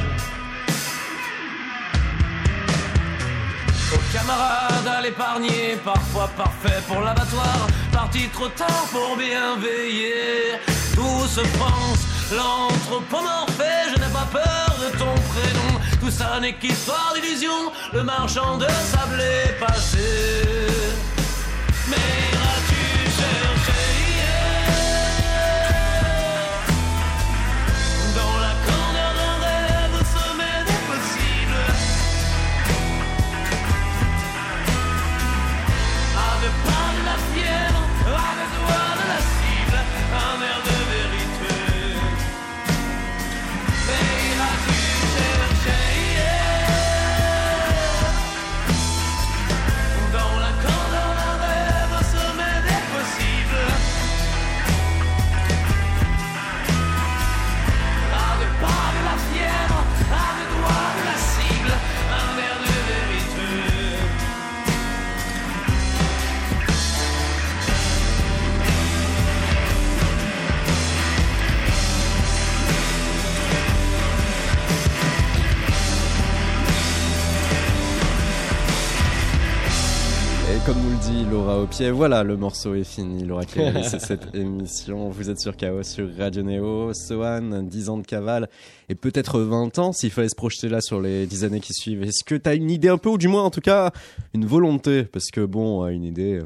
Aux 3.93 4.17
camarades 4.17 4.87
à 4.97 5.01
l'épargner, 5.01 5.77
parfois 5.83 6.29
parfait 6.37 6.81
pour 6.87 7.01
l'abattoir, 7.01 7.67
parti 7.91 8.29
trop 8.29 8.49
tard 8.49 8.85
pour 8.91 9.17
bien 9.17 9.57
veiller. 9.57 10.59
Douce 10.95 11.39
France, 11.57 12.03
l'anthropomorphée, 12.31 13.89
je 13.93 13.99
n'ai 13.99 14.11
pas 14.13 14.27
peur 14.31 14.75
de 14.79 14.97
ton 14.97 15.13
prénom. 15.31 15.82
Tout 16.23 16.29
ça 16.29 16.39
n'est 16.39 16.53
qu'histoire 16.53 17.13
d'illusion, 17.15 17.71
le 17.93 18.03
marchand 18.03 18.57
de 18.57 18.65
sable 18.65 19.21
est 19.21 19.59
passé. 19.59 20.43
Au 81.63 81.67
pied, 81.67 81.91
voilà, 81.91 82.23
le 82.23 82.35
morceau 82.35 82.75
est 82.75 82.83
fini. 82.83 83.23
Laura 83.23 83.43
a 83.43 83.45
réalisé 83.45 83.97
cette 83.99 84.35
émission. 84.35 85.09
Vous 85.09 85.29
êtes 85.29 85.39
sur 85.39 85.55
Chaos 85.55 85.83
sur 85.83 86.09
Radio 86.17 86.43
Néo. 86.43 86.93
Sohan, 86.93 87.63
10 87.63 87.89
ans 87.89 87.97
de 87.97 88.05
cavale 88.05 88.49
et 88.89 88.95
peut-être 88.95 89.39
20 89.39 89.79
ans 89.79 89.91
s'il 89.93 90.11
fallait 90.11 90.29
se 90.29 90.35
projeter 90.35 90.67
là 90.67 90.81
sur 90.81 90.99
les 91.01 91.25
10 91.25 91.45
années 91.45 91.59
qui 91.59 91.73
suivent. 91.73 92.03
Est-ce 92.03 92.23
que 92.25 92.35
tu 92.35 92.49
as 92.49 92.55
une 92.55 92.69
idée 92.69 92.89
un 92.89 92.97
peu, 92.97 93.09
ou 93.09 93.17
du 93.17 93.27
moins 93.27 93.43
en 93.43 93.49
tout 93.49 93.61
cas 93.61 93.91
une 94.33 94.45
volonté? 94.45 95.03
Parce 95.03 95.31
que 95.31 95.41
bon, 95.41 95.87
une 95.87 96.03
idée. 96.03 96.41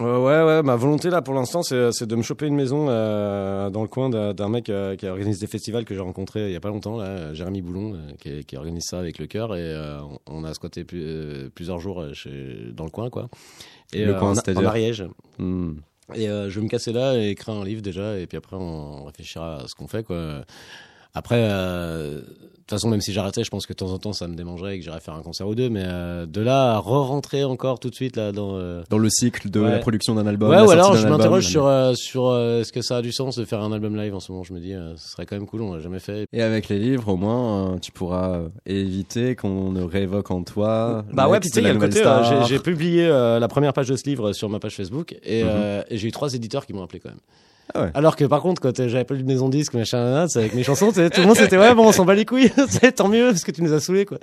Euh, 0.00 0.18
ouais, 0.18 0.42
ouais, 0.42 0.62
ma 0.62 0.76
volonté 0.76 1.10
là 1.10 1.20
pour 1.20 1.34
l'instant 1.34 1.62
c'est 1.62 2.06
de 2.06 2.16
me 2.16 2.22
choper 2.22 2.46
une 2.46 2.54
maison 2.54 2.86
euh, 2.88 3.68
dans 3.68 3.82
le 3.82 3.88
coin 3.88 4.08
d'un 4.08 4.48
mec 4.48 4.70
euh, 4.70 4.96
qui 4.96 5.06
organise 5.06 5.38
des 5.38 5.46
festivals 5.46 5.84
que 5.84 5.94
j'ai 5.94 6.00
rencontré 6.00 6.46
il 6.46 6.52
y 6.52 6.56
a 6.56 6.60
pas 6.60 6.70
longtemps, 6.70 6.96
là, 6.96 7.34
Jérémy 7.34 7.60
Boulon, 7.60 7.98
qui, 8.18 8.44
qui, 8.46 8.56
organise 8.56 8.84
ça 8.86 8.98
avec 8.98 9.18
le 9.18 9.26
cœur 9.26 9.54
et 9.54 9.74
on 10.26 10.44
a 10.44 10.54
squatté 10.54 10.84
plusieurs 10.84 11.78
jours 11.78 12.02
chez, 12.14 12.56
dans 12.72 12.84
le 12.84 12.90
coin 12.90 13.10
quoi. 13.10 13.28
Et 13.92 14.04
le 14.04 14.14
coin, 14.14 14.32
en, 14.32 14.52
en 14.56 14.64
Ariège. 14.64 15.04
Hmm. 15.38 15.74
Et 16.14 16.26
je 16.26 16.48
vais 16.48 16.60
me 16.60 16.68
casser 16.68 16.92
là 16.92 17.16
et 17.16 17.30
écrire 17.30 17.54
un 17.54 17.64
livre 17.64 17.80
déjà 17.80 18.18
et 18.18 18.26
puis 18.26 18.36
après 18.36 18.56
on 18.56 19.04
réfléchira 19.04 19.62
à 19.62 19.68
ce 19.68 19.74
qu'on 19.74 19.86
fait 19.86 20.02
quoi. 20.02 20.44
Après, 21.14 21.36
euh, 21.38 22.20
de 22.20 22.20
toute 22.20 22.70
façon, 22.70 22.88
même 22.88 23.02
si 23.02 23.12
j'arrêtais, 23.12 23.44
je 23.44 23.50
pense 23.50 23.66
que 23.66 23.74
de 23.74 23.76
temps 23.76 23.92
en 23.92 23.98
temps, 23.98 24.14
ça 24.14 24.28
me 24.28 24.34
démangerait 24.34 24.76
et 24.76 24.78
que 24.78 24.84
j'irais 24.84 25.00
faire 25.00 25.12
un 25.12 25.22
concert 25.22 25.46
ou 25.46 25.54
deux. 25.54 25.68
Mais 25.68 25.82
euh, 25.84 26.24
de 26.24 26.40
là 26.40 26.72
à 26.72 26.78
re-rentrer 26.78 27.44
encore 27.44 27.80
tout 27.80 27.90
de 27.90 27.94
suite 27.94 28.16
là 28.16 28.32
dans 28.32 28.56
euh, 28.56 28.82
dans 28.88 28.96
le 28.96 29.10
cycle 29.10 29.50
de 29.50 29.60
la 29.60 29.78
production 29.78 30.14
d'un 30.14 30.26
album. 30.26 30.48
Ouais, 30.48 30.62
ou 30.62 30.70
alors 30.70 30.96
je 30.96 31.06
m'interroge 31.06 31.46
sur 31.46 31.70
sur 31.96 32.34
est-ce 32.34 32.72
que 32.72 32.80
ça 32.80 32.98
a 32.98 33.02
du 33.02 33.12
sens 33.12 33.36
de 33.36 33.44
faire 33.44 33.60
un 33.60 33.72
album 33.72 33.94
live 33.94 34.14
en 34.14 34.20
ce 34.20 34.32
moment? 34.32 34.42
Je 34.42 34.54
me 34.54 34.60
dis, 34.60 34.72
ce 34.96 35.10
serait 35.10 35.26
quand 35.26 35.36
même 35.36 35.46
cool. 35.46 35.60
On 35.60 35.74
l'a 35.74 35.80
jamais 35.80 36.00
fait. 36.00 36.26
Et 36.32 36.40
avec 36.40 36.68
les 36.68 36.78
livres, 36.78 37.08
au 37.08 37.16
moins, 37.16 37.78
tu 37.82 37.92
pourras 37.92 38.40
éviter 38.64 39.36
qu'on 39.36 39.70
ne 39.70 39.82
réévoque 39.82 40.30
en 40.30 40.42
toi. 40.44 41.04
Bah 41.12 41.28
ouais, 41.28 41.40
puis 41.40 41.50
tu 41.50 41.56
sais, 41.56 41.60
il 41.60 41.66
y 41.66 41.70
a 41.70 41.74
le 41.74 41.78
côté. 41.78 42.02
j'ai 42.48 42.58
publié 42.58 43.08
la 43.08 43.48
première 43.48 43.74
page 43.74 43.88
de 43.88 43.96
ce 43.96 44.04
livre 44.08 44.32
sur 44.32 44.48
ma 44.48 44.60
page 44.60 44.76
Facebook 44.76 45.14
et, 45.22 45.44
mhm. 45.44 45.84
et 45.90 45.98
j'ai 45.98 46.08
eu 46.08 46.12
trois 46.12 46.32
éditeurs 46.32 46.64
qui 46.64 46.72
m'ont 46.72 46.82
appelé 46.82 47.00
quand 47.00 47.10
même. 47.10 47.20
Ah 47.74 47.90
Alors 47.94 48.16
que 48.16 48.24
par 48.24 48.42
contre, 48.42 48.60
quand 48.60 48.76
j'avais 48.76 49.04
pas 49.04 49.14
lu 49.14 49.22
de 49.22 49.26
maison 49.26 49.48
disque, 49.48 49.74
machin, 49.74 50.26
avec 50.34 50.54
mes 50.54 50.62
chansons, 50.62 50.92
tout 50.92 51.00
le 51.00 51.26
monde 51.26 51.36
c'était 51.36 51.56
ouais, 51.56 51.74
bon, 51.74 51.86
on 51.88 51.92
s'en 51.92 52.04
bat 52.04 52.14
les 52.14 52.24
couilles, 52.24 52.50
tant 52.96 53.08
mieux 53.08 53.28
parce 53.28 53.44
que 53.44 53.50
tu 53.50 53.62
nous 53.62 53.72
as 53.72 53.80
saoulés, 53.80 54.04
quoi. 54.04 54.18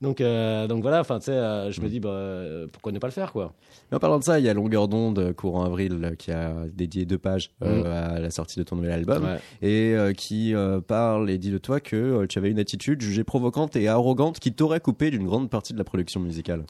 Donc, 0.00 0.20
euh, 0.20 0.66
donc 0.66 0.82
voilà, 0.82 1.00
enfin, 1.00 1.18
tu 1.18 1.26
sais, 1.26 1.32
euh, 1.32 1.70
je 1.70 1.80
me 1.80 1.88
dis, 1.88 2.00
bah, 2.00 2.42
pourquoi 2.72 2.92
ne 2.92 2.98
pas 2.98 3.06
le 3.06 3.12
faire, 3.12 3.32
quoi. 3.32 3.52
Mais 3.90 3.96
en 3.96 4.00
parlant 4.00 4.18
de 4.18 4.24
ça, 4.24 4.38
il 4.38 4.44
y 4.44 4.48
a 4.48 4.54
Longueur 4.54 4.88
d'onde, 4.88 5.32
courant 5.34 5.64
avril, 5.64 6.14
qui 6.18 6.30
a 6.30 6.54
dédié 6.72 7.04
deux 7.04 7.18
pages 7.18 7.50
euh, 7.62 7.82
mm. 7.82 7.86
à 7.86 8.20
la 8.20 8.30
sortie 8.30 8.58
de 8.58 8.64
ton 8.64 8.76
nouvel 8.76 8.92
album 8.92 9.26
et 9.62 9.94
qui 10.16 10.54
parle 10.86 11.30
et 11.30 11.38
dit 11.38 11.50
de 11.50 11.58
toi 11.58 11.80
que 11.80 12.26
tu 12.26 12.38
avais 12.38 12.50
une 12.50 12.58
attitude 12.58 13.00
jugée 13.00 13.24
provocante 13.24 13.76
et 13.76 13.88
arrogante 13.88 14.38
qui 14.38 14.52
t'aurait 14.52 14.80
coupé 14.80 15.10
d'une 15.10 15.24
grande 15.24 15.50
partie 15.50 15.72
de 15.72 15.78
la 15.78 15.84
production 15.84 16.20
musicale. 16.20 16.64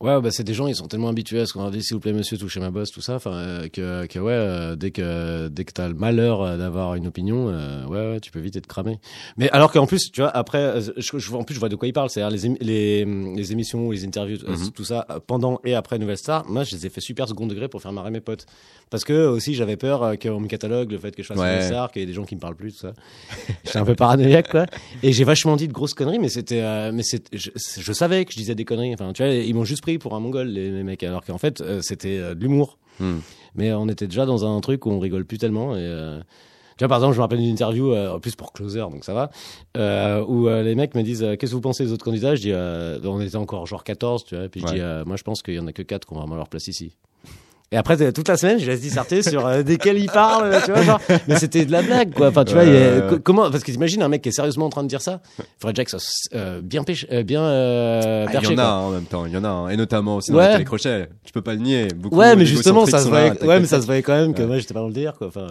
Ouais, 0.00 0.20
bah 0.20 0.30
c'est 0.30 0.44
des 0.44 0.54
gens, 0.54 0.68
ils 0.68 0.76
sont 0.76 0.86
tellement 0.86 1.08
habitués 1.08 1.40
à 1.40 1.46
ce 1.46 1.52
qu'on 1.52 1.62
leur 1.62 1.72
dit 1.72 1.82
s'il 1.82 1.94
vous 1.94 2.00
plaît 2.00 2.12
monsieur, 2.12 2.38
touchez 2.38 2.60
ma 2.60 2.70
bosse, 2.70 2.92
tout 2.92 3.00
ça, 3.00 3.16
enfin 3.16 3.32
euh, 3.32 3.68
que, 3.68 4.06
que 4.06 4.20
ouais, 4.20 4.32
euh, 4.32 4.76
dès 4.76 4.92
que 4.92 5.48
dès 5.48 5.64
que 5.64 5.72
t'as 5.72 5.88
le 5.88 5.94
malheur 5.94 6.40
euh, 6.40 6.56
d'avoir 6.56 6.94
une 6.94 7.08
opinion, 7.08 7.46
ouais, 7.88 8.12
ouais, 8.12 8.20
tu 8.20 8.30
peux 8.30 8.38
vite 8.38 8.54
être 8.54 8.68
cramé. 8.68 9.00
Mais 9.36 9.50
alors 9.50 9.72
qu'en 9.72 9.88
plus, 9.88 10.12
tu 10.12 10.20
vois, 10.20 10.30
après, 10.30 10.80
je, 10.80 11.34
en 11.34 11.42
plus 11.42 11.54
je 11.54 11.58
vois 11.58 11.68
de 11.68 11.74
quoi 11.74 11.88
ils 11.88 11.92
parlent, 11.92 12.10
c'est-à-dire 12.10 12.30
les, 12.30 12.58
les, 12.60 13.04
les 13.04 13.52
émissions, 13.52 13.90
les 13.90 14.04
interviews, 14.04 14.38
mhm. 14.46 14.70
tout 14.70 14.84
ça, 14.84 15.04
pendant 15.26 15.60
et 15.64 15.74
après 15.74 15.98
Nouvelle 15.98 16.16
Star, 16.16 16.48
moi 16.48 16.62
je 16.62 16.76
les 16.76 16.86
ai 16.86 16.90
fait 16.90 17.00
super 17.00 17.26
second 17.26 17.48
degré 17.48 17.66
pour 17.66 17.82
faire 17.82 17.92
marrer 17.92 18.12
mes 18.12 18.20
potes, 18.20 18.46
parce 18.90 19.02
que 19.02 19.26
aussi 19.26 19.54
j'avais 19.54 19.76
peur 19.76 20.16
qu'on 20.22 20.38
me 20.38 20.46
catalogue 20.46 20.92
le 20.92 20.98
fait 20.98 21.16
que 21.16 21.24
je 21.24 21.26
fasse 21.26 21.38
Nouvelle 21.38 21.64
Star, 21.64 21.90
qu'il 21.90 22.02
y 22.02 22.04
ait 22.04 22.06
des 22.06 22.14
gens 22.14 22.24
qui 22.24 22.36
me 22.36 22.40
parlent 22.40 22.54
plus, 22.54 22.72
tout 22.72 22.82
ça. 22.82 22.92
J'étais 23.64 23.78
un 23.78 23.84
peu 23.84 23.96
paranoïaque 23.96 24.48
quoi, 24.48 24.66
et 25.02 25.12
j'ai 25.12 25.24
vachement 25.24 25.56
dit 25.56 25.66
de 25.66 25.72
grosses 25.72 25.94
conneries, 25.94 26.20
mais 26.20 26.28
c'était, 26.28 26.92
mais 26.92 27.02
c'est, 27.02 27.24
je, 27.34 27.50
je, 27.56 27.92
savais 27.92 28.24
que 28.24 28.32
je 28.32 28.36
disais 28.36 28.54
des 28.54 28.64
conneries, 28.64 28.94
enfin 28.94 29.12
tu 29.12 29.24
vois, 29.24 29.32
ils 29.32 29.54
m'ont 29.56 29.64
juste 29.64 29.82
pour 29.96 30.14
un 30.14 30.20
mongol, 30.20 30.48
les, 30.48 30.82
mecs, 30.82 31.02
alors 31.02 31.24
qu'en 31.24 31.38
fait, 31.38 31.62
euh, 31.62 31.80
c'était 31.80 32.18
euh, 32.18 32.34
de 32.34 32.42
l'humour. 32.42 32.76
Hmm. 33.00 33.20
Mais 33.54 33.72
on 33.72 33.88
était 33.88 34.06
déjà 34.06 34.26
dans 34.26 34.44
un 34.44 34.60
truc 34.60 34.84
où 34.84 34.90
on 34.90 34.98
rigole 34.98 35.24
plus 35.24 35.38
tellement. 35.38 35.74
Et, 35.74 35.80
euh, 35.80 36.18
tu 36.76 36.84
vois, 36.84 36.88
par 36.88 36.98
exemple, 36.98 37.14
je 37.14 37.18
me 37.18 37.22
rappelle 37.22 37.38
d'une 37.38 37.48
interview, 37.48 37.94
en 37.94 38.20
plus 38.20 38.36
pour 38.36 38.52
Closer, 38.52 38.84
donc 38.90 39.04
ça 39.04 39.14
va, 39.14 40.22
où 40.26 40.48
les 40.48 40.74
mecs 40.76 40.94
me 40.94 41.02
disent 41.02 41.26
Qu'est-ce 41.38 41.50
que 41.50 41.56
vous 41.56 41.60
pensez 41.60 41.84
des 41.84 41.92
autres 41.92 42.04
candidats? 42.04 42.36
Je 42.36 42.42
dis 42.42 43.08
On 43.08 43.20
était 43.20 43.34
encore 43.34 43.66
genre 43.66 43.82
14, 43.82 44.24
tu 44.24 44.36
vois, 44.36 44.44
et 44.44 44.48
puis 44.48 44.60
je 44.60 44.74
dis 44.74 44.80
Moi, 45.04 45.16
je 45.16 45.24
pense 45.24 45.42
qu'il 45.42 45.54
y 45.54 45.58
en 45.58 45.66
a 45.66 45.72
que 45.72 45.82
4 45.82 46.06
qui 46.06 46.12
ont 46.12 46.18
vraiment 46.18 46.36
leur 46.36 46.48
place 46.48 46.68
ici. 46.68 46.92
Et 47.70 47.76
après, 47.76 48.12
toute 48.12 48.28
la 48.28 48.38
semaine, 48.38 48.58
je 48.58 48.66
laisse 48.66 48.80
disserter 48.80 49.22
sur 49.22 49.46
euh, 49.46 49.62
desquels 49.62 49.98
il 49.98 50.10
parle, 50.10 50.56
tu 50.64 50.72
vois, 50.72 50.82
genre. 50.82 51.00
Mais 51.28 51.38
c'était 51.38 51.66
de 51.66 51.72
la 51.72 51.82
blague, 51.82 52.14
quoi. 52.14 52.28
Enfin, 52.28 52.44
tu 52.44 52.54
vois, 52.54 52.64
comment, 53.22 53.50
parce 53.50 53.62
que 53.62 53.70
t'imagines 53.70 54.02
un 54.02 54.08
mec 54.08 54.22
qui 54.22 54.30
est 54.30 54.32
sérieusement 54.32 54.64
en 54.64 54.70
train 54.70 54.82
de 54.82 54.88
dire 54.88 55.02
ça. 55.02 55.20
Il 55.38 55.44
faudrait 55.60 55.74
déjà 55.74 55.84
que 55.84 55.90
ça 55.90 55.98
euh, 56.34 56.62
bien 56.62 56.82
pêche, 56.82 57.06
euh, 57.12 57.22
bien, 57.22 57.42
euh, 57.42 58.24
ah, 58.26 58.38
Il 58.42 58.50
y 58.50 58.54
en 58.54 58.58
a, 58.58 58.70
en 58.70 58.90
même 58.90 59.04
temps, 59.04 59.26
il 59.26 59.32
y 59.32 59.36
en 59.36 59.44
a, 59.44 59.70
et 59.70 59.76
notamment 59.76 60.16
aussi 60.16 60.32
dans 60.32 60.56
les 60.56 60.64
crochets. 60.64 61.10
Tu 61.24 61.32
peux 61.32 61.42
pas 61.42 61.52
le 61.52 61.60
nier. 61.60 61.88
Beaucoup 61.94 62.16
ouais, 62.16 62.36
mais 62.36 62.46
justement, 62.46 62.86
ça 62.86 63.00
se 63.00 63.08
voyait, 63.08 63.44
ouais, 63.44 63.60
mais 63.60 63.66
ça 63.66 63.82
se 63.82 63.86
voyait 63.86 64.02
quand 64.02 64.16
même 64.16 64.32
que 64.32 64.42
moi, 64.42 64.58
j'étais 64.58 64.72
pas 64.72 64.80
dans 64.80 64.88
le 64.88 64.94
délire, 64.94 65.14
quoi. 65.18 65.26
Enfin, 65.26 65.48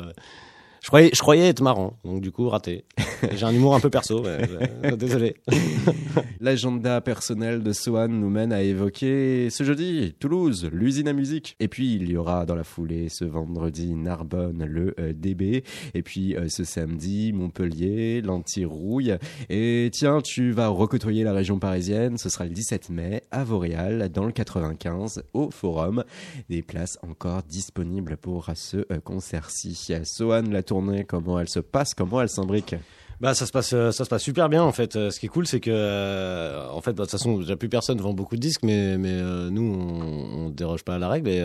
je 0.88 0.90
croyais, 0.90 1.10
je 1.14 1.20
croyais 1.20 1.50
être 1.50 1.62
marrant, 1.62 2.00
donc 2.06 2.22
du 2.22 2.32
coup 2.32 2.48
raté. 2.48 2.86
J'ai 3.34 3.46
un 3.46 3.54
humour 3.54 3.76
un 3.76 3.82
peu 3.82 3.90
perso, 3.90 4.24
mais, 4.24 4.96
désolé. 4.98 5.36
L'agenda 6.40 7.02
personnel 7.02 7.62
de 7.62 7.74
Swan 7.74 8.10
nous 8.10 8.30
mène 8.30 8.54
à 8.54 8.62
évoquer 8.62 9.50
ce 9.50 9.66
jeudi 9.66 10.16
Toulouse, 10.18 10.70
l'usine 10.72 11.10
à 11.10 11.14
musique. 11.14 11.58
Et 11.60 11.68
puis 11.68 11.96
il 11.96 12.10
y 12.10 12.16
aura 12.16 12.46
dans 12.46 12.56
la 12.56 12.64
foulée 12.64 13.10
ce 13.10 13.26
vendredi 13.26 13.96
Narbonne, 13.96 14.64
le 14.64 14.96
euh, 14.98 15.12
DB. 15.12 15.66
Et 15.94 16.04
puis 16.04 16.38
euh, 16.38 16.48
ce 16.48 16.64
samedi 16.64 17.34
Montpellier, 17.34 18.22
l'Anti-Rouille. 18.22 19.18
Et 19.50 19.90
tiens, 19.92 20.22
tu 20.22 20.52
vas 20.52 20.70
recôtoyer 20.70 21.26
la 21.26 21.34
région 21.34 21.60
parisienne. 21.60 22.18
Ce 22.18 22.30
sera 22.30 22.46
le 22.46 22.52
17 22.52 22.92
mai 22.92 23.24
à 23.32 23.44
Vauréal, 23.44 24.08
dans 24.08 24.26
le 24.26 24.32
95, 24.32 25.24
au 25.34 25.52
Forum. 25.52 26.06
Des 26.50 26.62
places 26.62 26.98
encore 27.02 27.44
disponibles 27.44 28.16
pour 28.16 28.50
ce 28.56 28.78
euh, 28.90 29.02
concert-ci. 29.04 29.92
Swan, 30.04 30.50
la 30.50 30.64
comment 31.08 31.40
elle 31.40 31.50
se 31.50 31.60
passe, 31.60 31.94
comment 31.94 32.22
elle 32.22 32.30
s'imbrique 32.30 32.76
bah 33.20 33.34
ça 33.34 33.46
se 33.48 33.52
passe 33.52 33.70
ça 33.70 33.92
se 33.92 34.04
passe 34.04 34.22
super 34.22 34.50
bien 34.50 34.64
en 34.64 34.72
fait. 34.72 34.96
Euh, 34.96 35.10
ce 35.10 35.20
qui 35.20 35.26
est 35.26 35.30
cool 35.30 35.48
c'est 35.48 35.60
que 35.60 35.72
euh, 35.74 36.70
en 36.70 36.82
fait 36.82 36.94
bah, 36.94 37.06
de 37.06 37.10
toute 37.10 37.12
façon 37.12 37.40
déjà 37.40 37.56
plus 37.56 37.70
personne 37.70 38.00
vend 38.00 38.14
beaucoup 38.14 38.36
de 38.36 38.42
disques 38.42 38.64
mais 38.64 38.98
mais 38.98 39.12
euh, 39.12 39.50
nous 39.50 39.64
on, 39.64 40.46
on, 40.46 40.50
déroge 40.50 40.84
pas 40.84 40.96
à 40.96 41.00
la 41.00 41.10
règle 41.10 41.30
et, 41.30 41.44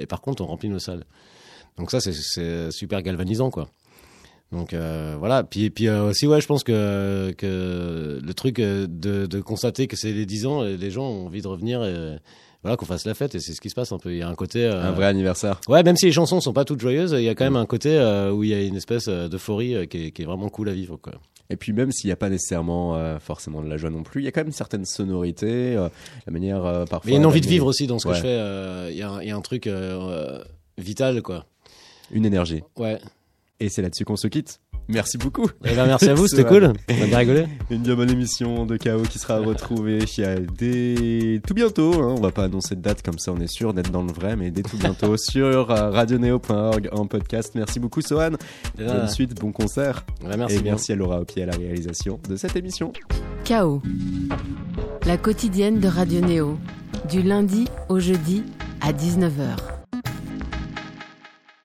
et, 0.00 0.06
par 0.06 0.20
contre 0.20 0.42
on 0.42 0.46
remplit 0.46 0.68
nos 0.68 0.78
salles. 0.78 1.04
Donc 1.78 1.90
ça 1.90 2.00
c'est 2.00 2.70
super 2.70 3.02
galvanisant 3.02 3.50
quoi. 3.50 3.68
Donc 4.50 4.74
voilà, 4.74 5.44
puis 5.44 5.70
puis 5.70 5.88
aussi 5.88 6.26
ouais, 6.26 6.40
je 6.40 6.46
pense 6.46 6.62
que 6.64 7.32
que 7.38 8.20
le 8.22 8.34
truc 8.34 8.56
de, 8.56 8.86
de 8.86 9.40
constater 9.40 9.86
que 9.86 9.96
c'est 9.96 10.12
les 10.12 10.26
10 10.26 10.46
ans, 10.46 10.62
les 10.62 10.90
gens 10.90 11.04
ont 11.04 11.26
envie 11.26 11.40
de 11.40 11.48
revenir 11.48 11.82
et, 11.84 12.18
voilà 12.62 12.76
qu'on 12.76 12.86
fasse 12.86 13.04
la 13.06 13.14
fête 13.14 13.34
et 13.34 13.40
c'est 13.40 13.54
ce 13.54 13.60
qui 13.60 13.70
se 13.70 13.74
passe 13.74 13.92
un 13.92 13.98
peu 13.98 14.12
il 14.12 14.18
y 14.18 14.22
a 14.22 14.28
un 14.28 14.34
côté 14.34 14.64
euh, 14.64 14.82
un 14.82 14.92
vrai 14.92 15.06
anniversaire 15.06 15.60
ouais 15.68 15.82
même 15.82 15.96
si 15.96 16.06
les 16.06 16.12
chansons 16.12 16.40
sont 16.40 16.52
pas 16.52 16.64
toutes 16.64 16.80
joyeuses 16.80 17.12
il 17.12 17.24
y 17.24 17.28
a 17.28 17.34
quand 17.34 17.44
même 17.44 17.56
un 17.56 17.66
côté 17.66 17.96
euh, 17.96 18.30
où 18.30 18.44
il 18.44 18.50
y 18.50 18.54
a 18.54 18.62
une 18.62 18.76
espèce 18.76 19.08
euh, 19.08 19.28
d'euphorie 19.28 19.88
qui, 19.88 20.12
qui, 20.12 20.22
est 20.22 20.24
vraiment 20.24 20.48
cool 20.48 20.68
à 20.68 20.72
vivre 20.72 20.96
quoi 20.96 21.14
et 21.50 21.56
puis 21.56 21.72
même 21.72 21.92
s'il 21.92 22.08
n'y 22.08 22.12
a 22.12 22.16
pas 22.16 22.30
nécessairement 22.30 23.18
forcément 23.18 23.60
de 23.60 23.68
la 23.68 23.76
joie 23.76 23.90
non 23.90 24.04
plus, 24.04 24.22
il 24.22 24.24
y 24.24 24.28
a 24.28 24.32
quand 24.32 24.40
même 24.40 24.46
une 24.46 24.54
certaine 24.54 24.86
sonorité, 24.86 25.74
la 25.74 26.32
manière 26.32 26.62
parfois. 26.88 27.02
Mais 27.04 27.10
il 27.10 27.14
y 27.14 27.16
a 27.16 27.20
une 27.20 27.26
envie 27.26 27.42
de 27.42 27.46
vivre 27.46 27.66
aussi 27.66 27.86
dans 27.86 27.98
ce 27.98 28.08
que 28.08 28.14
je 28.14 28.20
fais. 28.22 28.90
Il 28.90 28.94
y, 28.94 29.00
y, 29.00 29.30
a 29.30 29.36
un 29.36 29.40
truc 29.42 29.68
vital 30.78 31.20
quoi. 31.20 31.44
Une 32.10 32.24
énergie. 32.24 32.62
Ouais. 32.78 32.98
Et 33.60 33.68
c'est 33.68 33.82
là-dessus 33.82 34.06
qu'on 34.06 34.16
se 34.16 34.28
quitte. 34.28 34.60
Merci 34.92 35.18
beaucoup. 35.18 35.48
Eh 35.64 35.74
ben, 35.74 35.86
merci 35.86 36.08
à 36.08 36.14
vous, 36.14 36.28
c'était 36.28 36.44
cool. 36.48 36.72
On 36.88 37.02
a 37.02 37.06
bien 37.06 37.18
rigolé. 37.18 37.46
Une 37.70 37.82
bien 37.82 37.94
bonne 37.94 38.10
émission 38.10 38.66
de 38.66 38.76
Chaos 38.76 39.02
qui 39.02 39.18
sera 39.18 39.38
retrouvée 39.38 40.00
dès 40.58 41.40
tout 41.46 41.54
bientôt. 41.54 41.94
Hein. 41.94 42.14
On 42.18 42.20
va 42.20 42.30
pas 42.30 42.44
annoncer 42.44 42.76
de 42.76 42.80
date 42.80 43.02
comme 43.02 43.18
ça, 43.18 43.32
on 43.32 43.40
est 43.40 43.50
sûr 43.50 43.72
d'être 43.72 43.90
dans 43.90 44.02
le 44.02 44.12
vrai, 44.12 44.36
mais 44.36 44.50
dès 44.50 44.62
tout 44.62 44.76
bientôt 44.76 45.16
sur 45.16 45.70
euh, 45.70 45.90
radioneo.org 45.90 46.88
en 46.92 47.06
podcast. 47.06 47.52
Merci 47.54 47.80
beaucoup, 47.80 48.02
Sohan. 48.02 48.32
Bonne 48.76 49.08
suite, 49.08 49.40
bon 49.40 49.52
concert. 49.52 50.04
merci. 50.36 50.56
Et 50.56 50.62
merci 50.62 50.92
à 50.92 50.96
Laura 50.96 51.20
Opier 51.20 51.44
à 51.44 51.46
la 51.46 51.56
réalisation 51.56 52.20
de 52.28 52.36
cette 52.36 52.56
émission. 52.56 52.92
Chaos, 53.44 53.82
la 55.06 55.16
quotidienne 55.16 55.80
de 55.80 55.88
Radio 55.88 56.20
Néo, 56.20 56.58
du 57.10 57.22
lundi 57.22 57.66
au 57.88 57.98
jeudi 57.98 58.44
à 58.80 58.92
19h. 58.92 59.81